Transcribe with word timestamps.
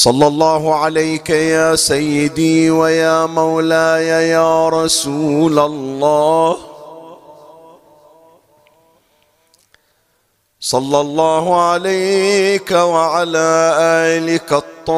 صلى 0.00 0.26
الله 0.26 0.74
عليك 0.74 1.30
يا 1.30 1.76
سيدي 1.76 2.70
ويا 2.70 3.26
مولاي 3.26 4.28
يا 4.28 4.68
رسول 4.68 5.58
الله. 5.58 6.56
صلى 10.60 11.00
الله 11.00 11.60
عليك 11.60 12.70
وعلى 12.70 13.76
آلك 14.16 14.52
الطاهرين. 14.52 14.90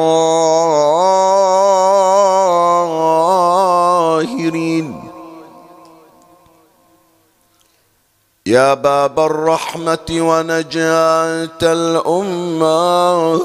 يا 8.45 8.73
باب 8.73 9.19
الرحمة 9.19 10.07
ونجاة 10.11 11.61
الأمة. 11.61 13.41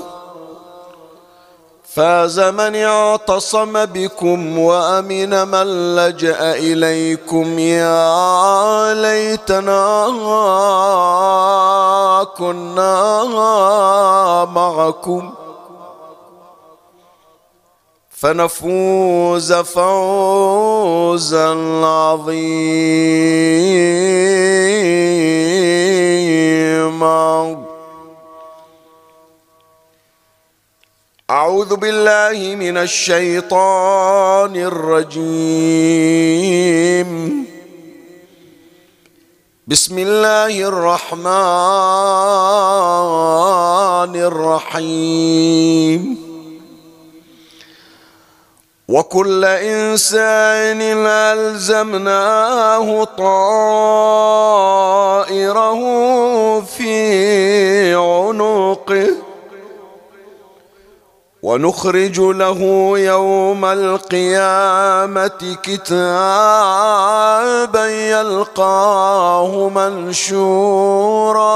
فاز 1.99 2.41
من 2.41 2.77
اعتصم 2.77 3.85
بكم 3.85 4.59
وأمن 4.59 5.49
من 5.49 5.97
لجأ 5.97 6.55
إليكم. 6.55 7.59
يا 7.59 8.95
ليتنا 8.95 10.07
كنا 12.39 13.25
معكم. 14.45 15.33
فنفوز 18.11 19.53
فوزا 19.53 21.49
عظيما. 21.85 22.89
أعوذ 31.31 31.77
بالله 31.77 32.57
من 32.57 32.77
الشيطان 32.77 34.57
الرجيم. 34.57 35.19
بسم 39.67 39.99
الله 39.99 40.69
الرحمن 40.69 41.23
الرحيم. 44.17 46.19
وكل 48.89 49.45
إنسان 49.45 50.81
ألزمناه 51.07 53.05
طائره 53.05 54.88
ونخرج 61.59 62.21
له 62.21 62.61
يوم 62.99 63.65
القيامة 63.65 65.57
كتابا 65.63 65.87
يلقاه 67.87 69.69
منشورا. 69.69 71.49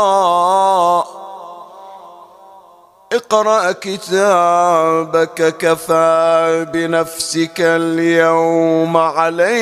اقرأ 3.13 3.73
كتابك 3.73 5.57
كفى 5.59 6.67
بنفسك 6.73 7.61
اليوم 7.61 8.97
عليك 8.97 9.53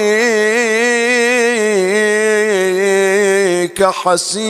حسيبا. 3.84 4.40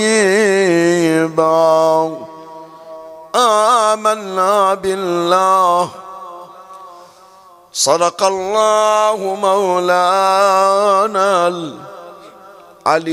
آمنا 3.34 4.74
بالله. 4.74 5.90
صدق 7.72 8.22
الله 8.22 9.34
مولانا 9.34 11.48
العلي 12.86 13.12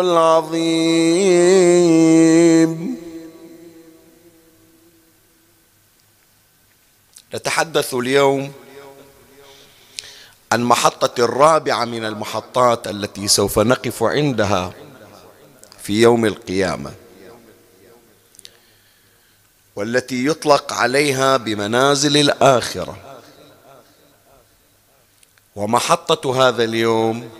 العظيم. 0.00 1.18
نتحدث 7.34 7.94
اليوم 7.94 8.52
عن 10.52 10.62
محطة 10.62 11.24
الرابعة 11.24 11.84
من 11.84 12.04
المحطات 12.04 12.88
التي 12.88 13.28
سوف 13.28 13.58
نقف 13.58 14.02
عندها 14.02 14.72
في 15.82 16.02
يوم 16.02 16.24
القيامة. 16.24 16.92
والتي 19.78 20.26
يطلق 20.26 20.72
عليها 20.72 21.36
بمنازل 21.36 22.16
الآخرة. 22.16 22.96
ومحطة 25.56 26.48
هذا 26.48 26.64
اليوم 26.64 27.30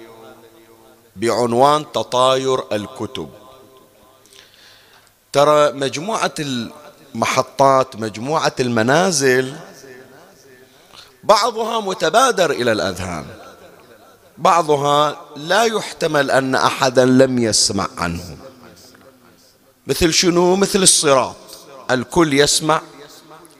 بعنوان 1.16 1.92
تطاير 1.92 2.72
الكتب. 2.72 3.30
ترى 5.32 5.72
مجموعة 5.72 6.34
المحطات 6.38 7.96
مجموعة 7.96 8.54
المنازل 8.60 9.56
بعضها 11.24 11.80
متبادر 11.80 12.50
إلى 12.50 12.72
الأذهان. 12.72 13.26
بعضها 14.38 15.20
لا 15.36 15.64
يحتمل 15.64 16.30
أن 16.30 16.54
أحدا 16.54 17.04
لم 17.04 17.38
يسمع 17.38 17.88
عنه 17.96 18.36
مثل 19.86 20.12
شنو؟ 20.12 20.56
مثل 20.56 20.82
الصراط. 20.82 21.47
الكل 21.90 22.34
يسمع 22.34 22.80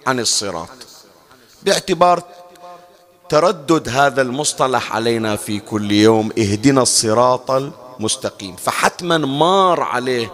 عن 0.07 0.21
الصراط. 0.21 0.69
باعتبار 1.63 2.23
تردد 3.29 3.89
هذا 3.89 4.23
المصطلح 4.23 4.93
علينا 4.93 5.37
في 5.37 5.61
كل 5.61 5.93
يوم 5.93 6.31
اهدنا 6.39 6.83
الصراط 6.83 7.51
المستقيم. 7.51 8.57
فحتما 8.57 9.19
مار 9.19 9.81
عليه 9.81 10.33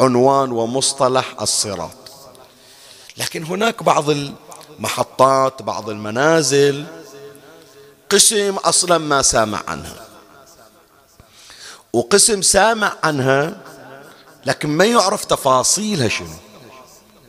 عنوان 0.00 0.52
ومصطلح 0.52 1.34
الصراط. 1.40 1.90
لكن 3.16 3.44
هناك 3.44 3.82
بعض 3.82 4.10
المحطات 4.10 5.62
بعض 5.62 5.90
المنازل 5.90 6.86
قسم 8.10 8.56
أصلا 8.56 8.98
ما 8.98 9.22
سامع 9.22 9.62
عنها. 9.68 10.06
وقسم 11.92 12.42
سامع 12.42 12.92
عنها 13.04 13.60
لكن 14.46 14.68
ما 14.68 14.84
يعرف 14.84 15.24
تفاصيلها 15.24 16.08
شنو؟ 16.08 16.28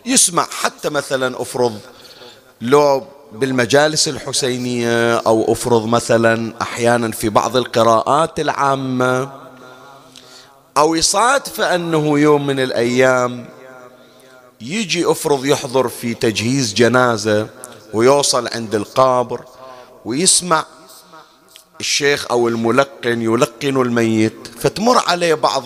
يسمع 0.08 0.48
حتى 0.62 0.90
مثلا 0.90 1.42
أفرض 1.42 1.80
لو 2.62 3.04
بالمجالس 3.32 4.08
الحسينية 4.08 5.18
أو 5.18 5.52
أفرض 5.52 5.86
مثلا 5.86 6.54
أحيانا 6.62 7.12
في 7.12 7.30
بعض 7.30 7.58
القراءات 7.58 8.40
العامة 8.40 9.32
أو 10.78 10.96
يصادف 10.96 11.62
انه 11.62 12.20
يوم 12.20 12.48
من 12.48 12.60
الأيام 12.60 13.50
يجي 14.62 15.12
أفرض 15.12 15.46
يحضر 15.46 15.88
في 15.88 16.14
تجهيز 16.14 16.74
جنازة 16.74 17.48
ويوصل 17.94 18.48
عند 18.54 18.76
القابر 18.76 19.42
ويسمع 20.06 20.66
الشيخ 21.80 22.26
أو 22.32 22.48
الملقن 22.48 23.22
يلقن 23.22 23.82
الميت 23.82 24.48
فتمر 24.60 24.98
عليه 25.08 25.34
بعض 25.34 25.64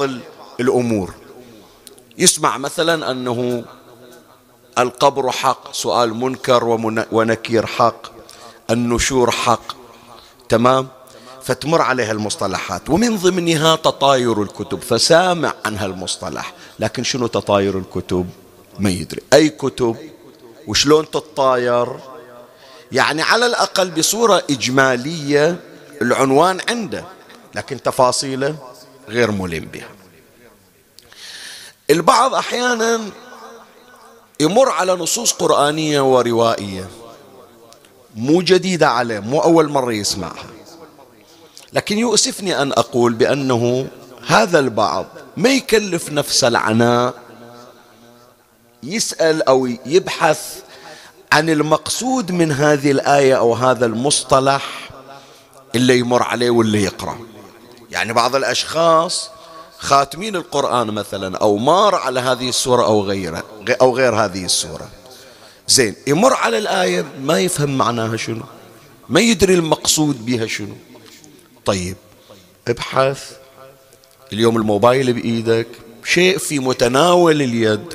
الأمور. 0.59 1.13
يسمع 2.17 2.57
مثلا 2.57 3.11
أنه 3.11 3.63
القبر 4.77 5.31
حق 5.31 5.73
سؤال 5.73 6.13
منكر 6.13 6.63
ونكير 7.11 7.65
حق 7.65 8.01
النشور 8.69 9.31
حق. 9.31 9.73
تمام؟ 10.49 10.87
فتمر 11.43 11.81
عليها 11.81 12.11
المصطلحات. 12.11 12.89
ومن 12.89 13.17
ضمنها 13.17 13.75
تطاير 13.75 14.41
الكتب 14.41 14.81
فسامع 14.81 15.53
عن 15.65 15.77
هالمصطلح 15.77 16.53
لكن 16.79 17.03
شنو 17.03 17.27
تطاير 17.27 17.77
الكتب؟ 17.77 18.29
ما 18.79 18.89
يدري. 18.89 19.21
أي 19.33 19.49
كتب؟ 19.49 19.95
وشلون 20.67 21.11
تتطاير؟ 21.11 21.99
يعني 22.91 23.21
على 23.21 23.45
الأقل 23.45 23.91
بصورة 23.91 24.43
إجمالية 24.49 25.59
العنوان 26.01 26.57
عنده 26.69 27.05
لكن 27.55 27.81
تفاصيله 27.81 28.55
غير 29.09 29.31
ملم 29.31 29.65
بها. 29.65 29.89
البعض 31.89 32.35
أحيانا 32.35 33.01
يمر 34.41 34.69
على 34.69 34.93
نصوص 34.93 35.31
قرآنية 35.31 36.01
وروائية. 36.01 36.87
مو 38.15 38.41
جديدة 38.41 38.89
عليه 38.89 39.19
مو 39.19 39.39
أول 39.39 39.69
مرة 39.69 39.93
يسمعها. 39.93 40.45
لكن 41.73 41.97
يؤسفني 41.97 42.61
أن 42.61 42.71
أقول 42.71 43.13
بأنه 43.13 43.87
هذا 44.27 44.59
البعض 44.59 45.05
ما 45.37 45.49
يكلف 45.49 46.11
نفسه 46.11 46.47
العناء 46.47 47.13
يسأل 48.83 49.43
أو 49.43 49.69
يبحث 49.85 50.61
عن 51.31 51.49
المقصود 51.49 52.31
من 52.31 52.51
هذه 52.51 52.91
الآية 52.91 53.37
أو 53.37 53.53
هذا 53.53 53.85
المصطلح 53.85 54.89
اللي 55.75 55.99
يمر 55.99 56.23
عليه 56.23 56.49
واللي 56.49 56.83
يقرأ. 56.83 57.17
يعني 57.91 58.13
بعض 58.13 58.35
الأشخاص 58.35 59.29
خاتمين 59.81 60.35
القرآن 60.35 60.87
مثلا 60.87 61.37
أو 61.37 61.57
مار 61.57 61.95
على 61.95 62.19
هذه 62.19 62.49
السورة 62.49 62.85
أو 62.85 63.03
غيرها 63.03 63.43
أو 63.81 63.95
غير 63.95 64.15
هذه 64.15 64.45
السورة. 64.45 64.89
زين 65.67 65.95
يمر 66.07 66.33
على 66.33 66.57
الآية 66.57 67.05
ما 67.21 67.39
يفهم 67.39 67.77
معناها 67.77 68.17
شنو؟ 68.17 68.43
ما 69.09 69.19
يدري 69.19 69.53
المقصود 69.53 70.25
بها 70.25 70.47
شنو؟ 70.47 70.75
طيب 71.65 71.95
ابحث. 72.67 73.31
اليوم 74.33 74.57
الموبايل 74.57 75.13
بإيدك 75.13 75.67
شيء 76.03 76.37
في 76.37 76.59
متناول 76.59 77.41
اليد. 77.41 77.93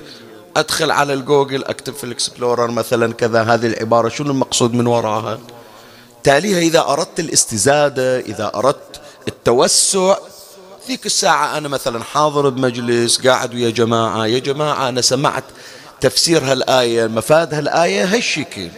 أدخل 0.56 0.90
على 0.90 1.12
الجوجل 1.12 1.64
أكتب 1.64 1.94
في 1.94 2.04
ال 2.04 2.12
Explorer 2.12 2.70
مثلا 2.70 3.12
كذا 3.12 3.42
هذه 3.42 3.66
العبارة 3.66 4.08
شنو 4.08 4.30
المقصود 4.30 4.74
من 4.74 4.86
وراها؟ 4.86 5.38
تاليها 6.22 6.58
إذا 6.58 6.80
أردت 6.80 7.20
الاستزادة 7.20 8.20
إذا 8.20 8.52
أردت 8.54 9.00
التوسع 9.28 10.16
ذيك 10.86 11.06
الساعة 11.06 11.58
أنا 11.58 11.68
مثلا 11.68 12.04
حاضر 12.04 12.48
بمجلس 12.48 13.26
قاعد 13.26 13.54
ويا 13.54 13.70
جماعة 13.70 14.26
يا 14.26 14.38
جماعة 14.38 14.88
أنا 14.88 15.00
سمعت 15.00 15.44
تفسير 16.00 16.44
هالآية 16.44 17.06
مفاد 17.06 17.54
هالآية 17.54 18.04
هالشكل 18.04 18.68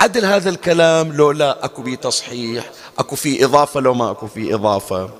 عدل 0.00 0.24
هذا 0.24 0.50
الكلام 0.50 1.12
لو 1.12 1.30
لا 1.30 1.64
أكو 1.64 1.82
بي 1.82 1.96
تصحيح 1.96 2.70
أكو 2.98 3.16
في 3.16 3.44
إضافة 3.44 3.80
لو 3.80 3.94
ما 3.94 4.10
أكو 4.10 4.26
في 4.26 4.54
إضافة. 4.54 5.10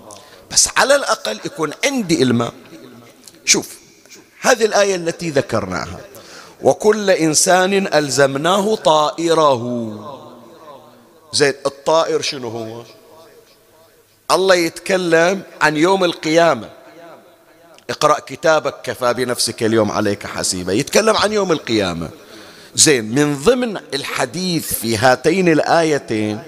بس 0.50 0.68
على 0.76 0.96
الأقل 0.96 1.40
يكون 1.44 1.72
عندي 1.84 2.22
إلماء. 2.22 2.52
شوف 3.44 3.78
هذه 4.40 4.64
الآية 4.64 4.94
التي 4.94 5.30
ذكرناها. 5.30 6.00
وكل 6.62 7.10
إنسان 7.10 7.94
ألزمناه 7.94 8.74
طائره. 8.74 9.64
زين 11.32 11.54
الطائر 11.66 12.20
شنو 12.20 12.48
هو؟ 12.48 12.82
الله 14.30 14.54
يتكلم 14.54 15.42
عن 15.62 15.76
يوم 15.76 16.04
القيامة. 16.04 16.68
اقرأ 17.90 18.20
كتابك 18.20 18.74
كفى 18.82 19.14
بنفسك 19.14 19.62
اليوم 19.62 19.90
عليك 19.90 20.26
حسيبا. 20.26 20.72
يتكلم 20.72 21.16
عن 21.16 21.32
يوم 21.32 21.52
القيامة. 21.52 22.08
زين 22.74 23.14
من 23.14 23.42
ضمن 23.42 23.76
الحديث 23.94 24.74
في 24.74 24.96
هاتين 24.96 25.48
الآيتين 25.48 26.42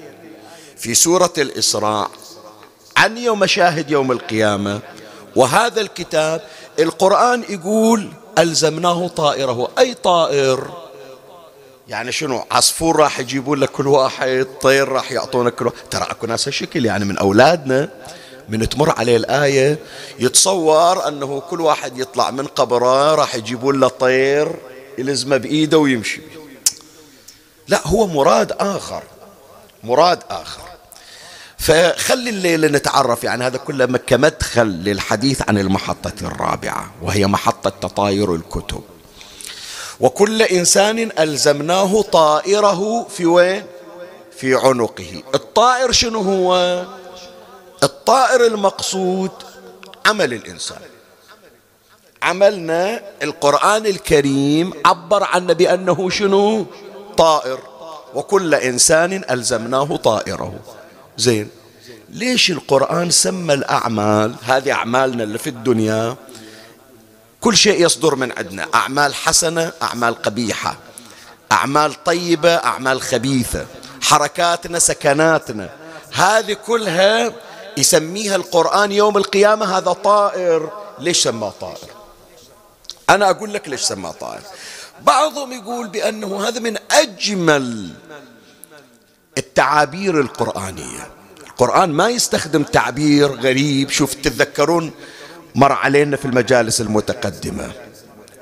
في 0.76 0.94
سورة 0.94 1.32
الإسراء 1.38 2.10
عن 2.96 3.18
يوم 3.18 3.40
مشاهد 3.40 3.90
يوم 3.90 4.12
القيامة 4.12 4.80
وهذا 5.36 5.80
الكتاب 5.80 6.42
القرآن 6.78 7.44
يقول 7.48 8.08
ألزمناه 8.38 9.08
طائره 9.08 9.68
أي 9.78 9.94
طائر؟ 9.94 10.89
يعني 11.90 12.12
شنو؟ 12.12 12.44
عصفور 12.50 12.96
راح 12.96 13.20
يجيبون 13.20 13.58
لك 13.58 13.70
كل 13.70 13.86
واحد 13.86 14.46
طير 14.60 14.88
راح 14.88 15.12
يعطونك 15.12 15.54
كل 15.54 15.66
واحد. 15.66 15.76
ترى 15.90 16.02
أكو 16.02 16.26
ناس 16.26 16.48
هالشكل 16.48 16.86
يعني 16.86 17.04
من 17.04 17.18
أولادنا 17.18 17.88
من 18.48 18.68
تمر 18.68 18.90
عليه 18.98 19.16
الآية 19.16 19.78
يتصور 20.18 21.08
أنه 21.08 21.40
كل 21.40 21.60
واحد 21.60 21.98
يطلع 21.98 22.30
من 22.30 22.46
قبره 22.46 23.14
راح 23.14 23.34
يجيبون 23.34 23.80
له 23.80 23.88
طير 23.88 24.52
يلزمه 24.98 25.36
بإيده 25.36 25.78
ويمشي. 25.78 26.20
لا 27.68 27.86
هو 27.86 28.06
مراد 28.06 28.52
آخر 28.52 29.02
مراد 29.84 30.22
آخر. 30.30 30.62
فخلي 31.58 32.30
الليلة 32.30 32.68
نتعرف 32.68 33.24
يعني 33.24 33.46
هذا 33.46 33.58
كله 33.58 33.86
كمدخل 33.86 34.66
للحديث 34.66 35.42
عن 35.48 35.58
المحطة 35.58 36.12
الرابعة 36.22 36.90
وهي 37.02 37.26
محطة 37.26 37.70
تطاير 37.70 38.34
الكتب. 38.34 38.82
وكل 40.00 40.42
إنسان 40.42 41.10
ألزمناه 41.18 42.02
طائره 42.02 43.06
في 43.08 43.26
وين؟ 43.26 43.64
في 44.36 44.54
عنقه. 44.54 45.22
الطائر 45.34 45.92
شنو 45.92 46.20
هو؟ 46.20 46.82
الطائر 47.82 48.46
المقصود 48.46 49.30
عمل 50.06 50.34
الإنسان. 50.34 50.78
عملنا 52.22 53.00
القرآن 53.22 53.86
الكريم 53.86 54.72
عبر 54.84 55.24
عنا 55.24 55.52
بأنه 55.52 56.10
شنو؟ 56.10 56.66
طائر. 57.16 57.58
وكل 58.14 58.54
إنسان 58.54 59.24
ألزمناه 59.30 59.96
طائره. 59.96 60.54
زين. 61.18 61.48
ليش 62.08 62.50
القرآن 62.50 63.10
سمى 63.10 63.54
الأعمال؟ 63.54 64.34
هذه 64.42 64.72
أعمالنا 64.72 65.24
اللي 65.24 65.38
في 65.38 65.50
الدنيا. 65.50 66.16
كل 67.40 67.56
شيء 67.56 67.84
يصدر 67.84 68.14
من 68.14 68.32
عندنا. 68.38 68.66
أعمال 68.74 69.14
حسنة 69.14 69.72
أعمال 69.82 70.22
قبيحة. 70.22 70.76
أعمال 71.52 72.04
طيبة 72.04 72.54
أعمال 72.54 73.02
خبيثة. 73.02 73.66
حركاتنا 74.02 74.78
سكناتنا. 74.78 75.70
هذه 76.12 76.52
كلها 76.52 77.32
يسميها 77.76 78.36
القرآن 78.36 78.92
يوم 78.92 79.16
القيامة 79.16 79.78
هذا 79.78 79.92
طائر. 79.92 80.70
ليش 80.98 81.22
سماه 81.22 81.52
طائر؟ 81.60 81.88
أنا 83.10 83.30
أقول 83.30 83.54
لك 83.54 83.68
ليش 83.68 83.80
سماه 83.80 84.10
طائر. 84.10 84.42
بعضهم 85.02 85.52
يقول 85.52 85.88
بأنه 85.88 86.48
هذا 86.48 86.60
من 86.60 86.76
أجمل 86.90 87.90
التعابير 89.38 90.20
القرآنية. 90.20 91.10
القرآن 91.46 91.90
ما 91.90 92.08
يستخدم 92.08 92.62
تعبير 92.62 93.32
غريب. 93.40 93.90
شوف 93.90 94.14
تتذكرون 94.14 94.92
مر 95.54 95.72
علينا 95.72 96.16
في 96.16 96.24
المجالس 96.24 96.80
المتقدمة. 96.80 97.72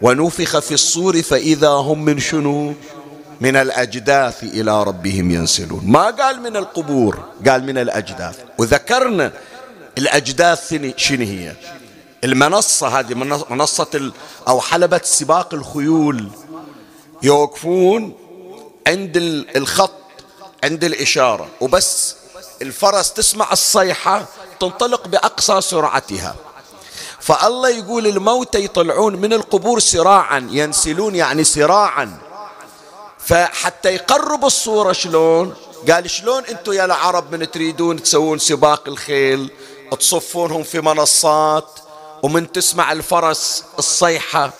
ونفخ 0.02 0.58
في 0.58 0.74
الصور 0.74 1.22
فإذا 1.22 1.68
هم 1.68 2.04
من 2.04 2.18
شنو؟ 2.18 2.74
من 3.40 3.56
الأجداث 3.56 4.42
إلى 4.42 4.82
ربهم 4.82 5.30
ينسلون. 5.30 5.82
ما 5.84 6.04
قال 6.10 6.42
من 6.42 6.56
القبور 6.56 7.18
قال 7.48 7.64
من 7.64 7.78
الأجداث. 7.78 8.38
وذكرنا 8.58 9.32
الأجداث 9.98 10.74
شنو 10.96 11.24
هي؟ 11.24 11.52
المنصة 12.24 13.00
هذه 13.00 13.14
منصة 13.50 14.12
أو 14.48 14.60
حلبة 14.60 15.00
سباق 15.04 15.54
الخيول. 15.54 16.28
يوقفون 17.22 18.14
عند 18.86 19.16
الخط 19.56 19.92
عند 20.64 20.84
الإشارة. 20.84 21.48
وبس 21.60 22.16
الفرس 22.62 23.12
تسمع 23.12 23.52
الصيحة 23.52 24.26
تنطلق 24.60 25.08
بأقصى 25.08 25.60
سرعتها. 25.60 26.36
فالله 27.28 27.68
يقول 27.68 28.06
الموتى 28.06 28.64
يطلعون 28.64 29.16
من 29.16 29.32
القبور 29.32 29.78
سراعا 29.78 30.48
ينسلون 30.50 31.14
يعني 31.14 31.44
سراعا. 31.44 32.18
فحتى 33.18 33.88
يقرب 33.94 34.44
الصورة 34.44 34.92
شلون؟ 34.92 35.54
قال 35.90 36.10
شلون 36.10 36.44
أنتم 36.44 36.72
يا 36.72 36.84
العرب 36.84 37.32
من 37.34 37.50
تريدون 37.50 38.02
تسوون 38.02 38.38
سباق 38.38 38.88
الخيل؟ 38.88 39.50
تصفونهم 40.00 40.62
في 40.62 40.80
منصات؟ 40.80 41.68
ومن 42.22 42.52
تسمع 42.52 42.92
الفرس 42.92 43.64
الصيحة 43.78 44.50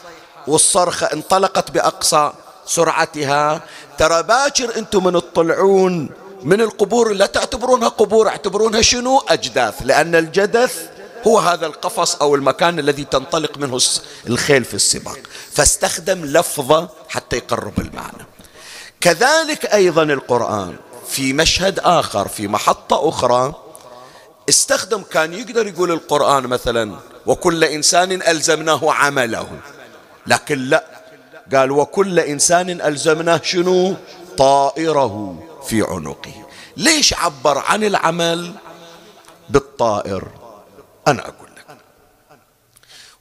والصرخة 0.47 1.07
انطلقت 1.07 1.71
بأقصى 1.71 2.33
سرعتها؟ 2.67 3.61
ترى 3.99 4.23
باكر 4.23 4.77
أنتم 4.77 5.05
من 5.05 5.13
تطلعون 5.13 6.11
من 6.43 6.61
القبور 6.61 7.13
لا 7.13 7.27
تعتبرونها 7.27 7.89
قبور 7.89 8.29
اعتبرونها 8.29 8.83
شنو؟ 8.83 9.23
أجداث. 9.29 9.75
لأن 9.83 10.15
الجدث 10.15 10.98
هو 11.29 11.39
هذا 11.39 11.67
القفص 11.67 12.15
أو 12.15 12.35
المكان 12.35 12.79
الذي 12.79 13.05
تنطلق 13.05 13.59
منه 13.59 13.79
الخيل 14.27 14.65
في 14.65 14.75
السباق. 14.75 15.19
فاستخدم 15.53 16.25
لفظة 16.25 16.89
حتى 17.09 17.37
يقرب 17.37 17.81
المعنى. 17.81 18.27
كذلك 19.01 19.67
أيضا 19.67 20.03
القرآن 20.03 20.77
في 21.09 21.33
مشهد 21.33 21.79
آخر 21.79 22.29
في 22.29 22.49
محطة 22.49 23.09
أخرى 23.09 23.55
استخدم 24.49 25.03
كان 25.03 25.35
يقدر 25.35 25.67
يقول 25.67 25.93
القرآن 25.93 26.47
مثلا 26.47 26.97
وكل 27.27 27.65
إنسان 27.65 28.23
ألزمناه 28.23 28.93
عمله. 28.93 29.49
لكن 30.27 30.59
لا 30.59 30.85
قال 31.55 31.71
وكل 31.71 32.21
إنسان 32.21 32.81
ألزمناه 32.81 33.41
شنو؟ 33.45 33.97
طائره 34.39 35.43
في 35.67 35.83
عنقه. 35.83 36.47
ليش 36.77 37.15
عبر 37.15 37.59
عن 37.59 37.85
العمل 37.85 38.55
بالطائر؟ 39.49 40.38
أنا 41.11 41.21
أقول 41.21 41.49
لك. 41.57 41.79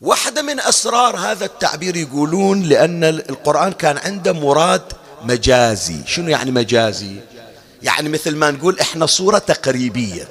واحدة 0.01 0.41
من 0.41 0.60
أسرار 0.60 1.17
هذا 1.17 1.46
التعبير 1.46 1.96
يقولون 1.96 2.63
لأن 2.63 3.03
القرآن 3.03 3.72
كان 3.72 3.98
عنده 3.98 4.34
مراد 4.34 4.94
مجازي. 5.24 5.98
شنو 6.06 6.29
يعني 6.29 6.51
مجازي؟ 6.51 7.15
يعني 7.84 8.10
مثل 8.10 8.36
ما 8.36 8.51
نقول 8.51 8.79
إحنا 8.79 9.06
صورة 9.06 9.38
تقريبية. 9.38 10.27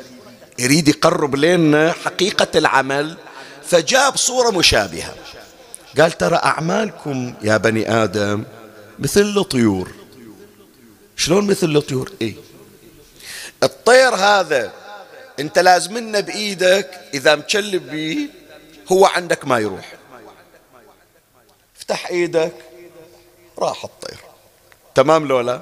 يريد 0.58 0.88
يقرب 0.88 1.36
لنا 1.36 1.92
حقيقة 1.92 2.58
العمل 2.58 3.16
فجاب 3.64 4.16
صورة 4.16 4.50
مشابهة. 4.50 5.14
قال 5.98 6.12
ترى 6.12 6.36
أعمالكم 6.36 7.34
يا 7.42 7.56
بني 7.56 8.04
آدم 8.04 8.44
مثل 8.98 9.20
الطيور. 9.20 9.90
شلون 11.16 11.46
مثل 11.46 11.76
الطيور؟ 11.76 12.12
إيه. 12.22 12.34
الطير 13.62 14.14
هذا 14.14 14.72
انت 15.40 15.58
لازمنا 15.58 16.20
بإيدك 16.20 17.00
إذا 17.14 17.34
مشلب 17.34 17.90
به 17.90 18.28
هو 18.92 19.06
عندك 19.06 19.44
ما 19.44 19.58
يروح. 19.58 19.92
افتح 21.76 22.06
إيدك 22.06 22.54
راح 23.58 23.84
الطير. 23.84 24.18
تمام 24.94 25.26
لولا؟ 25.28 25.60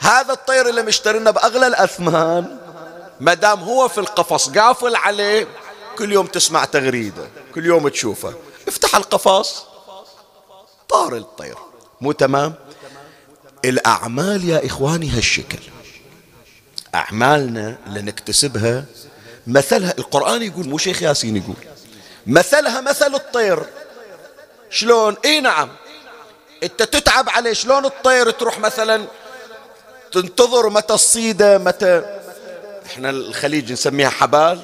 هذا 0.00 0.32
الطير 0.32 0.68
اللي 0.68 0.82
مشترينا 0.82 1.30
بأغلى 1.30 1.66
الأثمان 1.66 2.58
ما 3.20 3.34
دام 3.34 3.60
هو 3.60 3.88
في 3.88 3.98
القفص 3.98 4.48
قافل 4.48 4.96
عليه 4.96 5.46
كل 5.98 6.12
يوم 6.12 6.26
تسمع 6.26 6.64
تغريدة 6.64 7.28
كل 7.54 7.66
يوم 7.66 7.88
تشوفه. 7.88 8.34
افتح 8.68 8.96
القفص 8.96 9.64
طار 10.88 11.16
الطير. 11.16 11.56
مو 12.00 12.12
تمام؟ 12.12 12.54
الأعمال 13.64 14.48
يا 14.48 14.66
إخواني 14.66 15.10
هالشكل. 15.10 15.58
أعمالنا 16.94 17.76
اللي 17.86 18.02
نكتسبها 18.02 18.84
مثلها 19.46 19.94
القرآن 19.98 20.42
يقول 20.42 20.68
مو 20.68 20.78
شيخ 20.78 21.02
ياسين 21.02 21.36
يقول 21.36 21.56
مثلها 22.26 22.80
مثل 22.80 23.14
الطير. 23.14 23.66
شلون؟ 24.70 25.16
إي 25.24 25.40
نعم. 25.40 25.68
إنت 26.62 26.82
تتعب 26.82 27.28
عليه 27.28 27.52
شلون 27.52 27.84
الطير 27.84 28.30
تروح 28.30 28.58
مثلا 28.58 29.04
تنتظر 30.12 30.70
متى 30.70 30.94
الصيدة 30.94 31.58
متى؟ 31.58 32.20
إحنا 32.86 33.10
الخليج 33.10 33.72
نسميها 33.72 34.10
حبال. 34.10 34.60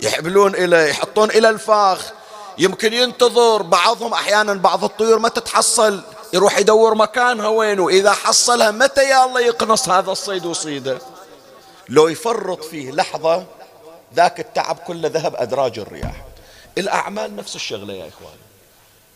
يحبلون 0.00 0.54
إلى 0.54 0.90
يحطون 0.90 1.30
إلى 1.30 1.48
الفاخ. 1.48 2.12
يمكن 2.58 2.92
ينتظر 2.92 3.62
بعضهم 3.62 4.12
أحيانا 4.12 4.54
بعض 4.54 4.84
الطيور 4.84 5.18
ما 5.18 5.28
تتحصل 5.28 6.00
يروح 6.32 6.58
يدور 6.58 6.94
مكانها 6.94 7.48
وين 7.48 7.80
وإذا 7.80 8.12
حصلها 8.12 8.70
متى 8.70 9.08
يا 9.08 9.24
الله 9.24 9.40
يقنص 9.40 9.88
هذا 9.88 10.10
الصيد 10.10 10.46
وصيده؟ 10.46 10.98
لو 11.88 12.08
يفرط 12.08 12.64
فيه 12.64 12.90
لحظة 12.90 13.44
ذاك 14.14 14.40
التعب 14.40 14.76
كله 14.76 15.08
ذهب 15.08 15.34
أدراج 15.36 15.78
الرياح. 15.78 16.24
الأعمال 16.78 17.36
نفس 17.36 17.56
الشغلة 17.56 17.94
يا 17.94 18.08
إخواني 18.08 18.44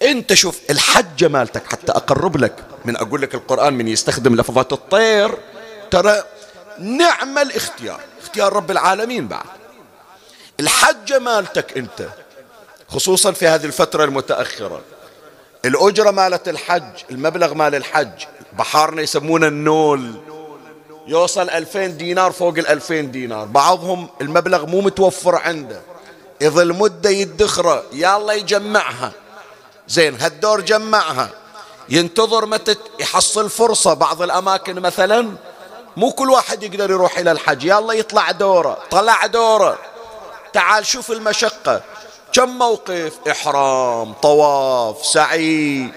أنت 0.02 0.34
شوف 0.34 0.60
الحجة 0.70 1.28
مالتك 1.28 1.66
حتى 1.72 1.92
أقرب 1.92 2.36
لك 2.36 2.54
من 2.84 2.96
أقول 2.96 3.22
لك 3.22 3.34
القرآن 3.34 3.74
من 3.74 3.88
يستخدم 3.88 4.36
لفظات 4.36 4.72
الطير 4.72 5.38
ترى 5.90 6.22
نعم 6.78 7.38
الاختيار 7.38 8.00
اختيار 8.22 8.52
رب 8.52 8.70
العالمين 8.70 9.28
بعد. 9.28 9.46
الحجة 10.60 11.18
مالتك 11.18 11.78
أنت 11.78 12.08
خصوصا 12.88 13.32
في 13.32 13.46
هذه 13.48 13.66
الفترة 13.66 14.04
المتأخرة. 14.04 14.82
الأجرة 15.64 16.10
مالت 16.10 16.48
الحج 16.48 17.04
المبلغ 17.10 17.54
مال 17.54 17.74
الحج 17.74 18.24
بحارنا 18.52 19.02
يسمونه 19.02 19.46
النول. 19.46 20.14
يوصل 21.08 21.50
ألفين 21.50 21.96
دينار 21.96 22.32
فوق 22.32 22.54
الألفين 22.58 23.10
دينار. 23.10 23.44
بعضهم 23.44 24.08
المبلغ 24.20 24.66
مو 24.66 24.80
متوفر 24.80 25.36
عنده. 25.36 25.80
يظل 26.40 26.72
مدة 26.72 27.10
يدخره 27.10 27.84
الله 27.92 28.34
يجمعها. 28.34 29.12
زين 29.88 30.20
هالدور 30.20 30.60
جمعها. 30.60 31.30
ينتظر 31.88 32.46
متى 32.46 32.76
يحصل 33.00 33.50
فرصة. 33.50 33.94
بعض 33.94 34.22
الأماكن 34.22 34.80
مثلا 34.80 35.32
مو 35.96 36.10
كل 36.10 36.30
واحد 36.30 36.62
يقدر 36.62 36.90
يروح 36.90 37.18
إلى 37.18 37.32
الحج. 37.32 37.70
الله 37.70 37.94
يطلع 37.94 38.30
دوره 38.30 38.78
طلع 38.90 39.26
دوره. 39.26 39.78
تعال 40.52 40.86
شوف 40.86 41.10
المشقة. 41.10 41.82
كم 42.32 42.48
موقف؟ 42.48 43.12
إحرام 43.30 44.12
طواف 44.12 45.06
سعي. 45.06 45.88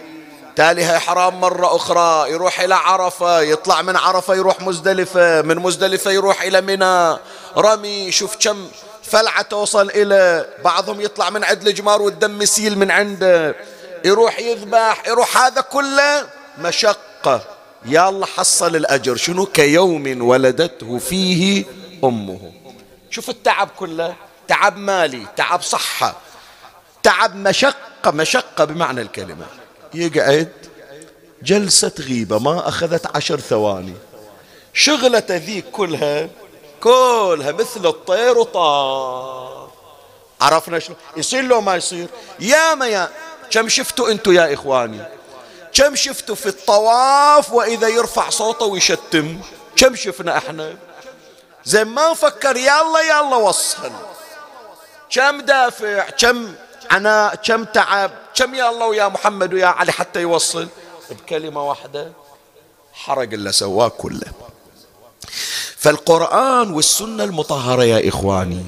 تاليها 0.61 0.97
إحرام 0.97 1.41
مرة 1.41 1.75
أخرى 1.75 2.31
يروح 2.31 2.59
إلى 2.59 2.75
عرفة 2.75 3.41
يطلع 3.41 3.81
من 3.81 3.95
عرفة 3.95 4.35
يروح 4.35 4.61
مزدلفة 4.61 5.41
من 5.41 5.55
مزدلفة 5.59 6.11
يروح 6.11 6.41
إلى 6.41 6.61
منى. 6.61 7.19
رمي 7.57 8.11
شوف 8.11 8.35
كم 8.39 8.67
فلعة 9.03 9.41
توصل 9.41 9.89
إلى 9.89 10.47
بعضهم 10.63 11.01
يطلع 11.01 11.29
من 11.29 11.43
عند 11.43 11.67
الجمار 11.67 12.01
والدم 12.01 12.41
يسيل 12.41 12.77
من 12.77 12.91
عنده. 12.91 13.55
يروح 14.05 14.39
يذبح 14.39 15.03
يروح 15.07 15.37
هذا 15.37 15.61
كله 15.61 16.27
مشقة. 16.59 17.41
يا 17.85 18.09
الله 18.09 18.25
حصل 18.25 18.75
الأجر. 18.75 19.15
شنو؟ 19.15 19.45
كيوم 19.45 20.21
ولدته 20.21 20.97
فيه 20.97 21.65
أمه. 22.03 22.51
شوف 23.09 23.29
التعب 23.29 23.69
كله. 23.79 24.15
تعب 24.47 24.77
مالي 24.77 25.25
تعب 25.37 25.61
صحة 25.61 26.15
تعب 27.03 27.35
مشقة 27.35 28.11
مشقة 28.11 28.65
بمعنى 28.65 29.01
الكلمة. 29.01 29.45
يقعد 29.93 30.51
جلسة 31.43 31.91
غيبة 31.99 32.39
ما 32.39 32.67
أخذت 32.67 33.15
عشر 33.15 33.39
ثواني. 33.39 33.93
شغلة 34.73 35.23
ذيك 35.29 35.65
كلها 35.71 36.29
كلها 36.81 37.51
مثل 37.51 37.85
الطير 37.85 38.37
وطار. 38.37 39.71
عرفنا 40.41 40.79
شو 40.79 40.93
يصير 41.17 41.43
لو 41.43 41.61
ما 41.61 41.75
يصير. 41.75 42.07
يا 42.39 42.75
ما 42.75 42.87
يا 42.87 43.09
كم 43.51 43.69
شفتوا 43.69 44.11
أنتوا 44.11 44.33
يا 44.33 44.53
إخواني؟ 44.53 45.01
كم 45.73 45.95
شفتوا 45.95 46.35
في 46.35 46.45
الطواف 46.45 47.53
وإذا 47.53 47.87
يرفع 47.87 48.29
صوته 48.29 48.65
ويشتم؟ 48.65 49.41
كم 49.75 49.95
شفنا 49.95 50.37
إحنا؟ 50.37 50.75
زين 51.65 51.87
ما 51.87 52.13
فكر 52.13 52.57
يلا 52.57 53.01
يلا 53.01 53.35
وصل. 53.35 53.91
كم 55.09 55.41
دافع 55.41 56.09
كم 56.09 56.53
عناء 56.89 57.35
كم 57.35 57.63
تعب. 57.63 58.11
كم 58.35 58.55
يا 58.55 58.69
الله 58.69 58.87
ويا 58.87 59.07
محمد 59.07 59.53
ويا 59.53 59.65
علي 59.65 59.91
حتى 59.91 60.21
يوصل؟ 60.21 60.67
بكلمة 61.11 61.69
واحدة. 61.69 62.11
حرق 62.93 63.33
اللي 63.33 63.51
سواه 63.51 63.87
كله. 63.87 64.31
فالقرآن 65.77 66.71
والسنة 66.73 67.23
المطهرة 67.23 67.83
يا 67.83 68.09
إخواني 68.09 68.65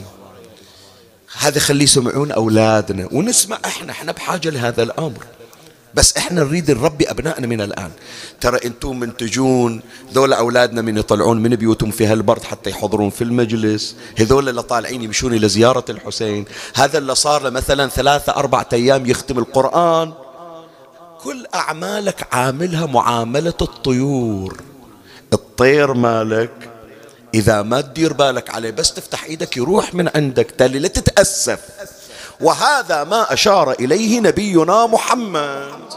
هذا 1.38 1.60
خليه 1.60 1.84
يسمعون 1.84 2.32
أولادنا 2.32 3.10
ونسمع 3.12 3.60
إحنا. 3.66 3.92
إحنا 3.92 4.12
بحاجة 4.12 4.50
لهذا 4.50 4.84
الأمر. 4.84 5.26
بس 5.94 6.18
إحنا 6.18 6.44
نريد 6.44 6.72
نربي 6.72 7.12
ابنائنا 7.12 7.48
من 7.48 7.62
الآن. 7.62 7.92
ترى 8.42 8.60
أنتم 8.66 9.00
منتجون 9.00 9.82
ذولا 10.14 10.40
أولادنا 10.40 10.82
من 10.82 10.98
يطلعون 10.98 11.42
من 11.42 11.56
بيوتهم 11.56 11.92
في 11.92 12.06
هالبرد 12.06 12.44
حتى 12.44 12.70
يحضرون 12.70 13.10
في 13.10 13.24
المجلس. 13.24 13.96
هذول 14.20 14.50
اللي 14.50 14.64
طالعين 14.64 15.02
يمشون 15.02 15.34
إلى 15.34 15.50
زيارة 15.50 15.86
الحسين. 15.90 16.46
هذا 16.76 16.98
اللي 16.98 17.16
صار 17.16 17.44
له 17.44 17.50
مثلا 17.50 17.90
ثلاثة 17.90 18.36
أربعة 18.36 18.68
أيام 18.74 19.06
يختم 19.06 19.40
القرآن. 19.40 20.14
كل 21.24 21.46
أعمالك 21.56 22.28
عاملها 22.32 22.86
معاملة 22.86 23.54
الطيور. 23.62 24.62
الطير 25.34 25.94
مالك 25.94 26.70
إذا 27.34 27.62
ما 27.62 27.82
تدير 27.82 28.14
بالك 28.14 28.50
عليه 28.50 28.72
بس 28.72 28.94
تفتح 28.94 29.24
إيدك 29.24 29.58
يروح 29.58 29.94
من 29.94 30.10
عندك. 30.16 30.52
تالي 30.58 30.80
لا 30.80 30.88
تتأسف. 30.88 31.60
وهذا 32.42 33.04
ما 33.04 33.34
أشار 33.34 33.72
إليه 33.72 34.20
نبينا 34.20 34.86
محمد. 34.86 35.94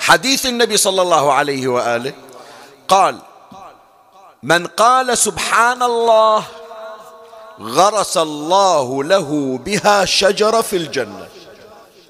حديث 0.00 0.46
النبي 0.46 0.76
صلى 0.76 1.02
الله 1.02 1.32
عليه 1.32 1.68
وآله 1.68 2.12
قال 2.88 3.18
من 4.42 4.66
قال 4.66 5.18
سبحان 5.18 5.82
الله 5.82 6.44
غرس 7.60 8.16
الله 8.16 9.04
له 9.04 9.58
بها 9.64 10.04
شجره 10.04 10.60
في 10.60 10.76
الجنة. 10.76 11.28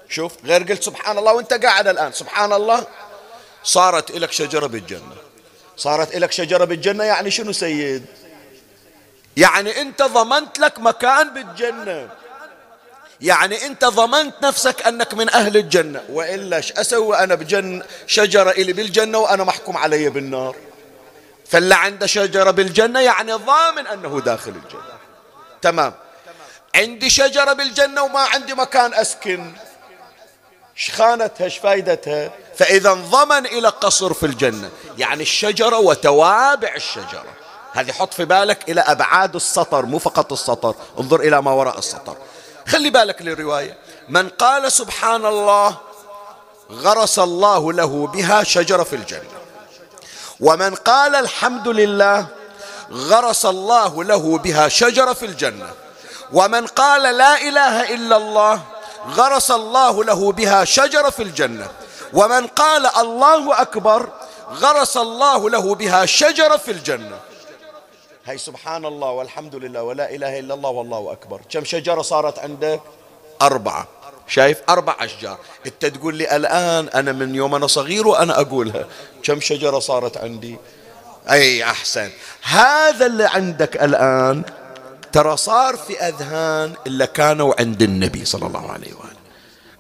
شوف 0.09 0.33
غير 0.45 0.63
قلت 0.63 0.83
سبحان 0.83 1.19
الله 1.19 1.33
وانت 1.33 1.53
قاعد 1.53 1.89
الآن. 1.89 2.13
سبحان 2.13 2.53
الله 2.53 2.87
صارت 3.65 4.11
لك 4.11 4.33
شجرة 4.33 4.67
بالجنة. 4.67 5.26
صارت 5.77 6.17
لك 6.17 6.33
شجرة 6.33 6.65
بالجنة 6.65 7.05
يعني 7.05 7.31
شنو 7.31 7.53
سيد؟ 7.53 8.07
يعني 9.37 9.81
أنت 9.81 10.03
ضمنت 10.03 10.59
لك 10.59 10.79
مكان 10.79 11.35
بالجنة. 11.35 12.09
يعني 13.21 13.67
أنت 13.67 13.85
ضمنت 13.85 14.35
نفسك 14.43 14.87
أنك 14.87 15.15
من 15.15 15.31
أهل 15.31 15.57
الجنة. 15.57 16.03
والا 16.09 16.57
إيش 16.57 16.73
أسوي 16.73 17.19
أنا 17.19 17.35
بجن 17.35 17.83
شجرة 18.07 18.51
إلي 18.51 18.73
بالجنة 18.73 19.19
وأنا 19.19 19.45
محكوم 19.45 19.77
علي 19.77 20.09
بالنار. 20.09 20.57
فاللي 21.47 21.75
عنده 21.75 22.07
شجرة 22.07 22.51
بالجنة 22.51 23.01
يعني 23.01 23.33
ضامن 23.33 23.87
أنه 23.87 24.21
داخل 24.21 24.51
الجنة. 24.51 24.97
تمام. 25.63 25.95
عندي 26.75 27.11
شجرة 27.11 27.53
بالجنة 27.53 28.03
وما 28.03 28.21
عندي 28.21 28.55
مكان 28.55 28.95
أسكن. 28.95 29.53
شخانتها 30.77 31.45
إيش 31.45 31.59
فايدتها 31.59 32.31
فإذا 32.57 32.93
انضمن 32.93 33.47
إلى 33.47 33.69
قصر 33.69 34.15
في 34.15 34.27
الجنة. 34.27 34.71
يعني 34.99 35.23
الشجرة 35.23 35.79
وتوابع 35.79 36.75
الشجرة. 36.75 37.25
هذه 37.73 37.93
حط 37.93 38.15
في 38.15 38.25
بالك 38.25 38.71
إلى 38.71 38.81
أبعاد 38.81 39.35
السطر 39.35 39.87
مو 39.87 39.99
فقط 39.99 40.33
السطر. 40.33 40.75
انظر 41.01 41.21
إلى 41.21 41.43
ما 41.43 41.53
وراء 41.53 41.79
السطر. 41.79 42.17
خلي 42.69 42.91
بالك 42.91 43.23
للرواية. 43.23 43.79
من 44.09 44.29
قال 44.29 44.73
سبحان 44.73 45.27
الله 45.27 45.77
غرس 46.71 47.19
الله 47.19 47.73
له 47.73 48.07
بها 48.07 48.43
شجرة 48.43 48.83
في 48.83 48.97
الجنة. 48.97 49.37
ومن 50.41 50.75
قال 50.75 51.15
الحمد 51.15 51.69
لله 51.69 52.27
غرس 52.93 53.47
الله 53.47 54.05
له 54.05 54.39
بها 54.39 54.69
شجرة 54.69 55.13
في 55.13 55.27
الجنة. 55.27 55.73
ومن 56.33 56.67
قال 56.67 57.03
لا 57.17 57.41
إله 57.49 57.95
إلا 57.95 58.17
الله 58.17 58.76
غرس 59.07 59.51
الله 59.51 60.05
له 60.05 60.33
بها 60.33 60.65
شجرة 60.65 61.11
في 61.11 61.23
الجنة. 61.23 61.69
ومن 62.13 62.47
قال 62.47 62.87
الله 62.87 63.61
أكبر 63.63 64.09
غرس 64.53 64.97
الله 64.97 65.51
له 65.51 65.75
بها 65.75 66.07
شجرة 66.07 66.57
في 66.57 66.71
الجنة. 66.71 67.19
هاي 68.27 68.39
سبحان 68.39 68.85
الله 68.85 69.11
والحمد 69.11 69.55
لله 69.55 69.83
ولا 69.83 70.15
إله 70.15 70.39
إلا 70.39 70.55
الله 70.55 70.71
والله 70.71 71.13
أكبر. 71.13 71.41
كم 71.51 71.65
شجرة 71.65 72.03
صارت 72.03 72.39
عندك؟ 72.39 72.81
أربعة. 73.43 73.87
شايف؟ 74.29 74.59
أربع 74.69 74.97
أشجار. 75.01 75.39
أنت 75.67 75.87
تقول 75.87 76.15
لي 76.15 76.37
الآن 76.37 76.89
أنا 76.89 77.13
من 77.13 77.35
يوم 77.35 77.55
أنا 77.55 77.67
صغير 77.67 78.07
وأنا 78.07 78.41
أقولها. 78.41 78.87
كم 79.23 79.41
شجرة 79.41 79.79
صارت 79.79 80.17
عندي؟ 80.17 80.57
أي 81.31 81.65
أحسن. 81.65 82.11
هذا 82.43 83.07
اللي 83.07 83.25
عندك 83.25 83.83
الآن. 83.83 84.43
ترى 85.17 85.37
صار 85.37 85.77
في 85.77 86.01
أذهان 86.01 86.75
اللي 86.87 87.07
كانوا 87.07 87.55
عند 87.59 87.83
النبي 87.83 88.25
صلى 88.25 88.47
الله 88.47 88.71
عليه 88.71 88.95
وآله. 88.95 89.17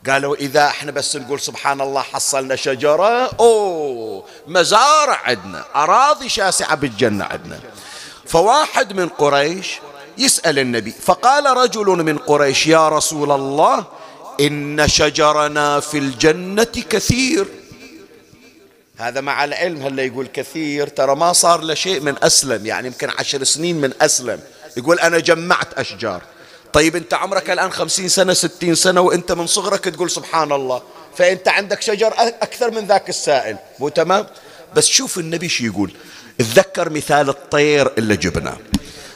قالوا 0.06 0.36
إذا 0.36 0.66
إحنا 0.66 0.92
بس 0.92 1.16
نقول 1.16 1.40
سبحان 1.40 1.80
الله 1.80 2.02
حصلنا 2.02 2.56
شجرة 2.56 3.30
أوه 3.40 4.24
مزارع 4.46 5.20
عندنا 5.24 5.64
أراضي 5.74 6.28
شاسعة 6.28 6.74
بالجنة 6.74 7.24
عندنا 7.24 7.60
فواحد 8.26 8.92
من 8.92 9.08
قريش 9.08 9.78
يسأل 10.18 10.58
النبي 10.58 10.90
فقال 10.90 11.56
رجل 11.56 11.86
من 11.86 12.18
قريش 12.18 12.66
يا 12.66 12.88
رسول 12.88 13.30
الله 13.32 13.84
إن 14.40 14.88
شجرنا 14.88 15.80
في 15.80 15.98
الجنة 15.98 16.64
كثير. 16.90 17.46
هذا 18.96 19.20
مع 19.20 19.44
العلم 19.44 19.82
هلا 19.82 20.02
يقول 20.02 20.26
كثير 20.26 20.86
ترى 20.86 21.16
ما 21.16 21.32
صار 21.32 21.60
له 21.60 21.74
شيء 21.74 22.00
من 22.00 22.14
أسلم 22.22 22.66
يعني 22.66 22.86
يمكن 22.86 23.10
عشر 23.18 23.44
سنين 23.44 23.80
من 23.80 23.92
أسلم. 24.00 24.40
يقول 24.76 25.00
أنا 25.00 25.18
جمعت 25.18 25.74
أشجار. 25.74 26.22
طيب 26.72 26.96
أنت 26.96 27.14
عمرك 27.14 27.50
الآن 27.50 27.72
خمسين 27.72 28.08
سنة 28.08 28.32
ستين 28.32 28.74
سنة 28.74 29.00
وأنت 29.00 29.32
من 29.32 29.46
صغرك 29.46 29.84
تقول 29.84 30.10
سبحان 30.10 30.52
الله. 30.52 30.82
فأنت 31.16 31.48
عندك 31.48 31.82
شجر 31.82 32.14
أكثر 32.18 32.70
من 32.70 32.86
ذاك 32.86 33.08
السائل. 33.08 33.56
مو 33.78 33.88
تمام؟ 33.88 34.26
بس 34.74 34.86
شوف 34.86 35.18
النبي 35.18 35.48
شو 35.48 35.64
يقول. 35.64 35.92
اتذكر 36.40 36.90
مثال 36.90 37.28
الطير 37.28 37.92
اللي 37.98 38.16
جبناه. 38.16 38.56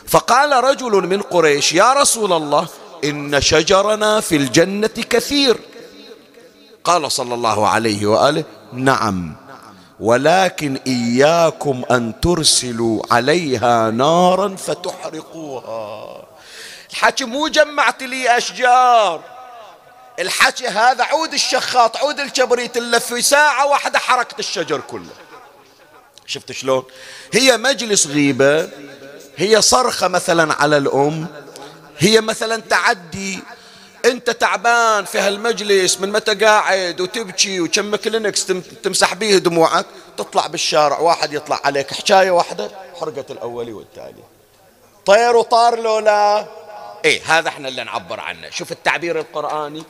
فقال 0.06 0.64
رجل 0.64 0.92
من 0.92 1.22
قريش 1.22 1.72
يا 1.72 1.92
رسول 1.92 2.32
الله 2.32 2.68
إن 3.04 3.40
شجرنا 3.40 4.20
في 4.20 4.36
الجنة 4.36 4.86
كثير. 5.10 5.56
قال 6.84 7.12
صلى 7.12 7.34
الله 7.34 7.68
عليه 7.68 8.06
وآله 8.06 8.44
نعم. 8.72 9.36
ولكن 10.00 10.78
إياكم 10.86 11.82
أن 11.90 12.20
ترسلوا 12.20 13.02
عليها 13.10 13.90
نارا 13.90 14.56
فتحرقوها. 14.56 16.22
الحكي 16.90 17.24
مو 17.24 17.48
جمعت 17.48 18.02
لي 18.02 18.38
أشجار. 18.38 19.20
الحكي 20.18 20.68
هذا 20.68 21.04
عود 21.04 21.32
الشخاط 21.32 21.96
عود 21.96 22.20
الكبريت 22.20 22.76
اللي 22.76 23.00
في 23.00 23.22
ساعة 23.22 23.66
واحدة 23.66 23.98
حركت 23.98 24.38
الشجر 24.38 24.80
كله. 24.80 25.12
شفت 26.26 26.52
شلون؟ 26.52 26.84
هي 27.32 27.56
مجلس 27.56 28.06
غيبة 28.06 28.68
هي 29.36 29.62
صرخة 29.62 30.08
مثلا 30.08 30.54
على 30.54 30.76
الأم 30.76 31.26
هي 31.98 32.20
مثلا 32.20 32.60
تعدي 32.60 33.38
انت 34.04 34.30
تعبان 34.30 35.04
في 35.04 35.18
هالمجلس 35.18 36.00
من 36.00 36.12
متى 36.12 36.34
قاعد 36.34 37.00
وتبكي 37.00 37.60
وكم 37.60 37.96
كلينكس 37.96 38.46
تمسح 38.82 39.14
به 39.14 39.38
دموعك 39.38 39.86
تطلع 40.18 40.46
بالشارع 40.46 40.98
واحد 40.98 41.32
يطلع 41.32 41.60
عليك. 41.64 41.94
حكاية 41.94 42.30
واحدة 42.30 42.70
حرقت 43.00 43.30
الأولي 43.30 43.72
والتالي. 43.72 44.24
طير 45.06 45.36
وطار 45.36 45.78
لولا؟ 45.78 46.46
إيه 47.04 47.22
هذا 47.26 47.48
إحنا 47.48 47.68
اللي 47.68 47.84
نعبر 47.84 48.20
عنه. 48.20 48.50
شوف 48.50 48.72
التعبير 48.72 49.18
القرآني. 49.18 49.84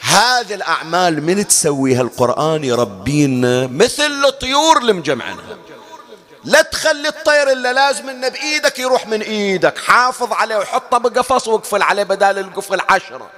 هذه 0.00 0.54
الأعمال 0.54 1.22
من 1.22 1.46
تسويها 1.46 2.02
القرآن 2.02 2.64
يربينا 2.64 3.66
مثل 3.66 4.24
الطيور 4.24 4.78
اللي 4.78 4.92
مجمعنها. 4.92 5.58
لا 6.44 6.62
تخلي 6.62 7.08
الطير 7.08 7.52
اللي 7.52 7.72
لازم 7.72 8.08
إنه 8.08 8.28
بإيدك 8.28 8.78
يروح 8.78 9.06
من 9.06 9.22
إيدك. 9.22 9.78
حافظ 9.78 10.32
عليه 10.32 10.56
وحطه 10.56 10.98
بقفص 10.98 11.48
واقفل 11.48 11.82
عليه 11.82 12.02
بدال 12.02 12.38
القفل 12.38 12.80
عشرة. 12.88 13.30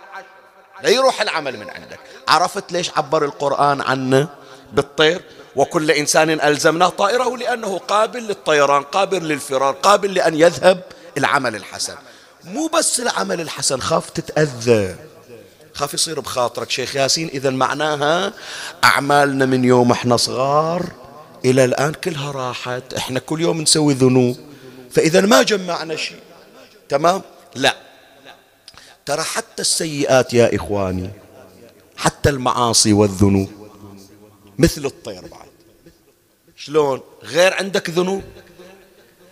لا 0.83 0.91
يروح 0.91 1.21
العمل 1.21 1.57
من 1.57 1.71
عندك. 1.71 2.01
عرفت 2.29 2.73
ليش 2.73 2.91
عبر 2.97 3.25
القرآن 3.25 3.81
عنه؟ 3.81 4.29
بالطير. 4.73 5.23
وكل 5.57 5.91
إنسان 5.91 6.41
ألزمناه 6.41 6.89
طائره 6.89 7.37
لأنه 7.37 7.79
قابل 7.79 8.23
للطيران 8.23 8.83
قابل 8.83 9.29
للفرار 9.29 9.75
قابل 9.75 10.15
لأن 10.15 10.35
يذهب 10.35 10.83
العمل 11.19 11.57
الحسن. 11.57 11.95
مو 12.45 12.67
بس 12.67 13.01
العمل 13.01 13.41
الحسن 13.41 13.81
خاف 13.81 14.11
تتأذى. 14.11 14.97
خاف 15.75 15.95
يصير 15.95 16.21
بخاطرك. 16.21 16.71
شيخ 16.71 16.97
ياسين 16.97 17.29
إذا 17.29 17.51
معناها 17.51 18.33
أعمالنا 18.85 19.47
من 19.47 19.65
يوم 19.65 19.93
إحنا 19.93 20.17
صغار 20.17 20.83
إلى 21.45 21.65
الآن 21.65 21.93
كلها 21.93 22.31
راحت. 22.31 22.95
إحنا 22.95 23.21
كل 23.21 23.41
يوم 23.41 23.61
نسوي 23.61 23.95
ذنوب. 23.95 24.37
فإذا 24.91 25.21
ما 25.21 25.43
جمعنا 25.43 25.97
شيء 25.97 26.21
تمام؟ 26.89 27.23
لا. 27.55 27.88
ترى 29.09 29.23
حتى 29.23 29.63
السيئات 29.63 30.35
يا 30.35 30.57
إخواني 30.57 31.11
حتى 31.97 32.29
المعاصي 32.29 32.93
والذنوب 32.93 33.51
مثل 34.59 34.87
الطير 34.87 35.21
بعد. 35.21 35.49
شلون؟ 36.57 37.01
غير 37.23 37.55
عندك 37.55 37.91
ذنوب؟ 37.91 38.23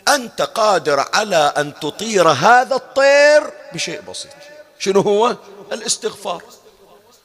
أنت 0.09 0.43
قادر 0.43 1.05
على 1.15 1.37
أن 1.37 1.73
تطير 1.81 2.29
هذا 2.29 2.77
الطير 2.77 3.43
بشيء 3.75 4.01
بسيط. 4.11 4.31
شنو 4.79 5.01
هو؟ 5.01 5.37
الاستغفار. 5.73 6.43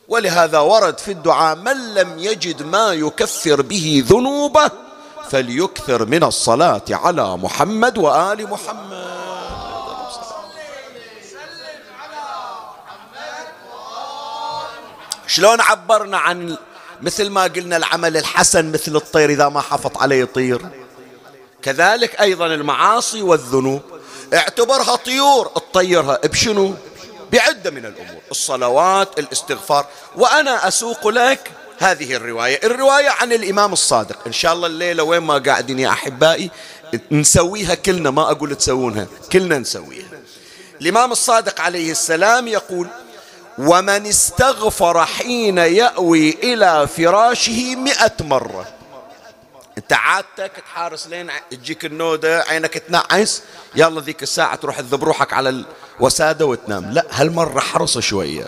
ولهذا 0.07 0.59
ورد 0.59 0.97
في 0.97 1.11
الدعاء 1.11 1.55
من 1.55 1.93
لم 1.93 2.19
يجد 2.19 2.63
ما 2.63 2.93
يكفر 2.93 3.61
به 3.61 4.03
ذنوبه 4.07 4.71
فليكثر 5.29 6.05
من 6.05 6.23
الصلاة 6.23 6.85
على 6.89 7.37
محمد 7.37 7.97
وآل 7.97 8.49
محمد. 8.49 9.10
شلون 15.31 15.61
عبرنا 15.61 16.17
عن 16.17 16.57
مثل 17.01 17.29
ما 17.29 17.43
قلنا 17.43 17.77
العمل 17.77 18.17
الحسن 18.17 18.71
مثل 18.71 18.95
الطير 18.95 19.29
إذا 19.29 19.49
ما 19.49 19.61
حفظ 19.61 19.97
عليه 19.97 20.21
يطير 20.21 20.61
كذلك 21.61 22.21
أيضا 22.21 22.45
المعاصي 22.45 23.21
والذنوب. 23.21 23.81
اعتبرها 24.33 24.95
طيور 24.95 25.47
تطيرها 25.47 26.19
بشنو؟ 26.23 26.73
بعدة 27.31 27.71
من 27.71 27.85
الأمور 27.85 28.21
الصلوات 28.31 29.19
الاستغفار. 29.19 29.85
وأنا 30.15 30.67
أسوق 30.67 31.07
لك 31.07 31.51
هذه 31.79 32.15
الرواية. 32.15 32.59
الرواية 32.63 33.09
عن 33.09 33.33
الإمام 33.33 33.73
الصادق. 33.73 34.17
إن 34.27 34.33
شاء 34.33 34.53
الله 34.53 34.67
الليلة 34.67 35.03
وين 35.03 35.21
ما 35.21 35.37
قاعدين 35.37 35.79
يا 35.79 35.89
أحبائي 35.89 36.51
نسويها 37.11 37.75
كلنا 37.75 38.11
ما 38.11 38.31
أقول 38.31 38.55
تسوونها 38.55 39.07
كلنا 39.31 39.59
نسويها. 39.59 40.07
الإمام 40.81 41.11
الصادق 41.11 41.61
عليه 41.61 41.91
السلام 41.91 42.47
يقول 42.47 42.87
ومن 43.57 44.07
استغفر 44.07 45.05
حين 45.05 45.57
يأوي 45.57 46.29
إلى 46.29 46.87
فراشه 46.87 47.75
مئة 47.75 48.13
مرة. 48.21 48.67
انت 49.77 49.93
عادتك 49.93 50.51
تحارس 50.65 51.07
لين 51.07 51.31
تجيك 51.51 51.85
النودة 51.85 52.43
عينك 52.43 52.77
تنعس. 52.77 53.43
يلا 53.75 54.01
ذيك 54.01 54.23
الساعة 54.23 54.55
تروح 54.55 54.79
تذب 54.79 55.03
روحك 55.03 55.33
على 55.33 55.63
الوسادة 55.99 56.45
وتنام. 56.45 56.91
لا 56.91 57.05
هالمرة 57.11 57.59
حرص 57.59 57.97
شوية. 57.97 58.47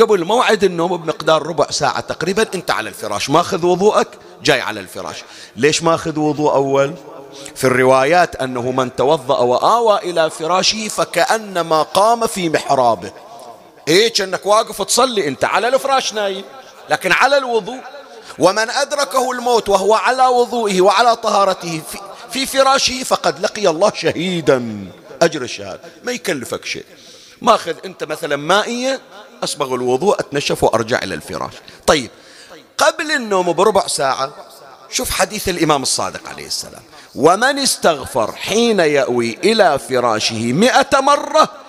قبل 0.00 0.24
موعد 0.24 0.64
النوم 0.64 0.96
بمقدار 0.96 1.46
ربع 1.46 1.70
ساعة 1.70 2.00
تقريبا 2.00 2.46
انت 2.54 2.70
على 2.70 2.88
الفراش. 2.88 3.30
ماخذ 3.30 3.66
وضوءك؟ 3.66 4.08
جاي 4.42 4.60
على 4.60 4.80
الفراش. 4.80 5.24
ليش 5.56 5.82
ماخذ 5.82 6.18
وضوء 6.18 6.54
أول؟ 6.54 6.94
في 7.54 7.64
الروايات 7.64 8.36
أنه 8.36 8.70
من 8.70 8.96
توضأ 8.96 9.38
وآوى 9.38 9.98
إلى 9.98 10.30
فراشه 10.30 10.88
فكأنما 10.88 11.82
قام 11.82 12.26
في 12.26 12.48
محرابه. 12.48 13.12
إيه 13.88 14.12
كأنك 14.12 14.46
واقف 14.46 14.82
تصلي 14.82 15.28
أنت؟ 15.28 15.44
على 15.44 15.68
الفراش 15.68 16.12
نايم. 16.12 16.44
لكن 16.90 17.12
على 17.12 17.36
الوضوء. 17.36 17.80
ومن 18.38 18.70
أدركه 18.70 19.32
الموت 19.32 19.68
وهو 19.68 19.94
على 19.94 20.26
وضوئه 20.26 20.80
وعلى 20.80 21.16
طهارته 21.16 21.82
في, 21.90 21.98
في 22.30 22.46
فراشه 22.46 23.02
فقد 23.04 23.40
لقي 23.40 23.68
الله 23.68 23.92
شهيدا. 23.94 24.86
أجر 25.22 25.42
الشهادة. 25.42 25.80
ما 26.04 26.12
يكلفك 26.12 26.64
شيء. 26.64 26.84
ماخذ 27.42 27.74
أنت 27.84 28.04
مثلا 28.04 28.36
مائية 28.36 29.00
أصبغ 29.44 29.74
الوضوء 29.74 30.20
أتنشف 30.20 30.64
وأرجع 30.64 30.98
إلى 31.02 31.14
الفراش. 31.14 31.52
طيب 31.86 32.10
قبل 32.78 33.12
النوم 33.12 33.52
بربع 33.52 33.86
ساعة 33.86 34.32
شوف 34.90 35.10
حديث 35.10 35.48
الإمام 35.48 35.82
الصادق 35.82 36.28
عليه 36.28 36.46
السلام. 36.46 36.82
ومن 37.14 37.58
استغفر 37.58 38.32
حين 38.32 38.80
يأوي 38.80 39.38
إلى 39.44 39.78
فراشه 39.78 40.52
مئة 40.52 41.00
مرة 41.00 41.63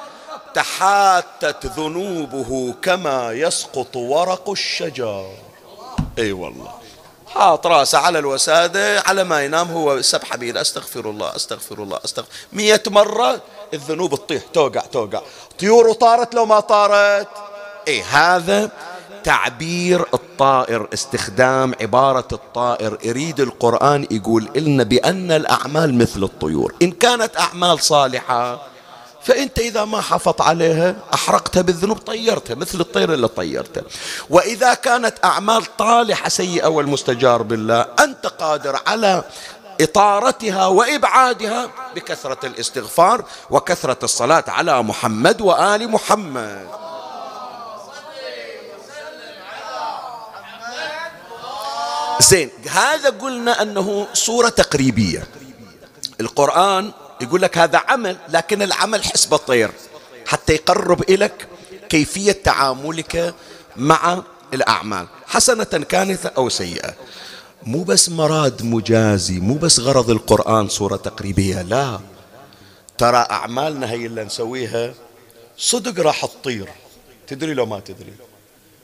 تحاتت 0.56 1.66
ذنوبه 1.66 2.74
كما 2.82 3.32
يسقط 3.32 3.96
ورق 3.96 4.50
الشجر. 4.50 5.32
أي 6.18 6.32
والله. 6.32 6.72
حاط 7.28 7.68
راسه 7.68 7.98
على 7.98 8.20
الوسادة 8.20 9.00
على 9.00 9.24
ما 9.24 9.46
ينام 9.46 9.72
هو 9.72 10.02
سبحة 10.02 10.38
بيده. 10.38 10.62
أستغفر 10.62 11.10
الله 11.10 11.36
أستغفر 11.36 11.84
الله 11.84 12.00
أستغفر. 12.06 12.30
مية 12.54 12.84
مرة 12.88 13.42
الذنوب 13.74 14.16
تطيح 14.16 14.44
توقع 14.54 14.82
توقع. 14.82 15.22
طيور 15.60 15.94
طارت 15.94 16.36
لو 16.36 16.46
ما 16.46 16.60
طارت. 16.60 17.28
اي 17.88 18.02
هذا 18.02 18.72
تعبير 19.24 20.06
الطائر 20.14 20.88
استخدام 20.94 21.74
عبارة 21.82 22.28
الطائر. 22.32 22.98
يريد 23.04 23.40
القرآن 23.40 24.08
يقول 24.12 24.50
لنا 24.56 24.84
بأن 24.84 25.32
الأعمال 25.32 25.98
مثل 25.98 26.24
الطيور. 26.24 26.76
إن 26.82 26.92
كانت 26.92 27.38
أعمال 27.38 27.84
صالحة 27.84 28.75
فأنت 29.26 29.60
إذا 29.60 29.86
ما 29.86 30.02
حافظت 30.02 30.42
عليها 30.42 30.96
أحرقتها 31.14 31.62
بالذنوب 31.62 31.98
طيرتها 31.98 32.56
مثل 32.56 32.80
الطير 32.80 33.14
اللي 33.14 33.28
طيرته. 33.28 33.82
وإذا 34.30 34.74
كانت 34.74 35.14
أعمال 35.24 35.78
طالحة 35.78 36.30
سيئة 36.30 36.68
والمستجار 36.68 37.42
بالله 37.42 37.88
أنت 38.00 38.28
قادر 38.28 38.80
على 38.88 39.24
إطارتها 39.82 40.68
وإبعادها 40.68 41.70
بكثرة 41.96 42.46
الاستغفار 42.46 43.26
وكثرة 43.50 43.98
الصلاة 44.04 44.44
على 44.48 44.84
محمد 44.84 45.42
وآل 45.42 45.92
محمد. 45.92 46.68
زين 52.20 52.50
هذا 52.70 53.10
قلنا 53.10 53.62
أنه 53.62 54.08
صورة 54.14 54.50
تقريبية. 54.50 55.28
القرآن 56.22 56.92
يقول 57.22 57.42
لك 57.42 57.58
هذا 57.58 57.82
عمل 57.88 58.18
لكن 58.30 58.62
العمل 58.62 59.04
حسب 59.04 59.34
الطير. 59.34 59.72
حتى 60.28 60.54
يقرب 60.54 61.02
إليك 61.10 61.48
كيفية 61.90 62.32
تعاملك 62.32 63.36
مع 63.76 64.24
الأعمال. 64.54 65.08
حسنة 65.28 65.64
كانت 65.64 66.26
أو 66.26 66.50
سيئة. 66.50 66.94
مو 67.64 67.84
بس 67.84 68.10
مراد 68.10 68.64
مجازي 68.64 69.40
مو 69.40 69.54
بس 69.54 69.80
غرض 69.80 70.10
القرآن 70.10 70.70
صورة 70.70 70.96
تقريبية 70.96 71.62
لا. 71.62 72.00
ترى 72.98 73.18
أعمالنا 73.18 73.92
هي 73.92 74.06
اللي 74.06 74.24
نسويها 74.24 74.94
صدق 75.58 76.04
راح 76.04 76.26
تطير. 76.26 76.70
تدري 77.28 77.54
لو 77.54 77.66
ما 77.66 77.80
تدري. 77.80 78.14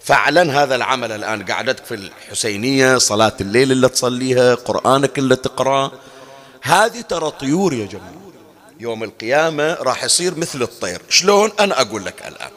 فعلا 0.03 0.63
هذا 0.63 0.75
العمل 0.75 1.11
الآن. 1.11 1.45
قعدتك 1.45 1.85
في 1.85 1.95
الحسينية 1.95 2.97
صلاة 2.97 3.33
الليل 3.41 3.71
اللي 3.71 3.89
تصليها 3.89 4.55
قرآنك 4.55 5.17
اللي 5.19 5.35
تقرأ 5.35 5.91
هذه 6.61 7.01
ترى 7.01 7.31
طيور 7.31 7.73
يا 7.73 7.85
جماعة. 7.85 8.20
يوم 8.81 9.03
القيامة 9.03 9.73
راح 9.73 10.03
يصير 10.03 10.35
مثل 10.35 10.61
الطير. 10.61 11.01
شلون؟ 11.09 11.51
أنا 11.59 11.81
أقول 11.81 12.05
لك 12.05 12.27
الآن. 12.27 12.51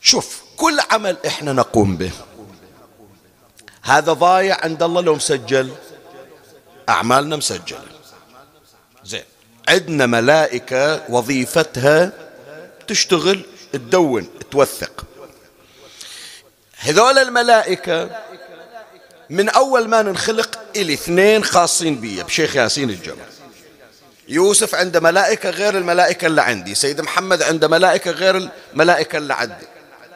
شوف 0.00 0.42
كل 0.56 0.80
عمل 0.90 1.16
إحنا 1.26 1.52
نقوم 1.52 1.96
به. 1.96 2.10
هذا 3.82 4.12
ضايع 4.12 4.64
عند 4.64 4.82
الله 4.82 5.00
لو 5.00 5.14
مسجل. 5.14 5.74
أعمالنا 6.88 7.36
مسجلة. 7.36 7.84
زين. 9.04 9.24
عندنا 9.68 10.06
ملائكة 10.06 11.04
وظيفتها 11.08 12.12
تشتغل 12.86 13.44
تدون 13.72 14.28
توثق. 14.50 15.04
هذول 16.76 17.18
الملائكة 17.18 18.20
من 19.30 19.48
أول 19.48 19.88
ما 19.88 20.02
ننخلق 20.02 20.58
إلي 20.76 20.94
اثنين 20.94 21.44
خاصين 21.44 22.00
بي 22.00 22.22
بشيخ 22.22 22.56
ياسين 22.56 22.90
الجمل 22.90 23.39
يوسف 24.30 24.74
عنده 24.74 25.00
ملائكة 25.00 25.50
غير 25.50 25.78
الملائكة 25.78 26.26
اللي 26.26 26.42
عندي. 26.42 26.74
سيد 26.74 27.00
محمد 27.00 27.42
عنده 27.42 27.68
ملائكة 27.68 28.10
غير 28.10 28.50
الملائكة 28.72 29.18
اللي 29.18 29.34
عندي. 29.34 29.66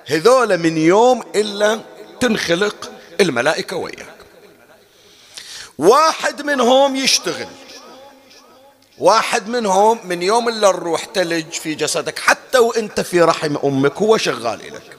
هذول 0.07 0.59
من 0.59 0.79
يوم 0.79 1.25
إلا 1.35 1.81
تنخلق 2.21 2.91
الملائكة 3.21 3.77
وياك. 3.77 4.15
واحد 5.79 6.43
منهم 6.43 6.97
يشتغل. 6.97 7.49
واحد 8.99 9.49
منهم 9.49 9.99
من 10.05 10.23
يوم 10.23 10.49
اللي 10.49 10.69
الروح 10.69 11.05
تلج 11.05 11.53
في 11.53 11.75
جسدك 11.75 12.19
حتى 12.19 12.59
وإنت 12.59 13.01
في 13.01 13.21
رحم 13.21 13.57
أمك 13.65 13.97
هو 13.97 14.17
شغال 14.17 14.59
لك 14.59 14.97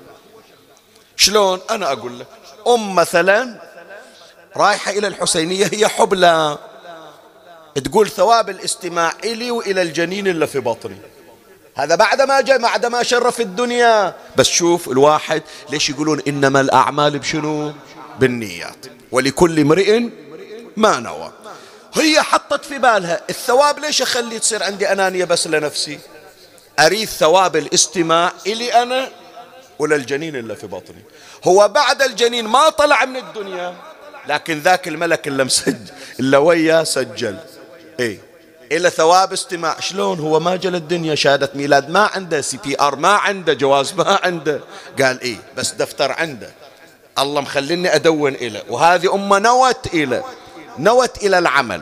شلون؟ 1.15 1.59
أنا 1.69 1.91
أقول 1.91 2.19
لك 2.19 2.27
أم 2.67 2.95
مثلا 2.95 3.61
رايحة 4.57 4.91
إلى 4.91 5.07
الحسينية 5.07 5.69
هي 5.73 5.87
حبلى. 5.87 6.57
تقول 7.83 8.09
ثواب 8.09 8.49
الاستماع 8.49 9.13
إلي 9.23 9.51
وإلى 9.51 9.81
الجنين 9.81 10.27
اللي 10.27 10.47
في 10.47 10.59
بطني. 10.59 10.97
هذا 11.75 11.95
بعد 11.95 12.21
ما 12.21 12.41
جاء 12.41 12.57
بعد 12.57 12.85
ما 12.85 13.03
شرف 13.03 13.41
الدنيا. 13.41 14.15
بس 14.35 14.47
شوف 14.47 14.89
الواحد 14.89 15.41
ليش 15.69 15.89
يقولون 15.89 16.21
إنما 16.27 16.61
الأعمال 16.61 17.19
بشنو؟ 17.19 17.73
بالنيات. 18.19 18.85
ولكل 19.11 19.59
امرئ 19.59 20.03
ما 20.77 20.99
نوى. 20.99 21.31
هي 21.93 22.21
حطت 22.21 22.65
في 22.65 22.77
بالها. 22.77 23.21
الثواب 23.29 23.79
ليش 23.79 24.01
أخلي 24.01 24.39
تصير 24.39 24.63
عندي 24.63 24.91
أنانية 24.91 25.25
بس 25.25 25.47
لنفسي؟ 25.47 25.99
أريد 26.79 27.07
ثواب 27.07 27.55
الاستماع 27.55 28.33
إلي 28.47 28.73
أنا 28.73 29.11
وللجنين 29.79 30.35
اللي 30.35 30.55
في 30.55 30.67
بطني. 30.67 31.03
هو 31.43 31.67
بعد 31.67 32.01
الجنين 32.01 32.47
ما 32.47 32.69
طلع 32.69 33.05
من 33.05 33.15
الدنيا 33.17 33.75
لكن 34.27 34.59
ذاك 34.59 34.87
الملك 34.87 35.27
اللي 35.27 35.43
مسجل 35.43 35.77
اللي 36.19 36.37
وياه 36.37 36.83
سجل. 36.83 37.37
إيه. 37.99 38.19
إلى 38.71 38.89
ثواب 38.89 39.33
استماع. 39.33 39.79
شلون 39.79 40.19
هو 40.19 40.39
ما 40.39 40.55
جل 40.55 40.75
الدنيا 40.75 41.15
شهادة 41.15 41.49
ميلاد؟ 41.55 41.89
ما 41.89 42.09
عنده 42.13 42.41
CPR 42.41 42.95
ما 42.95 43.13
عنده 43.13 43.53
جواز 43.53 43.93
ما 43.93 44.19
عنده. 44.23 44.59
قال 45.01 45.21
إيه 45.21 45.37
بس 45.57 45.71
دفتر 45.71 46.11
عنده. 46.11 46.51
الله 47.19 47.41
مخليني 47.41 47.95
أدون 47.95 48.35
إلى. 48.35 48.63
وهذه 48.69 49.13
أمه 49.13 49.39
نوت 49.39 49.87
إلى. 49.93 50.23
نوت 50.79 51.17
إلى 51.17 51.37
العمل. 51.37 51.81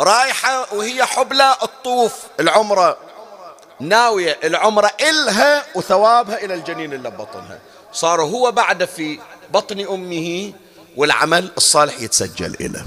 رايحة 0.00 0.74
وهي 0.74 1.04
حبلى 1.04 1.56
الطوف 1.62 2.14
العمرة. 2.40 2.98
ناوية 3.80 4.38
العمرة 4.44 4.90
إلها 5.00 5.64
وثوابها 5.74 6.44
إلى 6.44 6.54
الجنين 6.54 6.92
اللي 6.92 7.10
ببطنها. 7.10 7.58
صار 7.92 8.22
هو 8.22 8.52
بعد 8.52 8.84
في 8.84 9.18
بطن 9.50 9.80
أمه 9.80 10.52
والعمل 10.96 11.50
الصالح 11.56 12.00
يتسجل 12.00 12.54
إليه 12.60 12.86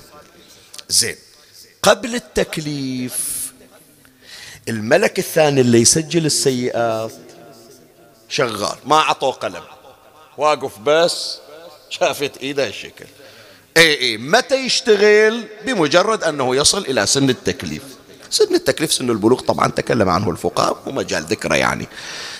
زين. 0.89 1.15
قبل 1.83 2.15
التكليف. 2.15 3.41
الملك 4.69 5.19
الثاني 5.19 5.61
اللي 5.61 5.81
يسجل 5.81 6.25
السيئات 6.25 7.11
شغال 8.29 8.75
ما 8.85 8.95
عطوه 8.95 9.31
قلم. 9.31 9.63
واقف 10.37 10.79
بس 10.79 11.37
شافت 11.89 12.37
إيده 12.37 12.67
الشكل. 12.67 13.05
إي 13.77 13.99
إي 13.99 14.17
متى 14.17 14.55
يشتغل؟ 14.55 15.43
بمجرد 15.65 16.23
أنه 16.23 16.55
يصل 16.55 16.81
إلى 16.81 17.05
سن 17.05 17.29
التكليف. 17.29 17.83
سن 18.29 18.55
التكليف 18.55 18.93
سن 18.93 19.09
البلوغ 19.09 19.39
طبعا 19.41 19.67
تكلم 19.67 20.09
عنه 20.09 20.29
الفقهاء 20.29 20.83
ومجال 20.85 21.23
ذكره 21.23 21.55
يعني. 21.55 21.87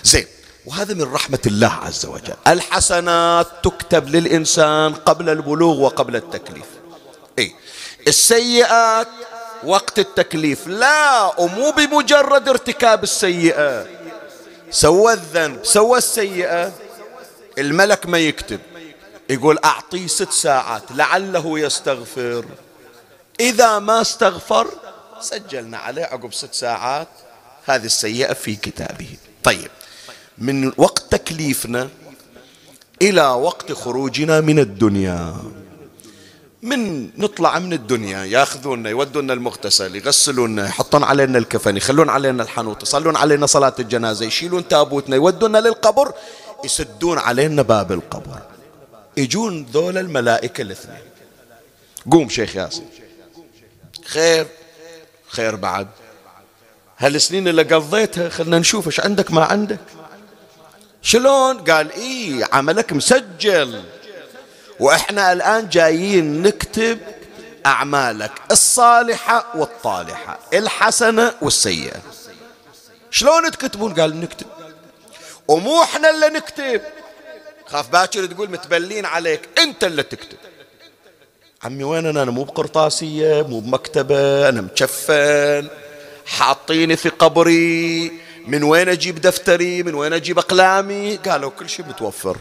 زين 0.04 0.26
وهذا 0.66 0.94
من 0.94 1.02
رحمة 1.02 1.38
الله 1.46 1.72
عز 1.72 2.06
وجل. 2.06 2.34
الحسنات 2.46 3.46
تكتب 3.62 4.08
للإنسان 4.08 4.94
قبل 4.94 5.28
البلوغ 5.28 5.80
وقبل 5.80 6.16
التكليف. 6.16 6.66
إيه 7.38 7.52
السيئات 8.08 9.08
وقت 9.64 9.98
التكليف. 9.98 10.66
لا 10.66 11.40
ومو 11.40 11.70
بمجرد 11.70 12.48
ارتكاب 12.48 13.02
السيئة. 13.02 13.86
سوى 14.70 15.12
الذنب 15.12 15.64
سوى 15.64 15.98
السيئة. 15.98 16.72
الملك 17.58 18.06
ما 18.06 18.18
يكتب. 18.18 18.60
يقول 19.30 19.58
أعطيه 19.64 20.06
ست 20.06 20.32
ساعات 20.32 20.82
لعله 20.94 21.58
يستغفر. 21.58 22.44
إذا 23.40 23.78
ما 23.78 24.00
استغفر 24.00 24.68
سجلنا 25.20 25.78
عليه 25.78 26.04
عقب 26.04 26.32
ست 26.32 26.54
ساعات. 26.54 27.08
هذه 27.66 27.84
السيئة 27.84 28.32
في 28.32 28.56
كتابه. 28.56 29.16
طيب 29.44 29.70
من 30.38 30.72
وقت 30.76 31.02
تكليفنا 31.10 31.88
إلى 33.02 33.26
وقت 33.26 33.72
خروجنا 33.72 34.40
من 34.40 34.58
الدنيا. 34.58 35.34
من 36.62 37.10
نطلع 37.20 37.58
من 37.58 37.72
الدنيا 37.72 38.24
ياخذونا 38.24 38.90
يودونا 38.90 39.32
المغتسل 39.32 39.96
يغسلونا 39.96 40.66
يحطون 40.66 41.04
علينا 41.04 41.38
الكفن 41.38 41.76
يخلون 41.76 42.08
علينا 42.10 42.42
الحنوط 42.42 42.82
يصلون 42.82 43.16
علينا 43.16 43.46
صلاة 43.46 43.74
الجنازة 43.78 44.26
يشيلون 44.26 44.68
تابوتنا 44.68 45.16
يودونا 45.16 45.58
للقبر 45.58 46.14
يسدون 46.64 47.18
علينا 47.18 47.62
باب 47.62 47.92
القبر. 47.92 48.38
يجون 49.16 49.66
ذول 49.72 49.98
الملائكة 49.98 50.62
الاثنين. 50.62 51.02
قوم 52.10 52.28
شيخ 52.28 52.56
ياسر. 52.56 52.82
خير 54.04 54.46
خير 55.28 55.56
بعد. 55.56 55.88
هالسنين 56.98 57.48
اللي 57.48 57.62
قضيتها 57.62 58.28
خلنا 58.28 58.58
نشوف 58.58 58.86
إيش 58.86 59.00
عندك 59.00 59.30
ما 59.30 59.44
عندك. 59.44 59.80
شلون؟ 61.02 61.58
قال 61.58 61.92
إيه 61.92 62.48
عملك 62.52 62.92
مسجل. 62.92 63.82
وإحنا 64.80 65.32
الآن 65.32 65.68
جايين 65.68 66.42
نكتب 66.42 66.98
أعمالك 67.66 68.32
الصالحة 68.50 69.46
والطالحة 69.54 70.38
الحسنة 70.54 71.34
والسيئة. 71.40 72.00
شلون 73.10 73.50
تكتبون؟ 73.50 73.94
قال 73.94 74.20
نكتب. 74.20 74.46
ومو 75.48 75.82
إحنا 75.82 76.10
اللي 76.10 76.28
نكتب. 76.28 76.80
خاف 77.66 77.88
باكر 77.88 78.26
تقول 78.26 78.50
متبلين 78.50 79.06
عليك 79.06 79.40
أنت 79.58 79.84
اللي 79.84 80.02
تكتب. 80.02 80.36
عمي 81.62 81.84
وين 81.84 82.06
أنا, 82.06 82.22
أنا 82.22 82.30
مو 82.30 82.44
بقرطاسية 82.44 83.42
مو 83.42 83.60
بمكتبة 83.60 84.48
أنا 84.48 84.60
مشفن 84.60 85.68
حاطيني 86.26 86.96
في 86.96 87.08
قبري. 87.08 88.12
من 88.46 88.62
وين 88.62 88.88
أجيب 88.88 89.20
دفتري؟ 89.20 89.82
من 89.82 89.94
وين 89.94 90.12
أجيب 90.12 90.38
أقلامي؟ 90.38 91.16
قالوا 91.16 91.50
كل 91.50 91.68
شيء 91.68 91.86
متوفر. 91.86 92.36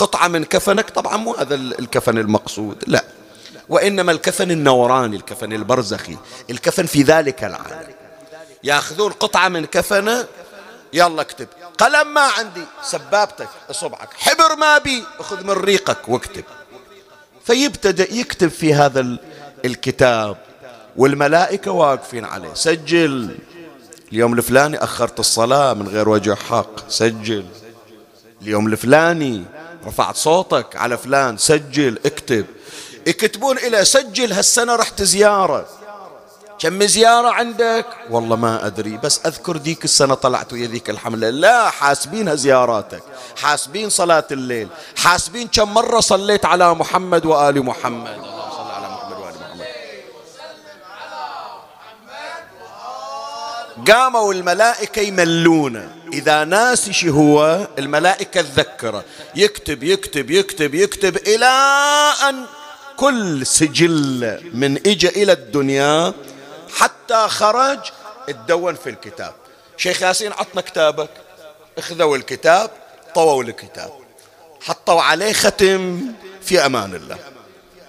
قطعة 0.00 0.28
من 0.28 0.44
كفنك 0.44 0.90
طبعا 0.90 1.16
مو 1.16 1.34
هذا 1.34 1.54
الكفن 1.54 2.18
المقصود 2.18 2.84
لا. 2.86 3.04
وإنما 3.68 4.12
الكفن 4.12 4.50
النوراني 4.50 5.16
الكفن 5.16 5.52
البرزخي 5.52 6.16
الكفن 6.50 6.86
في 6.86 7.02
ذلك 7.02 7.44
العالم. 7.44 7.94
يأخذون 8.64 9.12
قطعة 9.12 9.48
من 9.48 9.66
كفنه 9.66 10.26
يلا 10.92 11.20
اكتب. 11.20 11.48
قلم 11.78 12.14
ما 12.14 12.20
عندي 12.20 12.62
سبابتك 12.82 13.48
اصبعك 13.70 14.08
حبر 14.14 14.56
ما 14.56 14.78
بي 14.78 15.04
اخذ 15.18 15.44
من 15.44 15.50
ريقك 15.50 16.08
واكتب. 16.08 16.44
فيبتدأ 17.44 18.14
يكتب 18.14 18.48
في 18.48 18.74
هذا 18.74 19.16
الكتاب 19.64 20.36
والملائكة 20.96 21.70
واقفين 21.70 22.24
عليه. 22.24 22.54
سجل. 22.54 23.38
اليوم 24.12 24.32
الفلاني 24.32 24.84
أخرت 24.84 25.20
الصلاة 25.20 25.74
من 25.74 25.88
غير 25.88 26.08
وجه 26.08 26.34
حق 26.34 26.90
سجل. 26.90 27.46
اليوم 28.42 28.66
الفلاني 28.66 29.44
رفعت 29.86 30.16
صوتك 30.16 30.76
على 30.76 30.98
فلان 30.98 31.36
سجل 31.36 31.98
اكتب. 32.06 32.46
يكتبون 33.06 33.58
إلى 33.58 33.84
سجل 33.84 34.32
هالسنة 34.32 34.76
رحت 34.76 35.02
زيارة. 35.02 35.66
كم 36.58 36.82
زيارة 36.82 37.28
عندك؟ 37.28 37.86
والله 38.10 38.36
ما 38.36 38.66
أدري 38.66 38.96
بس 38.96 39.20
أذكر 39.26 39.56
ذيك 39.56 39.84
السنة 39.84 40.14
طلعت 40.14 40.52
ويا 40.52 40.66
ذيك 40.66 40.90
الحملة. 40.90 41.30
لا 41.30 41.70
حاسبينها 41.70 42.34
زياراتك. 42.34 43.02
حاسبين 43.42 43.90
صلاة 43.90 44.24
الليل. 44.30 44.68
حاسبين 44.96 45.48
كم 45.48 45.74
مرة 45.74 46.00
صليت 46.00 46.44
على 46.44 46.74
محمد 46.74 47.26
وآل 47.26 47.64
محمد 47.64 48.12
اللهم 48.12 48.50
صل 48.50 48.70
على 48.70 48.88
محمد 48.88 49.18
وآل 49.18 49.34
محمد 49.34 49.66
قاموا 53.88 54.34
الملائكة 54.34 55.00
يملونه 55.00 55.94
إذا 56.12 56.44
ناسي 56.44 57.10
هو 57.10 57.66
الملائكة 57.78 58.42
تذكره 58.42 59.04
يكتب 59.34 59.82
يكتب 59.82 60.30
يكتب 60.30 60.74
يكتب 60.74 61.16
إلى 61.16 61.46
أن 62.28 62.44
كل 62.96 63.46
سجل 63.46 64.40
من 64.54 64.76
إجا 64.86 65.08
إلى 65.08 65.32
الدنيا 65.32 66.12
حتى 66.76 67.28
خرج 67.28 67.78
اتدون 68.28 68.74
في 68.74 68.90
الكتاب. 68.90 69.34
شيخ 69.76 70.02
ياسين 70.02 70.32
عطنا 70.32 70.60
كتابك. 70.60 71.10
اخذوا 71.78 72.16
الكتاب 72.16 72.70
طووا 73.14 73.42
الكتاب. 73.42 73.90
حطوا 74.62 75.02
عليه 75.02 75.32
ختم 75.32 76.00
في 76.42 76.66
أمان 76.66 76.94
الله. 76.94 77.18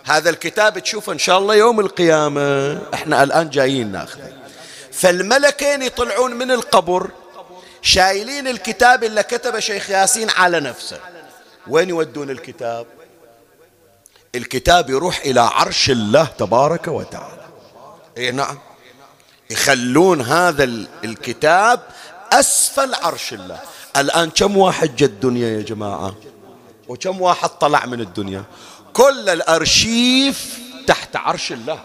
هذا 0.03 0.29
الكتاب 0.29 0.79
تشوفه 0.79 1.13
إن 1.13 1.19
شاء 1.19 1.37
الله 1.37 1.55
يوم 1.55 1.79
القيامة. 1.79 2.79
إحنا 2.93 3.23
الآن 3.23 3.49
جايين 3.49 3.91
ناخذه. 3.91 4.40
فالملكين 5.01 5.81
يطلعون 5.81 6.33
من 6.33 6.51
القبر 6.51 7.11
شايلين 7.81 8.47
الكتاب 8.47 9.03
اللي 9.03 9.23
كتبه 9.23 9.59
شيخ 9.59 9.89
ياسين 9.89 10.29
على 10.29 10.59
نفسه. 10.59 10.99
وين 11.67 11.89
يودون 11.89 12.29
الكتاب؟ 12.29 12.87
الكتاب 14.35 14.89
يروح 14.89 15.19
إلى 15.19 15.39
عرش 15.39 15.89
الله 15.89 16.25
تبارك 16.25 16.87
وتعالى. 16.87 17.45
اي 18.17 18.31
نعم. 18.31 18.57
يخلون 19.49 20.21
هذا 20.21 20.63
الكتاب 21.03 21.79
أسفل 22.31 22.93
عرش 22.93 23.33
الله. 23.33 23.59
الآن 23.97 24.29
كم 24.29 24.57
واحد 24.57 24.95
جاء 24.95 25.09
الدنيا 25.09 25.47
يا 25.47 25.61
جماعة؟ 25.61 26.15
وكم 26.87 27.21
واحد 27.21 27.49
طلع 27.49 27.85
من 27.85 28.01
الدنيا؟ 28.01 28.43
كل 28.93 29.29
الأرشيف 29.29 30.59
تحت 30.87 31.15
عرش 31.15 31.51
الله. 31.51 31.79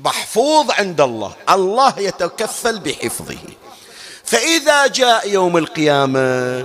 محفوظ 0.00 0.70
عند 0.70 1.00
الله. 1.00 1.34
الله 1.50 1.98
يتكفل 1.98 2.78
بحفظه. 2.78 3.38
فإذا 4.24 4.86
جاء 4.86 5.28
يوم 5.28 5.56
القيامة 5.56 6.58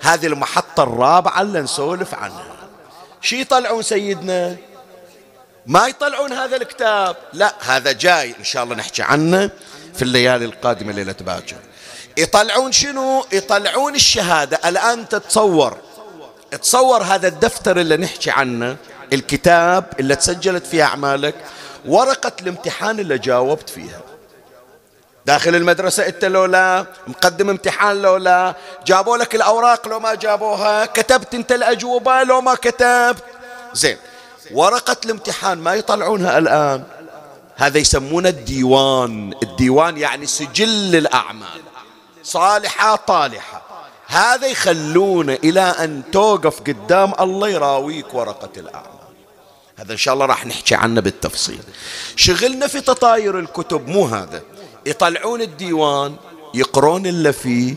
هذه 0.00 0.26
المحطة 0.26 0.82
الرابعة 0.82 1.42
اللي 1.42 1.60
نسولف 1.60 2.14
عنها. 2.14 2.56
شي 3.20 3.40
يطلعون 3.40 3.82
سيدنا؟ 3.82 4.56
ما 5.66 5.86
يطلعون 5.86 6.32
هذا 6.32 6.56
الكتاب. 6.56 7.16
لا 7.32 7.54
هذا 7.60 7.92
جاي 7.92 8.34
إن 8.38 8.44
شاء 8.44 8.64
الله 8.64 8.74
نحكي 8.74 9.02
عنه 9.02 9.50
في 9.94 10.02
الليالي 10.02 10.44
القادمة 10.44 10.92
ليلة 10.92 11.14
باكر 11.20 11.56
يطلعون 12.16 12.72
شنو؟ 12.72 13.26
يطلعون 13.32 13.94
الشهادة. 13.94 14.60
الآن 14.68 15.08
تتصور. 15.08 15.76
تصور 16.62 17.02
هذا 17.02 17.28
الدفتر 17.28 17.80
اللي 17.80 17.96
نحكي 17.96 18.30
عنه 18.30 18.76
الكتاب 19.12 19.84
اللي 20.00 20.16
تسجلت 20.16 20.66
فيه 20.66 20.82
أعمالك 20.82 21.34
ورقة 21.86 22.32
الامتحان 22.42 23.00
اللي 23.00 23.18
جاوبت 23.18 23.70
فيها. 23.70 24.00
داخل 25.26 25.54
المدرسة 25.54 26.06
انت 26.06 26.24
لو 26.24 26.44
لا 26.44 26.86
مقدم 27.06 27.50
امتحان 27.50 28.02
لو 28.02 28.16
لا. 28.16 28.54
جابوا 28.86 29.16
لك 29.16 29.34
الأوراق 29.34 29.88
لو 29.88 30.00
ما 30.00 30.14
جابوها. 30.14 30.86
كتبت 30.86 31.34
أنت 31.34 31.52
الأجوبة 31.52 32.22
لو 32.22 32.40
ما 32.40 32.54
كتبت. 32.54 33.24
زين. 33.72 33.96
ورقة 34.52 34.96
الامتحان 35.04 35.58
ما 35.58 35.74
يطلعونها 35.74 36.38
الآن. 36.38 36.84
هذا 37.56 37.78
يسمونه 37.78 38.28
الديوان. 38.28 39.34
الديوان 39.42 39.98
يعني 39.98 40.26
سجل 40.26 40.96
الأعمال 40.96 41.62
صالحة 42.24 42.96
طالحة. 42.96 43.62
هذا 44.06 44.46
يخلونه 44.46 45.38
إلى 45.44 45.60
أن 45.60 46.02
توقف 46.12 46.60
قدام 46.60 47.12
الله 47.20 47.48
يراويك 47.48 48.14
ورقة 48.14 48.50
الأعمال. 48.56 48.97
هذا 49.78 49.92
إن 49.92 49.96
شاء 49.96 50.14
الله 50.14 50.26
راح 50.26 50.46
نحكي 50.46 50.74
عنه 50.74 51.00
بالتفصيل. 51.00 51.60
شغلنا 52.16 52.66
في 52.66 52.80
تطاير 52.80 53.38
الكتب 53.38 53.88
مو 53.88 54.06
هذا. 54.06 54.42
يطلعون 54.86 55.42
الديوان 55.42 56.16
يقرون 56.54 57.06
اللي 57.06 57.32
فيه 57.32 57.74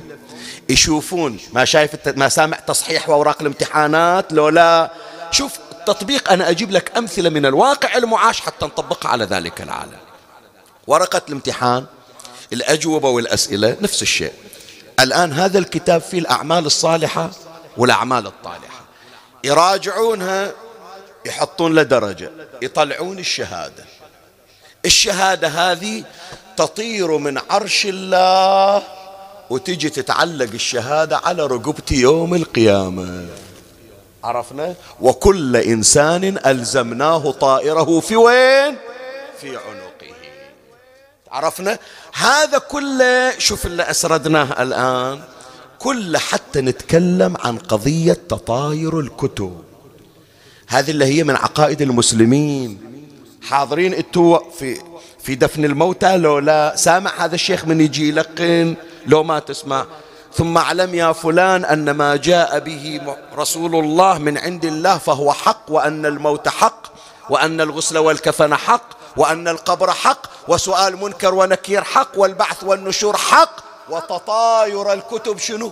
يشوفون 0.70 1.40
ما 1.54 1.66
شايف 1.66 1.92
ما 2.18 2.30
سامع 2.30 2.60
تصحيح 2.60 3.10
وأوراق 3.10 3.38
الامتحانات 3.42 4.34
لو 4.34 4.50
لا. 4.50 4.92
شوف 5.32 5.54
التطبيق 5.72 6.32
أنا 6.32 6.50
أجيب 6.50 6.72
لك 6.72 6.98
أمثلة 6.98 7.30
من 7.30 7.46
الواقع 7.46 7.98
المعاش 7.98 8.42
حتى 8.42 8.66
نطبقها 8.66 9.10
على 9.10 9.26
ذلك 9.26 9.62
العالم. 9.62 10.00
ورقة 10.88 11.22
الامتحان 11.30 11.86
الأجوبة 12.54 13.10
والأسئلة 13.10 13.78
نفس 13.82 14.02
الشيء. 14.02 14.34
الآن 15.00 15.34
هذا 15.34 15.60
الكتاب 15.60 16.02
فيه 16.02 16.20
الأعمال 16.20 16.66
الصالحة 16.66 17.32
والأعمال 17.78 18.28
الطالحة. 18.28 18.82
يراجعونها 19.44 20.52
يحطون 21.26 21.76
له 21.76 21.84
درجة 21.84 22.32
يطلعون 22.62 23.20
الشهادة. 23.20 23.86
الشهادة 24.86 25.48
هذه 25.48 26.04
تطير 26.58 27.18
من 27.18 27.38
عرش 27.50 27.86
الله 27.86 28.84
وتجي 29.50 29.90
تتعلق 29.90 30.50
الشهادة 30.54 31.18
على 31.18 31.46
رقبتي 31.46 31.96
يوم 31.96 32.36
القيامة. 32.36 33.28
عرفنا؟ 34.24 34.76
وكل 35.02 35.58
إنسان 35.58 36.40
ألزمناه 36.46 37.32
طائره 37.32 38.00
في 38.00 38.16
وين؟ 38.16 38.76
في 39.42 39.58
عنقه. 39.58 40.16
عرفنا؟ 41.32 41.80
هذا 42.14 42.58
كله 42.58 43.40
شوف 43.40 43.66
اللي 43.66 43.84
أسردناه 43.84 44.62
الآن. 44.64 45.22
كله 45.80 46.20
حتى 46.20 46.62
نتكلم 46.62 47.38
عن 47.40 47.58
قضية 47.58 48.14
تطاير 48.14 49.00
الكتب. 49.00 49.64
هذه 50.72 50.92
اللي 50.92 51.06
هي 51.06 51.24
من 51.24 51.36
عقائد 51.36 51.82
المسلمين. 51.82 52.80
حاضرين 53.44 53.94
أنتوا 53.94 54.40
في 54.60 54.78
في 55.20 55.36
دفن 55.36 55.66
الموتى؟ 55.66 56.18
لو 56.18 56.40
لا. 56.40 56.76
سامع 56.76 57.12
هذا 57.18 57.36
الشيخ 57.36 57.66
من 57.66 57.82
يجي 57.82 58.10
يلقن؟ 58.10 58.76
لو 59.06 59.24
ما 59.24 59.40
تسمع. 59.40 59.86
ثم 60.34 60.58
اعلم 60.58 60.96
يا 60.96 61.12
فلان 61.12 61.66
أن 61.66 61.92
ما 61.92 62.16
جاء 62.16 62.60
به 62.60 63.02
رسول 63.36 63.76
الله 63.76 64.18
من 64.18 64.38
عند 64.38 64.66
الله 64.66 64.98
فهو 64.98 65.34
حق 65.34 65.62
وأن 65.68 66.06
الموت 66.06 66.48
حق 66.50 66.88
وأن 67.30 67.62
الغسل 67.62 67.98
والكفن 67.98 68.56
حق 68.56 68.90
وأن 69.18 69.48
القبر 69.48 69.92
حق 69.92 70.28
وسؤال 70.48 70.98
منكر 70.98 71.34
ونكير 71.34 71.84
حق 71.84 72.12
والبعث 72.16 72.64
والنشور 72.64 73.18
حق 73.18 73.56
وتطاير 73.90 74.94
الكتب 74.94 75.38
شنو؟ 75.38 75.72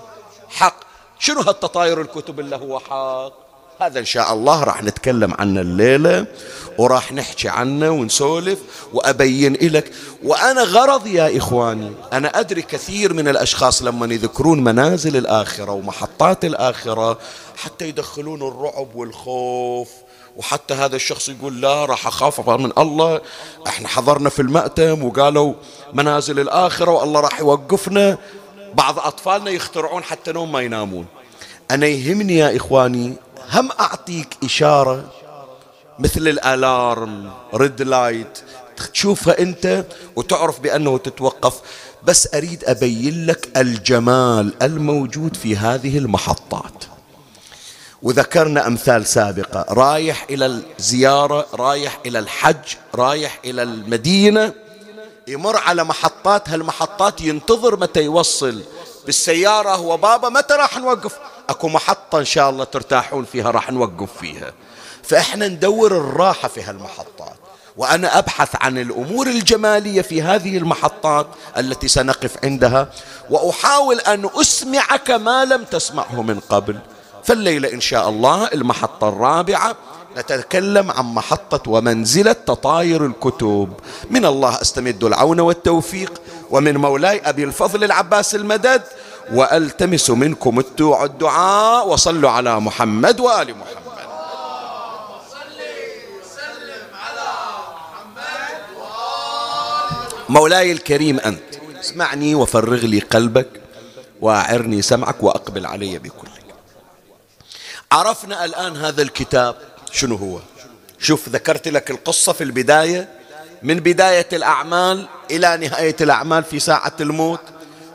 حق. 0.50 0.76
شنو 1.20 1.42
هالتطاير 1.42 2.02
الكتب 2.02 2.40
اللي 2.40 2.56
هو 2.56 2.80
حق؟ 2.80 3.49
هذا 3.82 4.00
إن 4.00 4.06
شاء 4.06 4.34
الله 4.34 4.64
راح 4.64 4.84
نتكلم 4.84 5.34
عنه 5.40 5.62
الليلة 5.62 6.26
وراح 6.78 7.14
نحكي 7.14 7.50
عنه 7.50 7.90
ونسولف 7.90 8.60
وأبين 8.94 9.54
لك 9.54 9.92
وأنا 10.24 10.64
غرضي 10.64 11.14
يا 11.14 11.38
إخواني 11.38 11.92
أنا 12.14 12.40
أدري 12.40 12.62
كثير 12.62 13.14
من 13.14 13.28
الأشخاص 13.28 13.84
لما 13.84 14.14
يذكرون 14.14 14.64
منازل 14.64 15.18
الآخرة 15.18 15.72
ومحطات 15.72 16.46
الآخرة 16.46 17.20
حتى 17.58 17.88
يدخلون 17.88 18.42
الرعب 18.42 18.96
والخوف 18.96 19.90
وحتى 20.38 20.74
هذا 20.74 20.96
الشخص 20.96 21.30
يقول 21.30 21.62
لا 21.62 21.86
راح 21.86 22.08
أخاف 22.08 22.50
من 22.50 22.72
الله. 22.78 23.22
إحنا 23.68 23.88
حضرنا 23.88 24.30
في 24.30 24.42
المأتم 24.42 25.04
وقالوا 25.04 25.54
منازل 25.94 26.40
الآخرة 26.40 26.92
والله 26.92 27.20
راح 27.20 27.40
يوقفنا. 27.40 28.18
بعض 28.74 29.00
أطفالنا 29.00 29.52
يخترعون 29.52 30.04
حتى 30.04 30.32
نوم 30.32 30.52
ما 30.52 30.62
ينامون. 30.62 31.06
أنا 31.72 31.88
يهمني 31.88 32.36
يا 32.36 32.56
إخواني 32.56 33.14
هم 33.52 33.70
أعطيك 33.80 34.38
إشارة 34.44 35.12
مثل 36.00 36.28
ال 36.28 36.45
alarm 36.45 37.32
red 37.54 37.82
light 37.82 38.40
تشوفها 38.94 39.40
أنت 39.40 39.86
وتعرف 40.16 40.60
بأنه 40.60 40.98
تتوقف. 40.98 41.60
بس 42.04 42.34
أريد 42.34 42.64
أبين 42.66 43.26
لك 43.26 43.58
الجمال 43.58 44.54
الموجود 44.64 45.36
في 45.36 45.58
هذه 45.58 45.98
المحطات. 45.98 46.84
وذكرنا 48.02 48.68
أمثال 48.68 49.06
سابقة. 49.06 49.66
رايح 49.70 50.26
إلى 50.30 50.46
الزيارة 50.80 51.48
رايح 51.54 52.00
إلى 52.06 52.20
الحج 52.20 52.76
رايح 52.96 53.40
إلى 53.46 53.64
المدينة 53.64 54.54
يمر 55.28 55.58
على 55.58 55.84
محطات. 55.84 56.50
هالمحطات 56.50 57.22
ينتظر 57.22 57.80
متى 57.80 58.04
يوصل 58.04 58.62
بالسيارة 59.06 59.76
هو 59.76 59.98
بابا 59.98 60.30
متى 60.30 60.54
راح 60.54 60.78
نوقف؟ 60.78 61.20
أكو 61.50 61.68
محطة 61.68 62.20
إن 62.20 62.26
شاء 62.26 62.50
الله 62.50 62.64
ترتاحون 62.64 63.26
فيها 63.26 63.52
راح 63.52 63.72
نوقف 63.72 64.10
فيها. 64.20 64.52
فإحنا 65.04 65.48
ندور 65.48 65.98
الراحة 65.98 66.48
في 66.48 66.62
هالمحطات. 66.62 67.36
وأنا 67.78 68.18
أبحث 68.20 68.50
عن 68.62 68.78
الأمور 68.78 69.28
الجمالية 69.28 70.02
في 70.02 70.22
هذه 70.22 70.58
المحطات 70.58 71.28
التي 71.58 71.88
سنقف 71.88 72.38
عندها 72.44 72.90
وأحاول 73.30 74.00
أن 74.00 74.30
أسمعك 74.36 75.12
ما 75.12 75.46
لم 75.46 75.64
تسمعه 75.64 76.22
من 76.22 76.40
قبل. 76.40 76.80
فالليلة 77.24 77.74
إن 77.74 77.82
شاء 77.82 78.10
الله 78.10 78.48
المحطة 78.48 79.10
الرابعة 79.10 79.76
نتكلم 80.18 80.92
عن 80.92 81.06
محطة 81.06 81.72
ومنزلة 81.72 82.32
تطاير 82.32 83.06
الكتب. 83.06 83.74
من 84.10 84.26
الله 84.26 84.62
أستمد 84.62 85.04
العون 85.04 85.40
والتوفيق. 85.40 86.22
ومن 86.50 86.78
مولاي 86.78 87.22
أبي 87.26 87.44
الفضل 87.44 87.84
العباس 87.84 88.36
المدد 88.36 88.82
وألتمس 89.34 90.10
منكم 90.10 90.60
الدعاء 90.60 91.88
وصلوا 91.88 92.30
على 92.30 92.60
محمد 92.60 93.20
وآل 93.20 93.58
محمد. 93.58 93.80
مولاي 100.30 100.72
الكريم 100.72 101.20
أنت 101.20 101.56
اسمعني 101.80 102.36
وفرغ 102.36 102.86
لي 102.86 103.00
قلبك 103.00 103.48
واعرني 104.22 104.82
سمعك 104.82 105.24
وأقبل 105.24 105.66
علي 105.66 106.00
بكلك. 106.00 106.46
عرفنا 107.92 108.46
الآن 108.46 108.78
هذا 108.78 109.02
الكتاب 109.02 109.56
شنو 109.92 110.16
هو؟ 110.16 110.40
شوف 111.00 111.30
ذكرت 111.30 111.68
لك 111.68 111.92
القصة 111.92 112.34
في 112.34 112.44
البداية. 112.44 113.10
من 113.64 113.80
بداية 113.80 114.28
الأعمال 114.34 115.08
إلى 115.32 115.58
نهاية 115.58 115.96
الأعمال 116.02 116.44
في 116.44 116.60
ساعة 116.60 116.94
الموت 117.02 117.40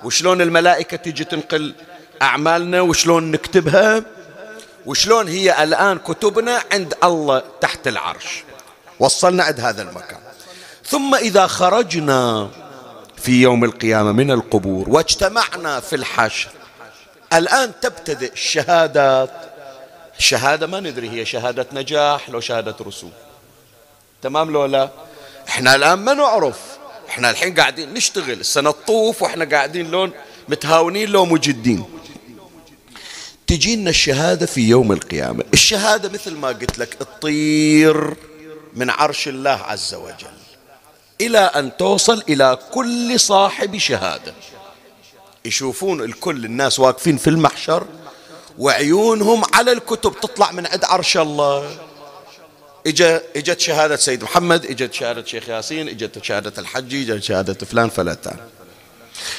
وشلون 0.05 0.40
الملائكة 0.40 0.97
تجي 0.97 1.25
تنقل 1.25 1.75
أعمالنا 2.23 2.81
وشلون 2.81 3.31
نكتبها 3.31 4.03
وشلون 4.87 5.29
هي 5.29 5.62
الآن 5.62 5.99
كتبنا 5.99 6.62
عند 6.73 6.95
الله 7.05 7.43
تحت 7.61 7.88
العرش. 7.88 8.45
وصلنا 9.01 9.45
عند 9.45 9.61
هذا 9.61 9.83
المكان. 9.83 10.19
ثم 10.85 11.14
إذا 11.14 11.47
خرجنا 11.47 12.51
في 13.17 13.43
يوم 13.43 13.64
القيامة 13.64 14.12
من 14.12 14.31
القبور 14.31 14.90
واجتمعنا 14.90 15.81
في 15.81 15.97
الحشر 15.97 16.51
الآن 17.33 17.73
تبتدئ 17.81 18.33
الشهادات. 18.33 19.31
الشهادة 20.19 20.67
ما 20.67 20.81
ندري 20.81 21.11
هي 21.11 21.25
شهادة 21.25 21.67
نجاح 21.73 22.31
لو 22.31 22.40
شهادة 22.40 22.77
رسوم 22.87 23.12
تمام 24.23 24.51
لو 24.51 24.64
لا؟ 24.64 24.90
إحنا 25.49 25.75
الآن 25.75 25.99
ما 25.99 26.14
نعرف. 26.14 26.73
إحنا 27.09 27.31
الحين 27.31 27.55
قاعدين 27.55 27.95
نشتغل. 27.95 28.40
السنة 28.40 28.71
تطوف 28.71 29.23
وإحنا 29.23 29.45
قاعدين 29.45 29.90
لون 29.90 30.12
متهاونين 30.49 31.09
لو 31.09 31.25
مجدين. 31.25 31.85
تجينا 33.47 33.90
الشهادة 33.90 34.47
في 34.47 34.61
يوم 34.61 34.93
القيامة. 34.93 35.45
الشهادة 35.53 36.09
مثل 36.09 36.35
ما 36.35 36.49
قلت 36.49 36.79
لك 36.79 36.95
تطير 36.95 38.17
من 38.75 38.90
عرش 38.90 39.29
الله 39.29 39.51
عز 39.51 39.95
وجل. 39.95 40.35
إلى 41.21 41.38
أن 41.38 41.77
توصل 41.77 42.23
إلى 42.29 42.59
كل 42.73 43.21
صاحب 43.21 43.79
شهادة. 43.79 44.35
يشوفون 45.45 46.01
الكل 46.01 46.45
الناس 46.45 46.81
واقفين 46.81 47.17
في 47.17 47.31
المحشر 47.31 47.87
وعيونهم 48.59 49.43
على 49.55 49.73
الكتب 49.73 50.14
تطلع 50.21 50.53
من 50.53 50.67
عند 50.67 50.85
عرش 50.85 51.17
الله. 51.17 51.79
اجا 52.87 53.23
إجت 53.37 53.61
شهادة 53.61 53.97
سيد 53.97 54.25
محمد 54.25 54.66
إجت 54.66 54.92
شهادة 54.92 55.25
شيخ 55.25 55.49
ياسين 55.49 55.88
إجت 55.88 56.25
شهادة 56.25 56.53
الحجي 56.59 57.03
إجت 57.03 57.23
شهادة 57.23 57.66
فلان 57.66 57.88
فلتان 57.88 58.37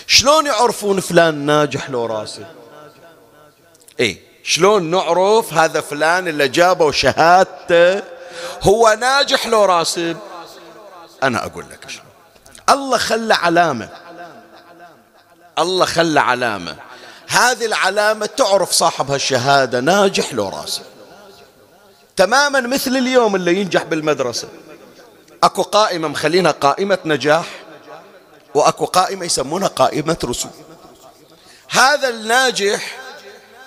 شلون 0.08 0.46
يعرفون 0.46 1.00
فلان 1.00 1.36
ناجح 1.36 1.90
لو 1.90 2.06
راسه؟ 2.06 2.46
اي 4.00 4.22
شلون 4.44 4.92
نعرف 4.92 5.54
هذا 5.54 5.82
فلان 5.82 6.28
اللي 6.28 6.48
جابوا 6.48 6.92
شهادته 6.92 8.04
هو 8.62 8.98
ناجح 9.00 9.48
لو 9.48 9.66
راسب 9.66 10.18
أنا 11.24 11.46
أقول 11.46 11.66
لك 11.72 11.90
شلون. 11.90 12.06
الله 12.70 12.98
خلى 12.98 13.34
علامة. 13.34 13.90
الله 15.60 15.86
خلى 15.86 16.20
علامة. 16.20 16.76
هذه 17.28 17.66
العلامة 17.66 18.26
تعرف 18.26 18.72
صاحب 18.72 19.12
هالشهادة 19.12 19.80
ناجح 19.80 20.34
لو 20.34 20.50
راسب 20.50 20.95
تماما 22.16 22.60
مثل 22.60 22.92
اليوم 22.98 23.36
اللي 23.36 23.56
ينجح 23.56 23.84
بالمدرسة. 23.84 24.48
أكو 25.44 25.62
قائمة 25.62 26.08
مخلينها 26.08 26.52
قائمة 26.52 26.98
نجاح 27.06 27.46
وأكو 28.56 28.86
قائمة 28.86 29.26
يسمونها 29.26 29.68
قائمة 29.68 30.18
رسوم. 30.24 30.52
هذا 31.70 32.10
الناجح 32.10 32.98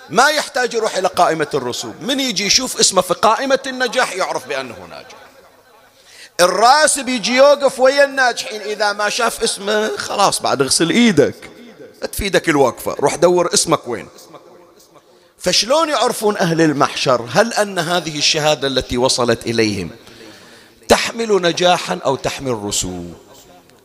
ما 0.09 0.29
يحتاج 0.29 0.73
يروح 0.73 0.95
إلى 0.95 1.07
قائمة 1.07 1.47
الرسوم. 1.53 1.95
من 2.01 2.19
يجي 2.19 2.45
يشوف 2.45 2.79
اسمه 2.79 3.01
في 3.01 3.13
قائمة 3.13 3.59
النجاح 3.67 4.13
يعرف 4.13 4.47
بأنه 4.47 4.87
ناجح. 4.89 5.17
الراسب 6.41 7.09
يجي 7.09 7.35
يوقف 7.35 7.79
ويا 7.79 8.03
الناجحين 8.03 8.61
إذا 8.61 8.93
ما 8.93 9.09
شاف 9.09 9.43
اسمه 9.43 9.97
خلاص 9.97 10.41
بعد 10.41 10.61
اغسل 10.61 10.89
إيدك. 10.89 11.35
تفيدك 12.11 12.49
الوقفة 12.49 12.93
روح 12.99 13.15
دور 13.15 13.53
اسمك 13.53 13.87
وين؟ 13.87 14.07
فشلون 15.39 15.89
يعرفون 15.89 16.37
أهل 16.37 16.61
المحشر؟ 16.61 17.25
هل 17.31 17.53
أن 17.53 17.79
هذه 17.79 18.17
الشهادة 18.17 18.67
التي 18.67 18.97
وصلت 18.97 19.45
إليهم 19.45 19.89
تحمل 20.87 21.41
نجاحا 21.41 21.99
أو 22.05 22.15
تحمل 22.15 22.63
رسوب 22.63 23.13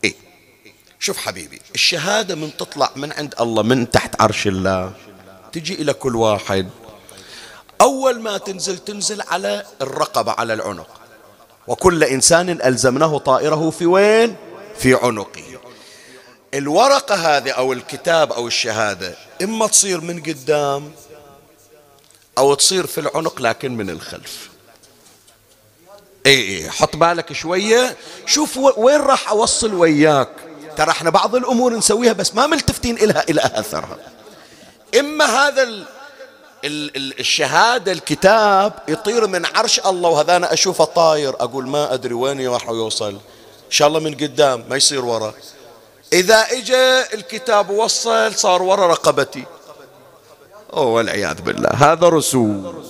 إيه. 0.05 0.15
شوف 1.01 1.17
حبيبي 1.17 1.61
الشهادة 1.75 2.35
من 2.35 2.57
تطلع 2.57 2.91
من 2.97 3.13
عند 3.13 3.35
الله 3.41 3.63
من 3.63 3.91
تحت 3.91 4.23
عرش 4.23 4.47
الله. 4.47 4.93
تجي 5.53 5.75
إلى 5.75 5.93
كل 5.93 6.17
واحد. 6.17 6.69
أول 7.81 8.21
ما 8.21 8.39
تنزل 8.39 8.79
تنزل 8.79 9.23
على 9.23 9.67
الرقبة 9.83 10.33
على 10.33 10.55
العنق. 10.55 10.89
وكل 11.67 12.05
إنسان 12.05 12.51
ألزمناه 12.51 13.19
طائره 13.19 13.71
في 13.71 13.87
وين؟ 13.87 14.37
في 14.79 14.95
عنقه. 14.95 15.61
الورقة 16.55 17.15
هذه 17.15 17.51
أو 17.51 17.73
الكتاب 17.73 18.33
أو 18.33 18.47
الشهادة 18.47 19.15
إما 19.43 19.67
تصير 19.67 20.01
من 20.01 20.23
قدام 20.23 20.93
أو 22.39 22.55
تصير 22.55 22.87
في 22.87 23.01
العنق 23.01 23.41
لكن 23.41 23.77
من 23.77 23.91
الخلف. 23.91 24.49
اي 26.27 26.59
اي 26.59 26.71
حط 26.71 26.97
بالك 26.97 27.33
شوية. 27.33 27.97
شوف 28.27 28.57
وين 28.57 29.01
راح 29.01 29.29
أوصل 29.29 29.75
وياك؟ 29.75 30.29
ترى 30.77 30.91
إحنا 30.91 31.11
بعض 31.11 31.35
الأمور 31.35 31.77
نسويها 31.77 32.13
بس 32.13 32.35
ما 32.35 32.47
ملتفتين 32.47 32.97
إلها 32.99 33.25
إلى 33.29 33.41
أثرها. 33.55 33.99
إما 34.99 35.25
هذا 35.25 35.63
ال 35.63 35.87
ال 36.65 37.21
الشهادة 37.21 37.93
الكتاب 37.93 38.73
يطير 38.89 39.27
من 39.27 39.47
عرش 39.47 39.81
الله 39.81 40.11
وهذا 40.11 40.37
أنا 40.37 40.53
أشوفه 40.53 40.85
طاير. 40.85 41.35
أقول 41.35 41.69
ما 41.69 41.95
أدري 41.95 42.15
وين 42.15 42.49
راح 42.49 42.69
يوصل. 42.69 43.13
إن 43.67 43.71
شاء 43.71 43.89
الله 43.89 44.01
من 44.01 44.15
قدام 44.15 44.65
ما 44.71 44.77
يصير 44.77 45.05
ورا. 45.05 45.35
إذا 46.13 46.47
إجا 46.51 47.15
الكتاب 47.15 47.71
وصل 47.71 48.35
صار 48.35 48.63
ورا 48.63 48.87
رقبتي. 48.87 49.45
والعياذ 50.73 51.41
بالله. 51.41 51.71
هذا 51.71 52.09
رسوم 52.09 52.85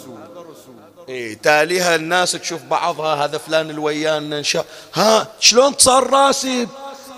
إيه 1.08 1.38
تاليها 1.38 1.94
الناس 1.94 2.32
تشوف 2.32 2.62
بعضها 2.62 3.24
هذا 3.24 3.38
فلان 3.38 3.70
الويانا 3.70 4.42
شاء 4.42 4.66
ها 4.94 5.26
شلون 5.40 5.74
صار 5.78 6.10
راسب 6.10 6.68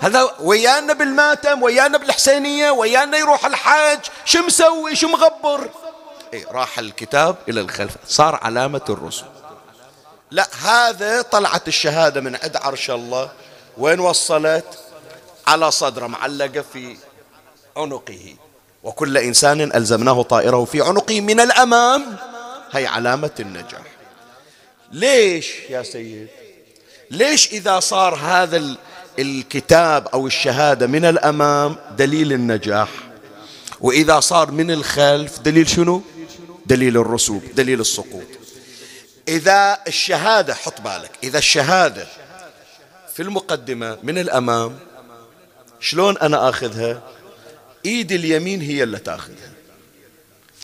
هذا 0.01 0.29
ويانا 0.39 0.93
بالماتم 0.93 1.63
ويانا 1.63 1.97
بالحسينية 1.97 2.71
ويانا 2.71 3.17
يروح 3.17 3.45
الحج 3.45 3.99
شو 4.25 4.39
مسوي؟ 4.39 4.95
شو 4.95 5.07
مغبر؟ 5.07 5.69
إي 6.33 6.45
راح 6.51 6.79
الكتاب 6.79 7.35
إلى 7.49 7.61
الخلف. 7.61 7.95
صار 8.07 8.39
علامة 8.41 8.81
الرسل 8.89 9.25
لا 10.31 10.47
هذا 10.61 11.21
طلعت 11.21 11.67
الشهادة 11.67 12.21
من 12.21 12.35
عند 12.35 12.57
عرش 12.57 12.91
الله. 12.91 13.29
وين 13.77 13.99
وصلت؟ 13.99 14.79
على 15.47 15.71
صدره 15.71 16.07
معلقة 16.07 16.63
في 16.73 16.97
عنقه. 17.77 18.35
وكل 18.83 19.17
إنسان 19.17 19.61
ألزمناه 19.61 20.21
طائره 20.21 20.65
في 20.65 20.81
عنقه 20.81 21.21
من 21.21 21.39
الأمام. 21.39 22.15
هي 22.71 22.87
علامة 22.87 23.31
النجاح. 23.39 23.81
ليش 24.91 25.51
يا 25.69 25.83
سيد؟ 25.83 26.27
ليش 27.11 27.51
إذا 27.51 27.79
صار 27.79 28.15
هذا 28.15 28.75
الكتاب 29.19 30.07
أو 30.07 30.27
الشهادة 30.27 30.87
من 30.87 31.05
الأمام 31.05 31.75
دليل 31.97 32.33
النجاح؟ 32.33 32.89
وإذا 33.81 34.19
صار 34.19 34.51
من 34.51 34.71
الخلف 34.71 35.39
دليل 35.39 35.69
شنو؟ 35.69 36.01
دليل 36.65 36.97
الرسوب 36.97 37.43
دليل 37.55 37.81
السقوط. 37.81 38.27
إذا 39.27 39.77
الشهادة 39.87 40.53
حط 40.53 40.81
بالك 40.81 41.11
إذا 41.23 41.37
الشهادة 41.37 42.07
في 43.13 43.23
المقدمة 43.23 43.97
من 44.03 44.17
الأمام 44.17 44.77
شلون 45.79 46.17
أنا 46.17 46.49
آخذها؟ 46.49 47.01
إيد 47.87 48.11
اليمين 48.11 48.61
هي 48.61 48.83
اللي 48.83 48.99
تاخذها. 48.99 49.51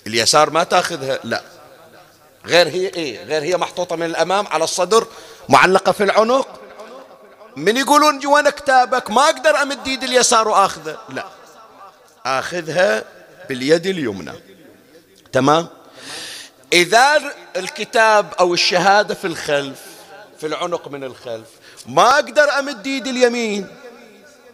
اليسار 0.08 0.50
ما 0.50 0.64
تاخذها 0.64 1.20
لا. 1.24 1.44
غير 2.46 2.68
هي 2.68 2.88
إيه؟ 2.88 3.24
غير 3.24 3.44
هي 3.44 3.58
محطوطة 3.58 3.96
من 3.96 4.06
الأمام 4.06 4.48
على 4.48 4.64
الصدر 4.64 5.08
معلقة 5.50 5.92
في 5.92 6.04
العنق. 6.04 6.60
من 7.56 7.78
يقولون 7.78 8.26
وين 8.28 8.50
كتابك 8.50 9.12
ما 9.12 9.22
أقدر 9.22 9.62
أمد 9.62 9.88
إيد 9.88 10.04
اليسار 10.04 10.48
وآخذه. 10.48 10.98
لا. 11.10 11.26
آخذها 12.26 13.04
باليد 13.50 13.86
اليمنى. 13.86 14.34
تمام؟ 15.32 15.68
إذا 16.74 17.22
الكتاب 17.56 18.34
أو 18.40 18.54
الشهادة 18.54 19.16
في 19.16 19.28
الخلف 19.28 19.82
في 20.40 20.48
العنق 20.48 20.88
من 20.88 21.04
الخلف 21.04 21.48
ما 21.88 22.16
أقدر 22.16 22.60
أمد 22.60 22.88
إيد 22.88 23.08
اليمين 23.08 23.68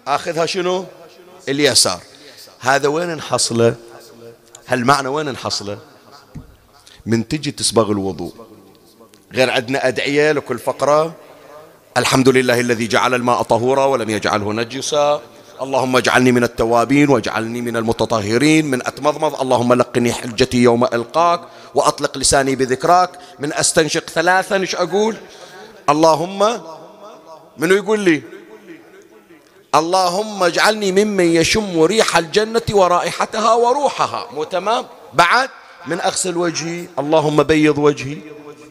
آخذها 0.08 0.46
شنو؟ 0.46 0.86
اليسار. 1.50 2.02
هذا 2.60 2.88
وين 2.88 3.16
نحصله 3.16 3.76
هالمعنى 4.68 5.08
وين 5.08 5.32
نحصله 5.32 5.78
من 7.06 7.28
تجي 7.28 7.52
تسبغ 7.52 7.92
الوضوء. 7.92 8.34
غير 9.34 9.50
عندنا 9.50 9.88
أدعية 9.88 10.32
لكل 10.32 10.60
فقرة. 10.60 11.16
الحمد 11.98 12.30
لله 12.30 12.60
الذي 12.60 12.88
جعل 12.88 13.14
الماء 13.14 13.42
طهورا 13.42 13.86
ولم 13.86 14.10
يجعله 14.10 14.54
نجسا. 14.54 15.22
اللهم 15.62 15.98
اجعلني 15.98 16.32
من 16.32 16.44
التوابين 16.44 17.10
واجعلني 17.10 17.62
من 17.62 17.78
المتطهرين. 17.78 18.66
من 18.66 18.88
أتمضمض 18.88 19.42
اللهم 19.42 19.74
لقني 19.74 20.14
حجتي 20.14 20.58
يوم 20.58 20.84
ألقاك 20.84 21.42
وأطلق 21.76 22.18
لساني 22.18 22.56
بذكراك. 22.56 23.12
من 23.40 23.54
أستنشق 23.54 24.10
ثلاثا 24.10 24.56
إيش 24.56 24.76
أقول؟ 24.76 25.16
اللهم 25.90 26.62
منو 27.58 27.76
يقول 27.76 28.00
لي؟ 28.00 28.39
اللهم 29.76 30.44
اجعلني 30.44 30.92
ممن 30.92 31.36
يشم 31.36 31.82
ريح 31.82 32.18
الجنة 32.18 32.62
ورائحتها 32.72 33.54
وروحها. 33.54 34.28
مو 34.34 34.44
تمام؟ 34.44 34.86
بعد 35.14 35.50
من 35.88 36.02
أغسل 36.02 36.38
وجهي. 36.38 36.86
اللهم 37.00 37.44
بيض 37.44 37.78
وجهي 37.78 38.18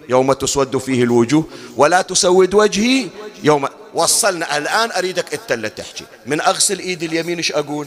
يوم 0.09 0.33
تسود 0.33 0.77
فيه 0.77 1.03
الوجوه 1.03 1.45
ولا 1.77 2.03
تسود 2.03 2.55
وجهي 2.55 3.09
يوم. 3.43 3.69
وصلنا 3.95 4.57
الآن 4.57 4.91
أريدك 4.93 5.35
أنت 5.35 5.53
اللي 5.53 5.69
تحكي. 5.69 6.05
من 6.27 6.41
أغسل 6.41 6.79
إيدي 6.79 7.07
اليمين 7.07 7.37
إيش 7.37 7.53
أقول؟ 7.53 7.87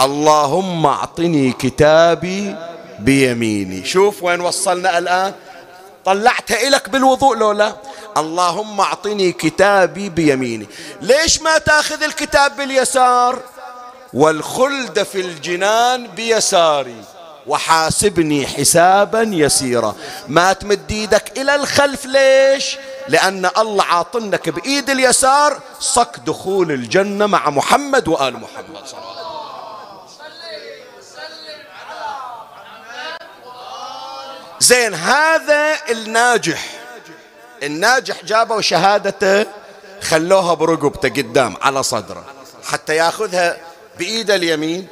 اللهم 0.00 0.86
أعطني 0.86 1.52
كتابي 1.52 2.56
بيميني. 2.98 3.84
شوف 3.84 4.22
وين 4.22 4.40
وصلنا 4.40 4.98
الآن. 4.98 5.34
طلعتها 6.04 6.68
إلك 6.68 6.88
بالوضوء 6.88 7.36
لو 7.36 7.52
لا؟ 7.52 7.76
اللهم 8.16 8.80
أعطني 8.80 9.32
كتابي 9.32 10.08
بيميني. 10.08 10.66
ليش 11.00 11.42
ما 11.42 11.58
تاخذ 11.58 12.02
الكتاب 12.02 12.56
باليسار؟ 12.56 13.40
والخلد 14.12 15.02
في 15.02 15.20
الجنان 15.20 16.06
بيساري 16.06 17.04
وحاسبني 17.46 18.46
حسابا 18.46 19.22
يسيرا. 19.22 19.94
ما 20.28 20.52
تمد 20.52 20.90
إيدك 20.90 21.38
إلى 21.38 21.54
الخلف 21.54 22.06
ليش؟ 22.06 22.76
لأن 23.08 23.50
الله 23.58 23.84
عاطنك 23.84 24.48
بإيد 24.48 24.90
اليسار 24.90 25.60
صك 25.80 26.16
دخول 26.26 26.72
الجنة 26.72 27.26
مع 27.26 27.50
محمد 27.50 28.08
وآل 28.08 28.34
محمد. 28.34 28.86
صلى 28.86 29.16
زين 34.60 34.94
هذا 34.94 35.78
الناجح. 35.90 36.75
الناجح 37.62 38.24
جابوا 38.24 38.60
شهادته 38.60 39.46
خلوها 40.02 40.54
برقبته 40.54 41.08
قدام 41.08 41.56
على 41.62 41.82
صدره. 41.82 42.24
حتى 42.64 42.96
ياخذها 42.96 43.56
بإيده 43.98 44.34
اليمين. 44.34 44.86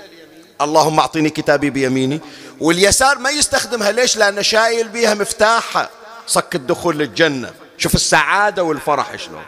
اللهم 0.61 1.01
أعطيني 1.01 1.31
كتابي 1.31 1.71
بيميني. 1.71 2.21
واليسار 2.61 3.19
ما 3.19 3.31
يستخدمها. 3.31 3.93
ليش؟ 3.93 4.17
لأنه 4.17 4.43
شايل 4.43 4.89
بيها 4.89 5.15
مفتاحها. 5.15 5.91
صك 6.27 6.55
الدخول 6.55 6.99
للجنة. 6.99 7.51
شوف 7.79 7.95
السعادة 7.95 8.63
والفرح 8.63 9.17
شلون. 9.17 9.45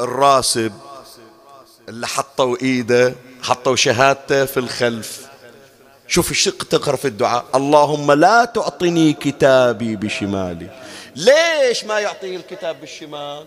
الراسب 0.00 0.72
اللي 1.88 2.06
حطوا 2.06 2.56
إيده 2.62 3.14
حطوا 3.42 3.76
شهادته 3.76 4.44
في 4.44 4.56
الخلف. 4.56 5.20
شوف 6.08 6.30
الشق 6.30 6.64
تقرأ 6.64 6.96
في 6.96 7.08
الدعاء. 7.08 7.44
اللهم 7.54 8.12
لا 8.12 8.44
تعطني 8.44 9.12
كتابي 9.12 9.96
بشمالي. 9.96 10.70
ليش 11.16 11.84
ما 11.84 12.00
يعطيه 12.00 12.36
الكتاب 12.36 12.80
بالشمال؟ 12.80 13.46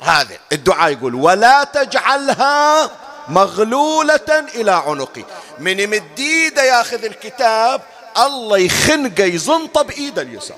هذا 0.00 0.38
الدعاء 0.52 0.92
يقول 0.92 1.14
ولا 1.14 1.64
تجعلها 1.64 2.90
مغلولة 3.28 4.46
إلى 4.54 4.72
عنقي. 4.72 5.24
من 5.58 5.80
يمد 5.80 6.18
ياخذ 6.56 7.04
الكتاب 7.04 7.80
الله 8.18 8.58
يخنقه 8.58 9.24
يزنطه 9.24 9.82
بإيده 9.82 10.22
اليسار. 10.22 10.56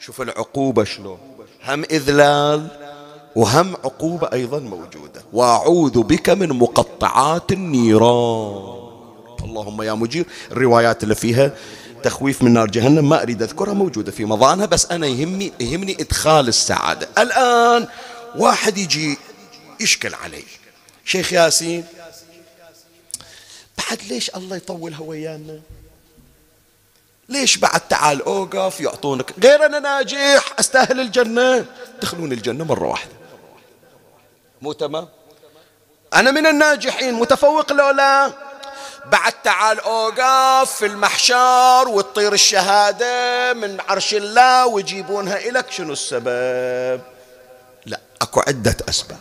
شوف 0.00 0.20
العقوبة 0.20 0.84
شلون. 0.84 1.18
هم 1.64 1.84
إذلال 1.84 2.68
وهم 3.36 3.74
عقوبة 3.74 4.28
أيضا 4.32 4.58
موجودة. 4.58 5.22
وأعوذ 5.32 6.02
بك 6.02 6.30
من 6.30 6.48
مقطعات 6.48 7.52
النيران. 7.52 8.76
اللهم 9.44 9.82
يا 9.82 9.92
مجير 9.92 10.26
الروايات 10.52 11.02
اللي 11.02 11.14
فيها 11.14 11.50
تخويف 12.06 12.42
من 12.42 12.52
نار 12.52 12.66
جهنم 12.66 13.08
ما 13.08 13.22
أريد 13.22 13.42
أذكرها 13.42 13.74
موجودة 13.74 14.12
في 14.12 14.24
مضانها 14.24 14.66
بس 14.66 14.86
أنا 14.86 15.06
يهمني 15.06 15.52
يهمني 15.60 15.96
إدخال 16.00 16.48
السعادة. 16.48 17.08
الآن 17.18 17.88
واحد 18.36 18.78
يجي 18.78 19.18
يشكل 19.80 20.14
علي. 20.14 20.44
شيخ 21.04 21.32
ياسين 21.32 21.84
بعد 23.78 24.02
ليش 24.08 24.30
الله 24.36 24.56
يطولها 24.56 25.00
ويانا 25.00 25.60
ليش 27.28 27.56
بعد 27.56 27.80
تعال 27.80 28.22
أوقف 28.22 28.80
يعطونك؟ 28.80 29.34
غير 29.42 29.66
أنا 29.66 29.78
ناجح 29.78 30.54
أستاهل 30.58 31.00
الجنة. 31.00 31.66
تدخلون 32.00 32.32
الجنة 32.32 32.64
مرة 32.64 32.88
واحدة. 32.88 33.12
مو 34.62 34.72
تمام؟ 34.72 35.08
أنا 36.14 36.30
من 36.30 36.46
الناجحين 36.46 37.14
متفوق 37.14 37.72
لو 37.72 37.90
لا؟ 37.90 38.45
بعد 39.12 39.32
تعال 39.44 39.80
اوقف 39.80 40.72
في 40.72 40.86
المحشر 40.86 41.88
وتطير 41.88 42.32
الشهادة 42.32 43.52
من 43.54 43.80
عرش 43.88 44.14
الله 44.14 44.66
ويجيبونها 44.66 45.48
إلك. 45.48 45.70
شنو 45.70 45.92
السبب؟ 45.92 47.00
لا 47.86 48.00
أكو 48.22 48.40
عدة 48.40 48.76
أسباب. 48.88 49.18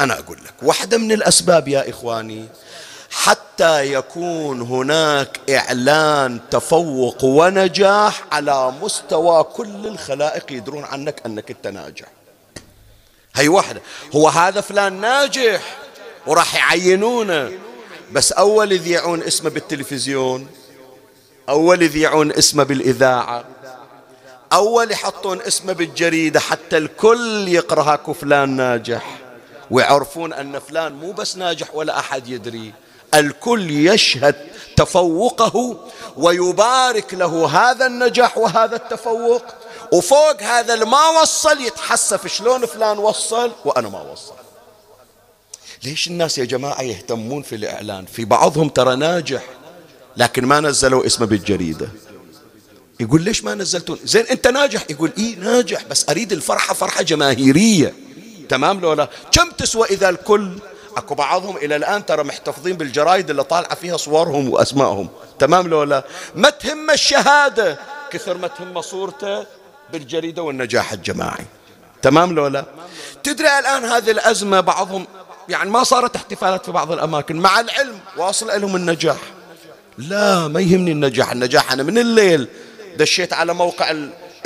أنا 0.00 0.18
أقول 0.18 0.38
لك 0.44 0.54
واحدة 0.62 0.98
من 0.98 1.12
الأسباب 1.12 1.68
يا 1.68 1.90
إخواني 1.90 2.48
حتى 3.10 3.92
يكون 3.92 4.60
هناك 4.60 5.40
إعلان 5.50 6.40
تفوق 6.50 7.24
ونجاح 7.24 8.24
على 8.32 8.70
مستوى 8.82 9.44
كل 9.44 9.86
الخلائق 9.86 10.52
يدرون 10.52 10.84
عنك 10.84 11.22
أنك 11.26 11.50
أنت 11.50 11.66
ناجح. 11.66 12.06
هي 13.34 13.48
واحدة. 13.48 13.80
هو 14.14 14.28
هذا 14.28 14.60
فلان 14.60 15.00
ناجح 15.00 15.60
وراح 16.26 16.54
يعينونه. 16.54 17.52
بس 18.12 18.32
أول 18.32 18.72
يذيعون 18.72 19.22
اسمه 19.22 19.50
بالتلفزيون 19.50 20.46
أول 21.48 21.82
يذيعون 21.82 22.32
اسمه 22.32 22.62
بالإذاعة 22.62 23.44
أول 24.52 24.90
يحطون 24.90 25.40
اسمه 25.42 25.72
بالجريدة 25.72 26.40
حتى 26.40 26.78
الكل 26.78 27.48
يقرا 27.48 27.96
فلان 27.96 28.48
ناجح. 28.48 29.18
ويعرفون 29.70 30.32
أن 30.32 30.58
فلان 30.58 30.92
مو 30.92 31.12
بس 31.12 31.36
ناجح 31.36 31.74
ولا 31.74 31.98
أحد 31.98 32.28
يدري. 32.28 32.72
الكل 33.14 33.70
يشهد 33.70 34.34
تفوقه 34.76 35.76
ويبارك 36.16 37.14
له 37.14 37.46
هذا 37.46 37.86
النجاح 37.86 38.38
وهذا 38.38 38.76
التفوق. 38.76 39.42
وفوق 39.92 40.42
هذا 40.42 40.74
اللي 40.74 40.84
ما 40.84 41.08
وصل 41.08 41.60
يتحسف 41.60 42.26
شلون 42.26 42.66
فلان 42.66 42.98
وصل 42.98 43.52
وأنا 43.64 43.88
ما 43.88 44.02
وصل 44.02 44.43
ليش 45.84 46.08
الناس 46.08 46.38
يا 46.38 46.44
جماعة 46.44 46.82
يهتمون 46.82 47.42
في 47.42 47.54
الإعلان؟ 47.54 48.06
في 48.06 48.24
بعضهم 48.24 48.68
ترى 48.68 48.96
ناجح 48.96 49.42
لكن 50.16 50.46
ما 50.46 50.60
نزلوا 50.60 51.06
اسمه 51.06 51.26
بالجريدة. 51.26 51.88
يقول 53.00 53.22
ليش 53.22 53.44
ما 53.44 53.54
نزلتون؟ 53.54 53.98
زين 54.04 54.26
أنت 54.26 54.46
ناجح؟ 54.46 54.84
يقول 54.90 55.12
إيه 55.18 55.36
ناجح 55.36 55.84
بس 55.90 56.08
أريد 56.08 56.32
الفرحة 56.32 56.74
فرحة 56.74 57.02
جماهيرية. 57.02 57.94
تمام 58.48 58.80
لولا 58.80 59.08
كم 59.32 59.50
تسوى 59.50 59.86
إذا 59.86 60.08
الكل؟ 60.08 60.58
أكو 60.96 61.14
بعضهم 61.14 61.56
إلى 61.56 61.76
الآن 61.76 62.06
ترى 62.06 62.24
محتفظين 62.24 62.76
بالجرايد 62.76 63.30
اللي 63.30 63.44
طالعة 63.44 63.74
فيها 63.74 63.96
صورهم 63.96 64.48
وأسمائهم. 64.48 65.08
تمام 65.38 65.68
لولا 65.68 66.04
ما 66.34 66.50
تهم 66.50 66.90
الشهادة؟ 66.90 67.78
كثر 68.10 68.38
ما 68.38 68.48
تهم 68.48 68.80
صورته 68.80 69.46
بالجريدة 69.92 70.42
والنجاح 70.42 70.92
الجماعي. 70.92 71.44
تمام 72.02 72.32
لولا 72.34 72.64
تدري 73.22 73.58
الآن 73.58 73.84
هذه 73.84 74.10
الأزمة 74.10 74.60
بعضهم 74.60 75.06
يعني 75.48 75.70
ما 75.70 75.84
صارت 75.84 76.16
احتفالات 76.16 76.64
في 76.64 76.72
بعض 76.72 76.92
الأماكن 76.92 77.36
مع 77.36 77.60
العلم 77.60 77.98
واصل 78.16 78.60
لهم 78.60 78.76
النجاح. 78.76 79.18
لا 79.98 80.48
ما 80.48 80.60
يهمني 80.60 80.92
النجاح 80.92 81.32
النجاح 81.32 81.72
أنا 81.72 81.82
من 81.82 81.98
الليل 81.98 82.48
دشيت 82.96 83.32
على 83.32 83.54
موقع 83.54 83.94